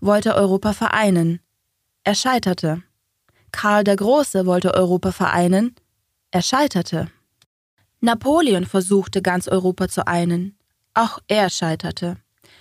wollte 0.00 0.36
Europa 0.36 0.72
vereinen. 0.72 1.40
Er 2.04 2.14
scheiterte. 2.14 2.84
Karl 3.50 3.82
der 3.82 3.96
Große 3.96 4.46
wollte 4.46 4.72
Europa 4.72 5.10
vereinen. 5.10 5.74
Er 6.30 6.42
scheiterte. 6.42 7.08
Napoleon 8.00 8.66
versuchte 8.66 9.20
ganz 9.20 9.48
Europa 9.48 9.88
zu 9.88 10.06
einen. 10.06 10.56
Auch 10.94 11.18
er 11.26 11.50
scheiterte. 11.50 12.18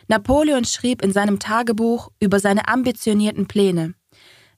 Napoleon 0.08 0.66
schrieb 0.66 1.04
in 1.04 1.14
seinem 1.14 1.38
Tagebuch 1.38 2.10
über 2.20 2.40
seine 2.40 2.68
ambitionierten 2.68 3.48
Pläne. 3.48 3.94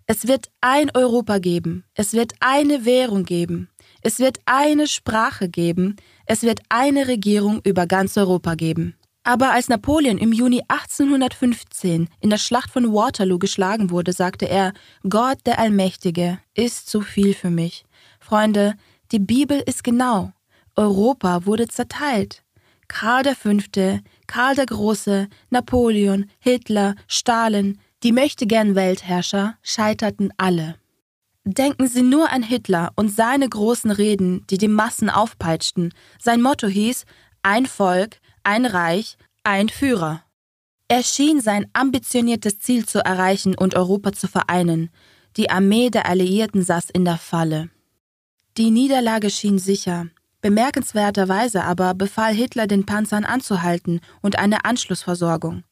Es 0.05 0.29
wird 0.29 0.49
ein 0.61 0.89
Europa 0.95 1.39
geben, 1.39 1.83
es 1.93 2.13
wird 2.13 2.35
eine 2.39 2.85
Währung 2.85 3.25
geben, 3.25 3.69
es 4.01 4.19
wird 4.19 4.39
eine 4.45 4.87
Sprache 4.87 5.49
geben, 5.49 5.97
es 6.25 6.41
wird 6.41 6.61
eine 6.69 7.09
Regierung 7.09 7.59
über 7.65 7.85
ganz 7.85 8.15
Europa 8.15 8.55
geben. 8.55 8.95
Aber 9.29 9.51
als 9.51 9.69
Napoleon 9.69 10.17
im 10.17 10.33
Juni 10.33 10.63
1815 10.69 12.09
in 12.19 12.29
der 12.31 12.39
Schlacht 12.39 12.71
von 12.71 12.91
Waterloo 12.91 13.37
geschlagen 13.37 13.91
wurde, 13.91 14.11
sagte 14.11 14.49
er, 14.49 14.73
Gott 15.07 15.37
der 15.45 15.59
Allmächtige 15.59 16.39
ist 16.55 16.89
zu 16.89 17.01
viel 17.01 17.35
für 17.35 17.51
mich. 17.51 17.85
Freunde, 18.19 18.73
die 19.11 19.19
Bibel 19.19 19.61
ist 19.63 19.83
genau. 19.83 20.31
Europa 20.75 21.45
wurde 21.45 21.67
zerteilt. 21.67 22.41
Karl 22.87 23.35
V., 23.35 23.99
Karl 24.25 24.55
der 24.55 24.65
Große, 24.65 25.27
Napoleon, 25.51 26.25
Hitler, 26.39 26.95
Stalin, 27.05 27.77
die 28.01 28.13
möchtegern 28.13 28.73
Weltherrscher 28.73 29.59
scheiterten 29.61 30.33
alle. 30.37 30.73
Denken 31.43 31.87
Sie 31.87 32.01
nur 32.01 32.31
an 32.31 32.41
Hitler 32.41 32.93
und 32.95 33.15
seine 33.15 33.47
großen 33.47 33.91
Reden, 33.91 34.43
die 34.49 34.57
die 34.57 34.67
Massen 34.67 35.11
aufpeitschten. 35.11 35.93
Sein 36.19 36.41
Motto 36.41 36.65
hieß 36.65 37.05
Ein 37.43 37.67
Volk, 37.67 38.17
ein 38.43 38.65
Reich, 38.65 39.17
ein 39.43 39.69
Führer. 39.69 40.23
Er 40.87 41.03
schien 41.03 41.39
sein 41.41 41.67
ambitioniertes 41.73 42.59
Ziel 42.59 42.85
zu 42.85 42.99
erreichen 42.99 43.55
und 43.55 43.75
Europa 43.75 44.11
zu 44.11 44.27
vereinen. 44.27 44.89
Die 45.37 45.49
Armee 45.49 45.89
der 45.89 46.07
Alliierten 46.07 46.63
saß 46.63 46.89
in 46.89 47.05
der 47.05 47.17
Falle. 47.17 47.69
Die 48.57 48.71
Niederlage 48.71 49.29
schien 49.29 49.59
sicher. 49.59 50.07
Bemerkenswerterweise 50.41 51.63
aber 51.63 51.93
befahl 51.93 52.33
Hitler 52.33 52.65
den 52.65 52.85
Panzern 52.85 53.25
anzuhalten 53.25 53.99
und 54.21 54.39
eine 54.39 54.65
Anschlussversorgung. 54.65 55.63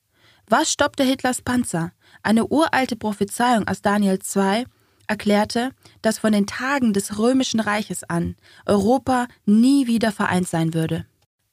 Was 0.47 0.71
stoppte 0.71 1.03
Hitlers 1.03 1.41
Panzer? 1.41 1.91
Eine 2.23 2.47
uralte 2.47 2.95
Prophezeiung 2.95 3.67
aus 3.67 3.81
Daniel 3.81 4.19
2 4.19 4.65
erklärte, 5.07 5.71
dass 6.01 6.19
von 6.19 6.31
den 6.31 6.47
Tagen 6.47 6.93
des 6.93 7.17
römischen 7.17 7.59
Reiches 7.59 8.03
an 8.03 8.35
Europa 8.65 9.27
nie 9.45 9.87
wieder 9.87 10.11
vereint 10.11 10.47
sein 10.47 10.73
würde. 10.73 11.05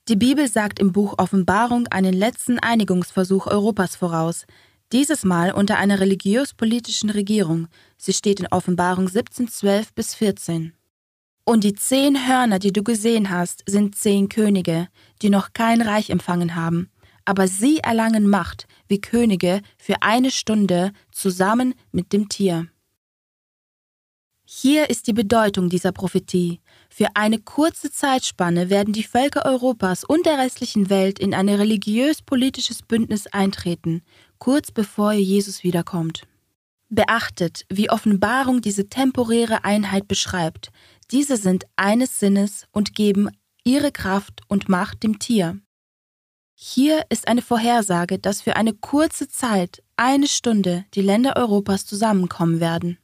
Die 0.09 0.17
Bibel 0.17 0.49
sagt 0.49 0.81
im 0.81 0.93
Buch 0.93 1.15
Offenbarung 1.17 1.87
einen 1.87 2.13
letzten 2.13 2.59
Einigungsversuch 2.59 3.47
Europas 3.47 3.97
voraus, 3.97 4.45
dieses 4.93 5.25
Mal 5.25 5.51
unter 5.53 5.79
einer 5.79 5.99
religiös-politischen 5.99 7.09
Regierung. 7.09 7.69
Sie 7.97 8.13
steht 8.13 8.39
in 8.39 8.47
Offenbarung 8.49 9.09
17, 9.09 9.49
12 9.49 9.95
bis 9.95 10.15
14. 10.15 10.75
Und 11.47 11.65
die 11.65 11.73
zehn 11.73 12.29
Hörner, 12.29 12.59
die 12.59 12.73
du 12.73 12.83
gesehen 12.83 13.31
hast, 13.31 13.65
sind 13.67 13.95
zehn 13.95 14.29
Könige, 14.29 14.89
die 15.23 15.31
noch 15.31 15.55
kein 15.55 15.81
Reich 15.81 16.11
empfangen 16.11 16.55
haben, 16.55 16.91
aber 17.25 17.49
sie 17.49 17.79
erlangen 17.79 18.29
Macht 18.29 18.67
wie 18.89 19.01
Könige 19.01 19.63
für 19.79 20.03
eine 20.03 20.31
Stunde 20.31 20.93
zusammen 21.13 21.75
mit 21.93 22.13
dem 22.13 22.29
Tier. 22.29 22.69
Hier 24.45 24.91
ist 24.91 25.07
die 25.07 25.15
Bedeutung 25.15 25.71
dieser 25.71 25.93
Prophetie. 25.93 26.61
Für 26.97 27.09
eine 27.16 27.40
kurze 27.40 27.90
Zeitspanne 27.90 28.70
werden 28.70 28.95
die 28.95 29.03
Völker 29.03 29.45
Europas 29.45 30.05
und 30.05 30.26
der 30.26 30.38
restlichen 30.38 30.90
Welt 30.90 31.18
in 31.18 31.34
ein 31.34 31.49
religiös-politisches 31.49 32.82
Bündnis 32.82 33.26
eintreten, 33.26 34.03
kurz 34.38 34.70
bevor 34.70 35.12
Jesus 35.12 35.64
wiederkommt. 35.64 36.22
Beachtet, 36.90 37.66
wie 37.68 37.90
Offenbarung 37.90 38.61
diese 38.61 38.88
temporäre 38.88 39.64
Einheit 39.64 40.07
beschreibt. 40.07 40.70
Diese 41.11 41.36
sind 41.36 41.64
eines 41.74 42.20
Sinnes 42.20 42.68
und 42.70 42.95
geben 42.95 43.28
ihre 43.64 43.90
Kraft 43.90 44.42
und 44.47 44.68
Macht 44.68 45.03
dem 45.03 45.18
Tier. 45.18 45.59
Hier 46.55 47.07
ist 47.09 47.26
eine 47.26 47.42
Vorhersage, 47.42 48.20
dass 48.20 48.40
für 48.40 48.55
eine 48.55 48.72
kurze 48.72 49.26
Zeit, 49.26 49.82
eine 49.97 50.28
Stunde, 50.28 50.84
die 50.95 51.03
Länder 51.03 51.34
Europas 51.34 51.86
zusammenkommen 51.86 52.61
werden. 52.61 52.99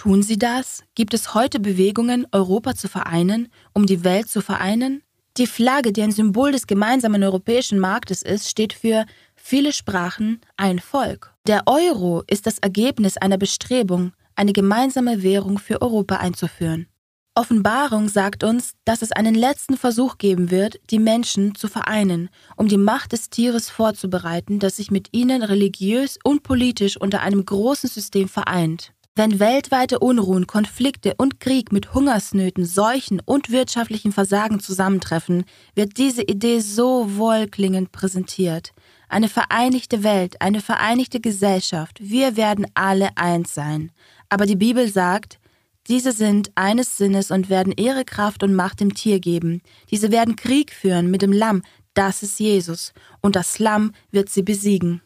Tun 0.00 0.22
sie 0.22 0.38
das? 0.38 0.82
Gibt 0.94 1.12
es 1.12 1.34
heute 1.34 1.60
Bewegungen, 1.60 2.26
Europa 2.32 2.74
zu 2.74 2.88
vereinen, 2.88 3.48
um 3.74 3.84
die 3.84 4.02
Welt 4.02 4.30
zu 4.30 4.40
vereinen? 4.40 5.02
Die 5.36 5.46
Flagge, 5.46 5.92
die 5.92 6.00
ein 6.00 6.10
Symbol 6.10 6.52
des 6.52 6.66
gemeinsamen 6.66 7.22
europäischen 7.22 7.78
Marktes 7.78 8.22
ist, 8.22 8.48
steht 8.48 8.72
für 8.72 9.04
viele 9.36 9.74
Sprachen, 9.74 10.40
ein 10.56 10.78
Volk. 10.78 11.34
Der 11.46 11.64
Euro 11.66 12.22
ist 12.26 12.46
das 12.46 12.60
Ergebnis 12.60 13.18
einer 13.18 13.36
Bestrebung, 13.36 14.14
eine 14.36 14.54
gemeinsame 14.54 15.22
Währung 15.22 15.58
für 15.58 15.82
Europa 15.82 16.16
einzuführen. 16.16 16.86
Offenbarung 17.34 18.08
sagt 18.08 18.42
uns, 18.42 18.72
dass 18.86 19.02
es 19.02 19.12
einen 19.12 19.34
letzten 19.34 19.76
Versuch 19.76 20.16
geben 20.16 20.50
wird, 20.50 20.80
die 20.88 20.98
Menschen 20.98 21.54
zu 21.54 21.68
vereinen, 21.68 22.30
um 22.56 22.68
die 22.68 22.78
Macht 22.78 23.12
des 23.12 23.28
Tieres 23.28 23.68
vorzubereiten, 23.68 24.60
das 24.60 24.76
sich 24.76 24.90
mit 24.90 25.08
ihnen 25.12 25.42
religiös 25.42 26.18
und 26.24 26.42
politisch 26.42 26.96
unter 26.96 27.20
einem 27.20 27.44
großen 27.44 27.90
System 27.90 28.30
vereint. 28.30 28.94
Wenn 29.16 29.40
weltweite 29.40 29.98
Unruhen, 29.98 30.46
Konflikte 30.46 31.14
und 31.18 31.40
Krieg 31.40 31.72
mit 31.72 31.94
Hungersnöten, 31.94 32.64
Seuchen 32.64 33.20
und 33.24 33.50
wirtschaftlichen 33.50 34.12
Versagen 34.12 34.60
zusammentreffen, 34.60 35.44
wird 35.74 35.98
diese 35.98 36.22
Idee 36.22 36.60
so 36.60 37.16
wohlklingend 37.16 37.90
präsentiert. 37.90 38.70
Eine 39.08 39.28
vereinigte 39.28 40.04
Welt, 40.04 40.40
eine 40.40 40.60
vereinigte 40.60 41.20
Gesellschaft, 41.20 41.98
wir 42.00 42.36
werden 42.36 42.66
alle 42.74 43.10
eins 43.16 43.52
sein. 43.52 43.90
Aber 44.28 44.46
die 44.46 44.56
Bibel 44.56 44.88
sagt, 44.88 45.40
diese 45.88 46.12
sind 46.12 46.52
eines 46.54 46.96
Sinnes 46.96 47.32
und 47.32 47.50
werden 47.50 47.74
ihre 47.76 48.04
Kraft 48.04 48.44
und 48.44 48.54
Macht 48.54 48.78
dem 48.78 48.94
Tier 48.94 49.18
geben. 49.18 49.60
Diese 49.90 50.12
werden 50.12 50.36
Krieg 50.36 50.72
führen 50.72 51.10
mit 51.10 51.22
dem 51.22 51.32
Lamm, 51.32 51.62
das 51.94 52.22
ist 52.22 52.38
Jesus, 52.38 52.92
und 53.20 53.34
das 53.34 53.58
Lamm 53.58 53.90
wird 54.12 54.28
sie 54.28 54.42
besiegen. 54.42 55.02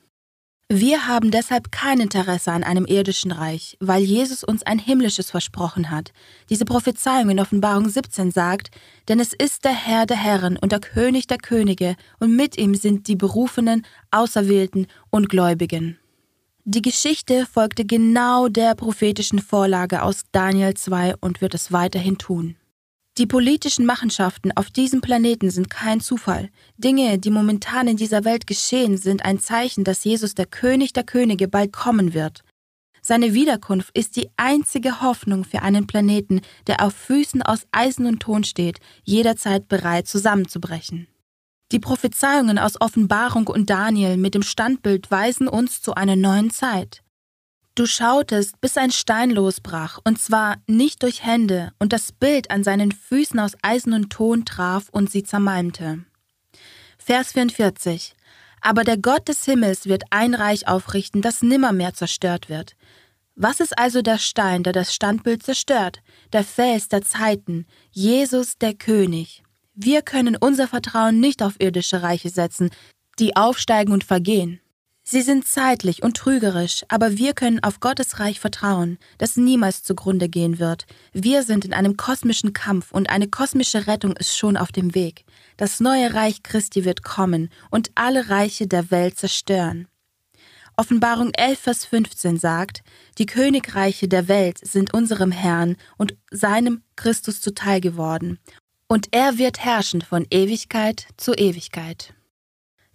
Wir 0.71 1.07
haben 1.07 1.31
deshalb 1.31 1.71
kein 1.73 2.01
Interesse 2.01 2.51
an 2.51 2.65
einem 2.65 2.87
irdischen 2.87 3.33
Reich, 3.33 3.77
weil 3.81 4.03
Jesus 4.03 4.43
uns 4.43 4.62
ein 4.62 4.79
himmlisches 4.79 5.31
versprochen 5.31 5.91
hat. 5.91 6.12
Diese 6.49 6.65
Prophezeiung 6.65 7.29
in 7.29 7.39
Offenbarung 7.39 7.87
17 7.87 8.31
sagt, 8.31 8.71
denn 9.09 9.21
es 9.21 9.35
ist 9.35 9.67
der 9.67 9.75
Herr 9.75 10.07
der 10.07 10.17
Herren 10.17 10.57
und 10.57 10.73
der 10.73 10.81
König 10.81 11.27
der 11.27 11.37
Könige, 11.37 11.97
und 12.19 12.35
mit 12.35 12.57
ihm 12.57 12.75
sind 12.75 13.09
die 13.09 13.17
Berufenen, 13.17 13.85
Auserwählten 14.11 14.87
und 15.11 15.29
Gläubigen. 15.29 15.99
Die 16.65 16.81
Geschichte 16.81 17.45
folgte 17.45 17.85
genau 17.85 18.49
der 18.49 18.75
prophetischen 18.75 19.41
Vorlage 19.41 20.03
aus 20.03 20.23
Daniel 20.33 20.73
2 20.73 21.17
und 21.21 21.43
wird 21.43 21.53
es 21.53 21.73
weiterhin 21.73 22.17
tun. 22.17 22.57
Die 23.17 23.27
politischen 23.27 23.87
Machenschaften 23.87 24.51
auf 24.57 24.71
diesem 24.71 25.01
Planeten 25.01 25.49
sind 25.49 25.71
kein 25.71 26.01
Zufall. 26.01 26.51
Dinge, 26.79 27.21
die 27.21 27.31
momentan 27.31 27.87
in 27.87 27.97
dieser 27.97 28.25
Welt 28.25 28.49
geschehen, 28.49 28.97
sind 28.97 29.25
ein 29.25 29.39
Zeichen, 29.39 29.85
dass 29.85 30.03
Jesus 30.03 30.35
der 30.35 30.47
König 30.47 30.93
der 30.93 31.05
Könige 31.05 31.47
bald 31.47 31.73
kommen 31.73 32.12
wird. 32.12 32.43
Seine 33.03 33.33
Wiederkunft 33.33 33.97
ist 33.97 34.17
die 34.17 34.31
einzige 34.37 35.01
Hoffnung 35.01 35.45
für 35.45 35.62
einen 35.62 35.87
Planeten, 35.87 36.41
der 36.67 36.83
auf 36.85 36.93
Füßen 36.95 37.43
aus 37.43 37.67
Eisen 37.71 38.07
und 38.07 38.19
Ton 38.19 38.43
steht, 38.43 38.81
jederzeit 39.05 39.69
bereit 39.69 40.09
zusammenzubrechen. 40.09 41.07
Die 41.71 41.79
Prophezeiungen 41.79 42.59
aus 42.59 42.81
Offenbarung 42.81 43.47
und 43.47 43.71
Daniel 43.71 44.17
mit 44.17 44.35
dem 44.35 44.43
Standbild 44.43 45.11
weisen 45.12 45.47
uns 45.47 45.83
zu 45.83 45.95
einer 45.95 46.17
neuen 46.17 46.51
Zeit. 46.51 47.04
Du 47.77 47.87
schautest, 47.87 48.61
bis 48.61 48.77
ein 48.77 48.93
Stein 48.93 49.31
losbrach, 49.31 49.99
und 50.05 50.20
zwar 50.20 50.59
nicht 50.68 51.03
durch 51.03 51.25
Hände, 51.25 51.72
und 51.81 51.93
das 51.93 52.12
Bild 52.12 52.53
an 52.53 52.62
seinen 52.62 52.93
Füßen 52.93 53.41
aus 53.41 53.57
Eisen 53.62 53.93
und 53.93 54.11
Ton 54.11 54.45
traf 54.45 54.89
und 54.91 55.11
sie 55.11 55.25
zermalmte. 55.25 56.05
Vers 56.99 57.33
44 57.33 58.14
Aber 58.61 58.85
der 58.85 58.97
Gott 58.97 59.27
des 59.27 59.45
Himmels 59.45 59.87
wird 59.87 60.05
ein 60.11 60.35
Reich 60.35 60.68
aufrichten, 60.68 61.20
das 61.20 61.43
nimmermehr 61.43 61.95
zerstört 61.95 62.49
wird. 62.49 62.77
Was 63.35 63.59
ist 63.59 63.77
also 63.77 64.03
der 64.03 64.18
Stein, 64.18 64.62
der 64.62 64.72
das 64.72 64.95
Standbild 64.95 65.43
zerstört? 65.43 66.01
Der 66.33 66.45
Fels 66.45 66.87
der 66.87 67.03
Zeiten, 67.03 67.66
Jesus 67.91 68.57
der 68.57 68.75
König. 68.75 69.43
Wir 69.75 70.03
können 70.03 70.37
unser 70.37 70.68
Vertrauen 70.68 71.18
nicht 71.18 71.43
auf 71.43 71.57
irdische 71.59 72.03
Reiche 72.03 72.31
setzen, 72.31 72.70
die 73.18 73.35
aufsteigen 73.35 73.93
und 73.93 74.05
vergehen. 74.05 74.61
Sie 75.07 75.21
sind 75.21 75.47
zeitlich 75.47 76.03
und 76.03 76.17
trügerisch, 76.17 76.83
aber 76.89 77.19
wir 77.19 77.35
können 77.35 77.63
auf 77.63 77.79
Gottes 77.79 78.21
Reich 78.21 78.41
vertrauen, 78.41 78.99
das 79.19 79.37
niemals 79.37 79.83
zugrunde 79.83 80.31
gehen 80.31 80.59
wird. 80.59 80.87
Wir 81.13 81.43
sind 81.43 81.67
in 81.67 81.75
einem 81.75 81.99
kosmischen 81.99 82.55
Kampf 82.55 82.91
und 82.91 83.11
eine 83.11 83.29
kosmische 83.29 83.87
Rettung 83.87 84.17
ist 84.17 84.35
schon 84.35 84.57
auf 84.57 84.73
dem 84.73 84.95
Weg. 84.95 85.27
Das 85.59 85.79
neue 85.79 86.15
Reich 86.15 86.43
Christi 86.43 86.87
wird 86.87 87.03
kommen 87.03 87.51
und 87.71 87.91
alle 87.95 88.31
Reiche 88.31 88.67
der 88.67 88.91
Welt 88.91 89.19
zerstören. 89.19 89.89
Offenbarung 90.75 91.33
11, 91.35 91.59
Vers 91.59 91.85
15 91.85 92.39
sagt, 92.39 92.83
die 93.19 93.27
Königreiche 93.27 94.09
der 94.09 94.27
Welt 94.27 94.59
sind 94.67 94.95
unserem 94.95 95.33
Herrn 95.33 95.77
und 95.99 96.17
seinem 96.31 96.83
Christus 96.97 97.43
zuteil 97.43 97.83
geworden, 97.83 98.39
und 98.89 99.09
er 99.13 99.39
wird 99.39 99.63
herrschen 99.63 100.01
von 100.01 100.27
Ewigkeit 100.31 101.07
zu 101.17 101.35
Ewigkeit. 101.35 102.15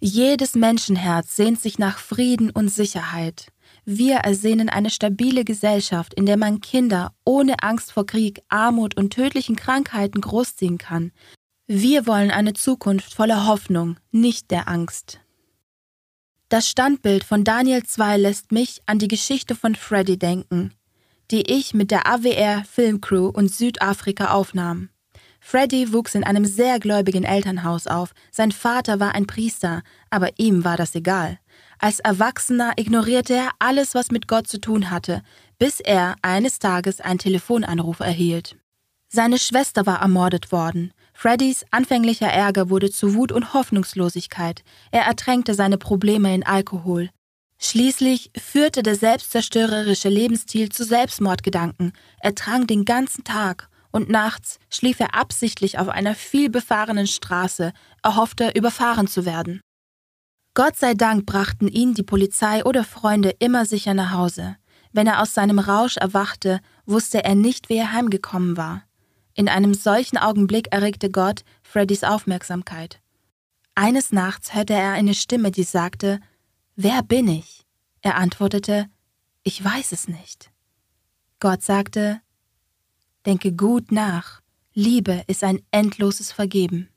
Jedes 0.02 0.54
Menschenherz 0.54 1.36
sehnt 1.36 1.60
sich 1.60 1.78
nach 1.78 1.98
Frieden 1.98 2.50
und 2.50 2.70
Sicherheit. 2.70 3.48
Wir 3.84 4.16
ersehnen 4.16 4.70
eine 4.70 4.88
stabile 4.88 5.44
Gesellschaft, 5.44 6.14
in 6.14 6.24
der 6.24 6.38
man 6.38 6.62
Kinder 6.62 7.12
ohne 7.24 7.62
Angst 7.62 7.92
vor 7.92 8.06
Krieg, 8.06 8.40
Armut 8.48 8.96
und 8.96 9.12
tödlichen 9.12 9.56
Krankheiten 9.56 10.22
großziehen 10.22 10.78
kann. 10.78 11.12
Wir 11.66 12.06
wollen 12.06 12.30
eine 12.30 12.54
Zukunft 12.54 13.12
voller 13.12 13.46
Hoffnung, 13.46 13.98
nicht 14.10 14.50
der 14.50 14.68
Angst. 14.68 15.20
Das 16.48 16.66
Standbild 16.68 17.22
von 17.22 17.44
Daniel 17.44 17.84
2 17.84 18.16
lässt 18.16 18.52
mich 18.52 18.80
an 18.86 18.98
die 18.98 19.06
Geschichte 19.06 19.54
von 19.54 19.74
Freddy 19.74 20.18
denken, 20.18 20.72
die 21.30 21.42
ich 21.42 21.74
mit 21.74 21.90
der 21.90 22.06
AWR 22.06 22.64
Filmcrew 22.64 23.26
und 23.28 23.54
Südafrika 23.54 24.32
aufnahm. 24.32 24.88
Freddy 25.40 25.92
wuchs 25.92 26.14
in 26.14 26.22
einem 26.22 26.44
sehr 26.44 26.78
gläubigen 26.78 27.24
Elternhaus 27.24 27.86
auf. 27.86 28.12
Sein 28.30 28.52
Vater 28.52 29.00
war 29.00 29.14
ein 29.14 29.26
Priester, 29.26 29.82
aber 30.10 30.28
ihm 30.38 30.64
war 30.64 30.76
das 30.76 30.94
egal. 30.94 31.38
Als 31.78 31.98
Erwachsener 31.98 32.74
ignorierte 32.76 33.34
er 33.34 33.50
alles, 33.58 33.94
was 33.94 34.10
mit 34.10 34.28
Gott 34.28 34.46
zu 34.46 34.60
tun 34.60 34.90
hatte, 34.90 35.22
bis 35.58 35.80
er 35.80 36.16
eines 36.22 36.58
Tages 36.58 37.00
einen 37.00 37.18
Telefonanruf 37.18 38.00
erhielt. 38.00 38.56
Seine 39.08 39.38
Schwester 39.38 39.86
war 39.86 40.00
ermordet 40.00 40.52
worden. 40.52 40.92
Freddys 41.12 41.64
anfänglicher 41.70 42.28
Ärger 42.28 42.70
wurde 42.70 42.90
zu 42.90 43.14
Wut 43.14 43.32
und 43.32 43.54
Hoffnungslosigkeit. 43.54 44.62
Er 44.92 45.02
ertränkte 45.02 45.54
seine 45.54 45.78
Probleme 45.78 46.32
in 46.34 46.46
Alkohol. 46.46 47.10
Schließlich 47.58 48.30
führte 48.38 48.82
der 48.82 48.94
selbstzerstörerische 48.94 50.08
Lebensstil 50.08 50.70
zu 50.70 50.84
Selbstmordgedanken. 50.84 51.92
Er 52.20 52.34
trank 52.34 52.68
den 52.68 52.84
ganzen 52.84 53.24
Tag 53.24 53.68
und 53.92 54.08
nachts 54.08 54.58
schlief 54.68 55.00
er 55.00 55.14
absichtlich 55.14 55.78
auf 55.78 55.88
einer 55.88 56.14
vielbefahrenen 56.14 57.06
Straße, 57.06 57.72
er 58.02 58.16
hoffte, 58.16 58.50
überfahren 58.54 59.06
zu 59.06 59.24
werden. 59.24 59.60
Gott 60.54 60.76
sei 60.76 60.94
Dank 60.94 61.26
brachten 61.26 61.68
ihn 61.68 61.94
die 61.94 62.02
Polizei 62.02 62.64
oder 62.64 62.84
Freunde 62.84 63.30
immer 63.38 63.66
sicher 63.66 63.94
nach 63.94 64.12
Hause. 64.12 64.56
Wenn 64.92 65.06
er 65.06 65.22
aus 65.22 65.34
seinem 65.34 65.58
Rausch 65.58 65.96
erwachte, 65.96 66.60
wusste 66.86 67.22
er 67.22 67.34
nicht, 67.34 67.68
wie 67.68 67.76
er 67.76 67.92
heimgekommen 67.92 68.56
war. 68.56 68.82
In 69.34 69.48
einem 69.48 69.74
solchen 69.74 70.18
Augenblick 70.18 70.72
erregte 70.72 71.10
Gott 71.10 71.44
Freddys 71.62 72.02
Aufmerksamkeit. 72.02 73.00
Eines 73.76 74.10
Nachts 74.10 74.52
hörte 74.54 74.74
er 74.74 74.92
eine 74.92 75.14
Stimme, 75.14 75.52
die 75.52 75.62
sagte, 75.62 76.20
Wer 76.74 77.02
bin 77.02 77.28
ich? 77.28 77.64
Er 78.02 78.16
antwortete, 78.16 78.86
Ich 79.44 79.64
weiß 79.64 79.92
es 79.92 80.08
nicht. 80.08 80.50
Gott 81.38 81.62
sagte, 81.62 82.20
Denke 83.26 83.52
gut 83.52 83.92
nach. 83.92 84.40
Liebe 84.72 85.24
ist 85.26 85.44
ein 85.44 85.60
endloses 85.70 86.32
Vergeben. 86.32 86.88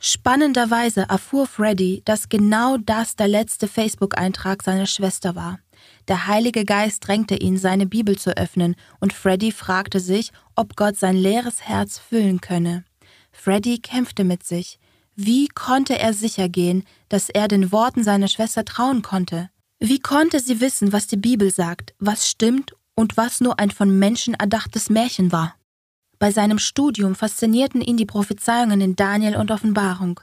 Spannenderweise 0.00 1.02
erfuhr 1.08 1.46
Freddy, 1.46 2.02
dass 2.04 2.28
genau 2.28 2.76
das 2.76 3.14
der 3.14 3.28
letzte 3.28 3.68
Facebook-Eintrag 3.68 4.64
seiner 4.64 4.86
Schwester 4.86 5.36
war. 5.36 5.60
Der 6.08 6.26
Heilige 6.26 6.64
Geist 6.64 7.06
drängte 7.06 7.36
ihn, 7.36 7.56
seine 7.56 7.86
Bibel 7.86 8.18
zu 8.18 8.36
öffnen, 8.36 8.74
und 8.98 9.12
Freddy 9.12 9.52
fragte 9.52 10.00
sich, 10.00 10.32
ob 10.56 10.74
Gott 10.74 10.96
sein 10.96 11.16
leeres 11.16 11.62
Herz 11.62 11.98
füllen 11.98 12.40
könne. 12.40 12.84
Freddy 13.30 13.78
kämpfte 13.78 14.24
mit 14.24 14.42
sich. 14.42 14.80
Wie 15.14 15.46
konnte 15.46 15.96
er 15.96 16.14
sicher 16.14 16.48
gehen, 16.48 16.84
dass 17.08 17.28
er 17.28 17.46
den 17.46 17.70
Worten 17.70 18.02
seiner 18.02 18.26
Schwester 18.28 18.64
trauen 18.64 19.02
konnte? 19.02 19.50
Wie 19.78 20.00
konnte 20.00 20.40
sie 20.40 20.60
wissen, 20.60 20.92
was 20.92 21.06
die 21.06 21.16
Bibel 21.16 21.52
sagt, 21.52 21.94
was 22.00 22.28
stimmt 22.28 22.74
und 22.94 23.16
was 23.16 23.40
nur 23.40 23.58
ein 23.58 23.70
von 23.70 23.98
Menschen 23.98 24.34
erdachtes 24.34 24.90
Märchen 24.90 25.32
war. 25.32 25.56
Bei 26.18 26.30
seinem 26.30 26.58
Studium 26.58 27.14
faszinierten 27.14 27.80
ihn 27.80 27.96
die 27.96 28.06
Prophezeiungen 28.06 28.80
in 28.80 28.96
Daniel 28.96 29.36
und 29.36 29.50
Offenbarung 29.50 30.20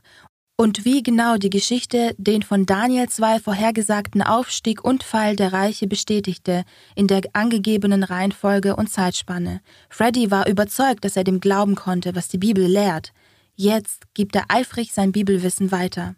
und 0.60 0.84
wie 0.84 1.02
genau 1.02 1.38
die 1.38 1.50
Geschichte 1.50 2.14
den 2.18 2.44
von 2.44 2.66
Daniel 2.66 3.08
II 3.08 3.40
vorhergesagten 3.40 4.22
Aufstieg 4.22 4.84
und 4.84 5.04
Fall 5.04 5.38
der 5.38 5.54
Reiche 5.54 5.88
bestätigte, 5.88 6.66
in 6.96 7.08
der 7.08 7.22
angegebenen 7.32 8.04
Reihenfolge 8.04 8.76
und 8.76 8.90
Zeitspanne. 8.90 9.62
Freddy 9.90 10.32
war 10.32 10.50
überzeugt, 10.50 11.06
dass 11.06 11.16
er 11.16 11.24
dem 11.24 11.40
glauben 11.40 11.76
konnte, 11.76 12.14
was 12.14 12.28
die 12.28 12.38
Bibel 12.38 12.66
lehrt. 12.66 13.14
Jetzt 13.56 14.14
gibt 14.14 14.36
er 14.36 14.48
eifrig 14.50 14.92
sein 14.92 15.14
Bibelwissen 15.14 15.72
weiter. 15.72 16.16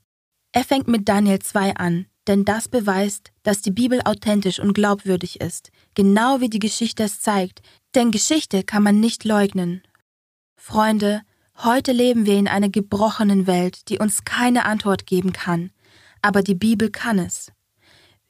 Er 0.53 0.63
fängt 0.63 0.87
mit 0.87 1.07
Daniel 1.07 1.37
2 1.37 1.75
an, 1.75 2.07
denn 2.27 2.45
das 2.45 2.67
beweist, 2.67 3.31
dass 3.43 3.61
die 3.61 3.71
Bibel 3.71 4.01
authentisch 4.03 4.59
und 4.59 4.73
glaubwürdig 4.73 5.41
ist, 5.41 5.71
genau 5.95 6.39
wie 6.39 6.49
die 6.49 6.59
Geschichte 6.59 7.03
es 7.03 7.21
zeigt, 7.21 7.61
denn 7.95 8.11
Geschichte 8.11 8.63
kann 8.63 8.83
man 8.83 8.99
nicht 8.99 9.23
leugnen. 9.25 9.81
Freunde, 10.55 11.21
heute 11.57 11.91
leben 11.91 12.25
wir 12.25 12.37
in 12.37 12.47
einer 12.47 12.69
gebrochenen 12.69 13.47
Welt, 13.47 13.89
die 13.89 13.99
uns 13.99 14.23
keine 14.23 14.65
Antwort 14.65 15.05
geben 15.05 15.33
kann, 15.33 15.71
aber 16.21 16.43
die 16.43 16.55
Bibel 16.55 16.91
kann 16.91 17.19
es. 17.19 17.51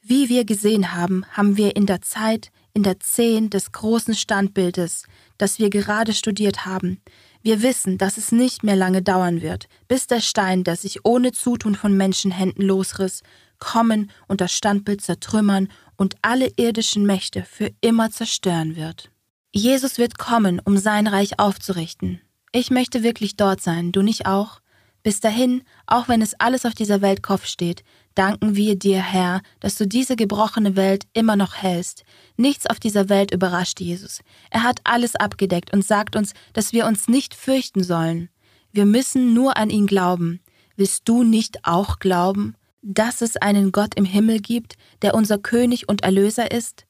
Wie 0.00 0.28
wir 0.28 0.44
gesehen 0.44 0.94
haben, 0.94 1.24
haben 1.30 1.56
wir 1.56 1.76
in 1.76 1.86
der 1.86 2.00
Zeit, 2.00 2.50
in 2.74 2.82
der 2.82 2.98
Zehn 2.98 3.50
des 3.50 3.70
großen 3.70 4.14
Standbildes, 4.14 5.04
das 5.38 5.58
wir 5.58 5.70
gerade 5.70 6.12
studiert 6.12 6.66
haben, 6.66 7.00
wir 7.42 7.62
wissen, 7.62 7.98
dass 7.98 8.18
es 8.18 8.30
nicht 8.30 8.62
mehr 8.62 8.76
lange 8.76 9.02
dauern 9.02 9.42
wird, 9.42 9.68
bis 9.88 10.06
der 10.06 10.20
Stein, 10.20 10.62
der 10.62 10.76
sich 10.76 11.04
ohne 11.04 11.32
Zutun 11.32 11.74
von 11.74 11.96
Menschenhänden 11.96 12.64
losriss, 12.64 13.22
kommen 13.62 14.10
und 14.26 14.40
das 14.40 14.52
Standbild 14.52 15.00
zertrümmern 15.00 15.68
und 15.96 16.16
alle 16.20 16.50
irdischen 16.56 17.06
Mächte 17.06 17.44
für 17.44 17.70
immer 17.80 18.10
zerstören 18.10 18.74
wird. 18.74 19.10
Jesus 19.52 19.98
wird 19.98 20.18
kommen, 20.18 20.60
um 20.64 20.76
sein 20.76 21.06
Reich 21.06 21.38
aufzurichten. 21.38 22.20
Ich 22.50 22.70
möchte 22.70 23.04
wirklich 23.04 23.36
dort 23.36 23.60
sein, 23.60 23.92
du 23.92 24.02
nicht 24.02 24.26
auch? 24.26 24.60
Bis 25.04 25.20
dahin, 25.20 25.62
auch 25.86 26.08
wenn 26.08 26.22
es 26.22 26.34
alles 26.38 26.66
auf 26.66 26.74
dieser 26.74 27.02
Welt 27.02 27.22
Kopf 27.22 27.46
steht, 27.46 27.84
danken 28.14 28.56
wir 28.56 28.76
dir, 28.76 29.00
Herr, 29.00 29.42
dass 29.60 29.76
du 29.76 29.86
diese 29.86 30.16
gebrochene 30.16 30.74
Welt 30.74 31.04
immer 31.12 31.36
noch 31.36 31.54
hältst. 31.54 32.04
Nichts 32.36 32.66
auf 32.66 32.80
dieser 32.80 33.08
Welt 33.08 33.32
überrascht 33.32 33.80
Jesus. 33.80 34.20
Er 34.50 34.64
hat 34.64 34.80
alles 34.84 35.14
abgedeckt 35.16 35.72
und 35.72 35.84
sagt 35.84 36.16
uns, 36.16 36.34
dass 36.52 36.72
wir 36.72 36.86
uns 36.86 37.08
nicht 37.08 37.34
fürchten 37.34 37.84
sollen. 37.84 38.28
Wir 38.72 38.86
müssen 38.86 39.34
nur 39.34 39.56
an 39.56 39.70
ihn 39.70 39.86
glauben. 39.86 40.40
Willst 40.76 41.08
du 41.08 41.22
nicht 41.22 41.64
auch 41.64 41.98
glauben? 41.98 42.56
Dass 42.82 43.22
es 43.22 43.36
einen 43.36 43.72
Gott 43.72 43.94
im 43.94 44.04
Himmel 44.04 44.40
gibt, 44.40 44.74
der 45.02 45.14
unser 45.14 45.38
König 45.38 45.88
und 45.88 46.02
Erlöser 46.02 46.50
ist? 46.50 46.84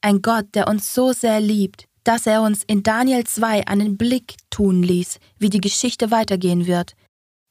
Ein 0.00 0.22
Gott, 0.22 0.46
der 0.54 0.68
uns 0.68 0.94
so 0.94 1.12
sehr 1.12 1.40
liebt, 1.40 1.86
dass 2.04 2.26
er 2.26 2.42
uns 2.42 2.62
in 2.64 2.82
Daniel 2.82 3.24
2 3.24 3.66
einen 3.66 3.96
Blick 3.96 4.36
tun 4.50 4.82
ließ, 4.82 5.18
wie 5.38 5.50
die 5.50 5.60
Geschichte 5.60 6.10
weitergehen 6.10 6.66
wird. 6.66 6.94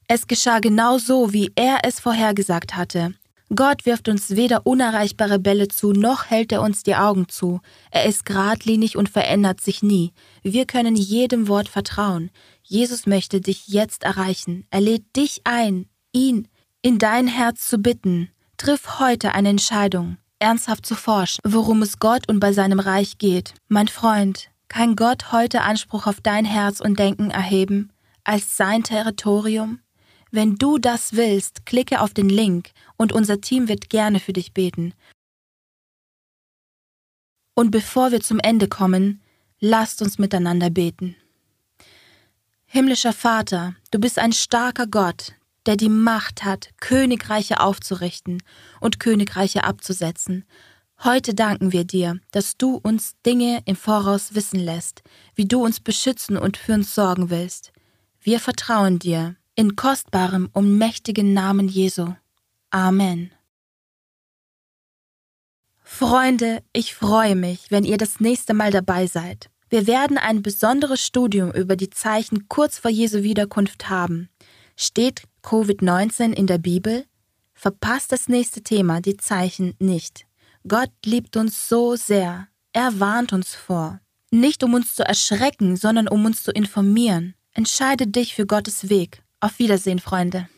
Es 0.07 0.27
geschah 0.27 0.59
genau 0.59 0.97
so, 0.97 1.33
wie 1.33 1.51
er 1.55 1.79
es 1.83 1.99
vorhergesagt 1.99 2.75
hatte. 2.75 3.13
Gott 3.55 3.85
wirft 3.85 4.09
uns 4.09 4.35
weder 4.35 4.65
unerreichbare 4.65 5.39
Bälle 5.39 5.67
zu, 5.69 5.93
noch 5.93 6.25
hält 6.25 6.51
er 6.51 6.61
uns 6.61 6.83
die 6.83 6.95
Augen 6.95 7.29
zu. 7.29 7.61
Er 7.91 8.05
ist 8.05 8.25
geradlinig 8.25 8.97
und 8.97 9.09
verändert 9.09 9.61
sich 9.61 9.81
nie. 9.81 10.13
Wir 10.43 10.65
können 10.65 10.95
jedem 10.95 11.47
Wort 11.47 11.69
vertrauen. 11.69 12.29
Jesus 12.63 13.05
möchte 13.05 13.39
dich 13.39 13.67
jetzt 13.67 14.03
erreichen. 14.03 14.65
Er 14.69 14.81
lädt 14.81 15.15
dich 15.15 15.41
ein, 15.45 15.87
ihn, 16.11 16.49
in 16.81 16.99
dein 16.99 17.27
Herz 17.27 17.67
zu 17.67 17.79
bitten, 17.79 18.29
triff 18.57 18.99
heute 18.99 19.33
eine 19.33 19.49
Entscheidung, 19.49 20.17
ernsthaft 20.39 20.85
zu 20.85 20.95
forschen, 20.95 21.41
worum 21.43 21.81
es 21.81 21.99
Gott 21.99 22.29
und 22.29 22.39
bei 22.39 22.53
seinem 22.53 22.79
Reich 22.79 23.17
geht. 23.17 23.53
Mein 23.67 23.87
Freund, 23.87 24.49
kann 24.67 24.95
Gott 24.95 25.31
heute 25.31 25.61
Anspruch 25.61 26.07
auf 26.07 26.21
dein 26.21 26.45
Herz 26.45 26.79
und 26.79 26.99
Denken 26.99 27.31
erheben, 27.31 27.91
als 28.23 28.57
sein 28.57 28.83
Territorium? 28.83 29.79
Wenn 30.29 30.55
du 30.55 30.77
das 30.77 31.13
willst, 31.13 31.65
klicke 31.65 32.01
auf 32.01 32.13
den 32.13 32.29
Link 32.29 32.71
und 32.97 33.13
unser 33.13 33.39
Team 33.39 33.69
wird 33.69 33.89
gerne 33.89 34.19
für 34.19 34.33
dich 34.33 34.53
beten. 34.53 34.93
Und 37.53 37.71
bevor 37.71 38.11
wir 38.11 38.21
zum 38.21 38.39
Ende 38.39 38.67
kommen, 38.67 39.21
lasst 39.59 40.01
uns 40.01 40.19
miteinander 40.19 40.69
beten. 40.69 41.15
Himmlischer 42.65 43.13
Vater, 43.13 43.75
du 43.91 43.99
bist 43.99 44.19
ein 44.19 44.33
starker 44.33 44.85
Gott, 44.85 45.33
der 45.67 45.77
die 45.77 45.89
Macht 45.89 46.43
hat, 46.43 46.69
Königreiche 46.79 47.59
aufzurichten 47.59 48.41
und 48.79 48.99
Königreiche 48.99 49.63
abzusetzen. 49.63 50.45
Heute 51.03 51.35
danken 51.35 51.73
wir 51.73 51.83
dir, 51.83 52.19
dass 52.31 52.57
du 52.57 52.75
uns 52.75 53.13
Dinge 53.25 53.61
im 53.65 53.75
Voraus 53.75 54.33
wissen 54.33 54.59
lässt, 54.59 55.03
wie 55.35 55.45
du 55.45 55.63
uns 55.63 55.79
beschützen 55.79 56.37
und 56.37 56.57
für 56.57 56.73
uns 56.73 56.95
sorgen 56.95 57.29
willst. 57.29 57.71
Wir 58.19 58.39
vertrauen 58.39 58.97
dir 58.97 59.35
in 59.53 59.75
kostbarem 59.75 60.49
und 60.53 60.77
mächtigen 60.77 61.33
Namen 61.33 61.67
Jesu. 61.67 62.13
Amen. 62.71 63.31
Freunde, 65.83 66.63
ich 66.73 66.95
freue 66.95 67.35
mich, 67.35 67.71
wenn 67.71 67.83
ihr 67.83 67.97
das 67.97 68.19
nächste 68.19 68.53
Mal 68.53 68.71
dabei 68.71 69.07
seid. 69.07 69.49
Wir 69.69 69.87
werden 69.87 70.17
ein 70.17 70.41
besonderes 70.41 71.01
Studium 71.01 71.51
über 71.51 71.75
die 71.75 71.89
Zeichen 71.89 72.47
kurz 72.47 72.79
vor 72.79 72.91
Jesu 72.91 73.23
Wiederkunft 73.23 73.89
haben. 73.89 74.29
Steht 74.75 75.23
Covid-19 75.47 76.33
in 76.33 76.45
der 76.45 76.57
Bibel? 76.57 77.05
Verpasst 77.53 78.11
das 78.11 78.27
nächste 78.27 78.63
Thema, 78.63 78.99
die 78.99 79.15
Zeichen, 79.15 79.75
nicht. 79.79 80.25
Gott 80.67 80.91
liebt 81.05 81.37
uns 81.37 81.69
so 81.69 81.95
sehr. 81.95 82.49
Er 82.73 82.99
warnt 82.99 83.31
uns 83.31 83.55
vor. 83.55 84.01
Nicht 84.29 84.61
um 84.61 84.73
uns 84.73 84.93
zu 84.93 85.05
erschrecken, 85.05 85.77
sondern 85.77 86.09
um 86.09 86.25
uns 86.25 86.43
zu 86.43 86.51
informieren. 86.51 87.33
Entscheide 87.53 88.07
dich 88.07 88.35
für 88.35 88.45
Gottes 88.45 88.89
Weg. 88.89 89.23
Auf 89.39 89.57
Wiedersehen, 89.57 89.99
Freunde. 89.99 90.49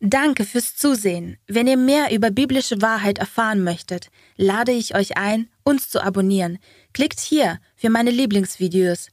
Danke 0.00 0.44
fürs 0.44 0.76
Zusehen. 0.76 1.38
Wenn 1.46 1.66
ihr 1.66 1.78
mehr 1.78 2.12
über 2.12 2.30
biblische 2.30 2.82
Wahrheit 2.82 3.16
erfahren 3.16 3.64
möchtet, 3.64 4.10
lade 4.36 4.72
ich 4.72 4.94
euch 4.94 5.16
ein, 5.16 5.48
uns 5.62 5.88
zu 5.88 6.02
abonnieren. 6.02 6.58
Klickt 6.92 7.18
hier 7.18 7.60
für 7.76 7.88
meine 7.88 8.10
Lieblingsvideos 8.10 9.08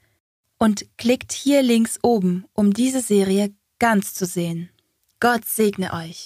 und 0.62 0.86
klickt 1.00 1.32
hier 1.32 1.64
links 1.64 1.98
oben, 2.04 2.46
um 2.54 2.72
diese 2.72 3.02
Serie 3.02 3.52
ganz 3.80 4.14
zu 4.14 4.28
sehen. 4.28 4.70
Gott 5.20 5.44
segne 5.44 5.92
euch. 5.92 6.20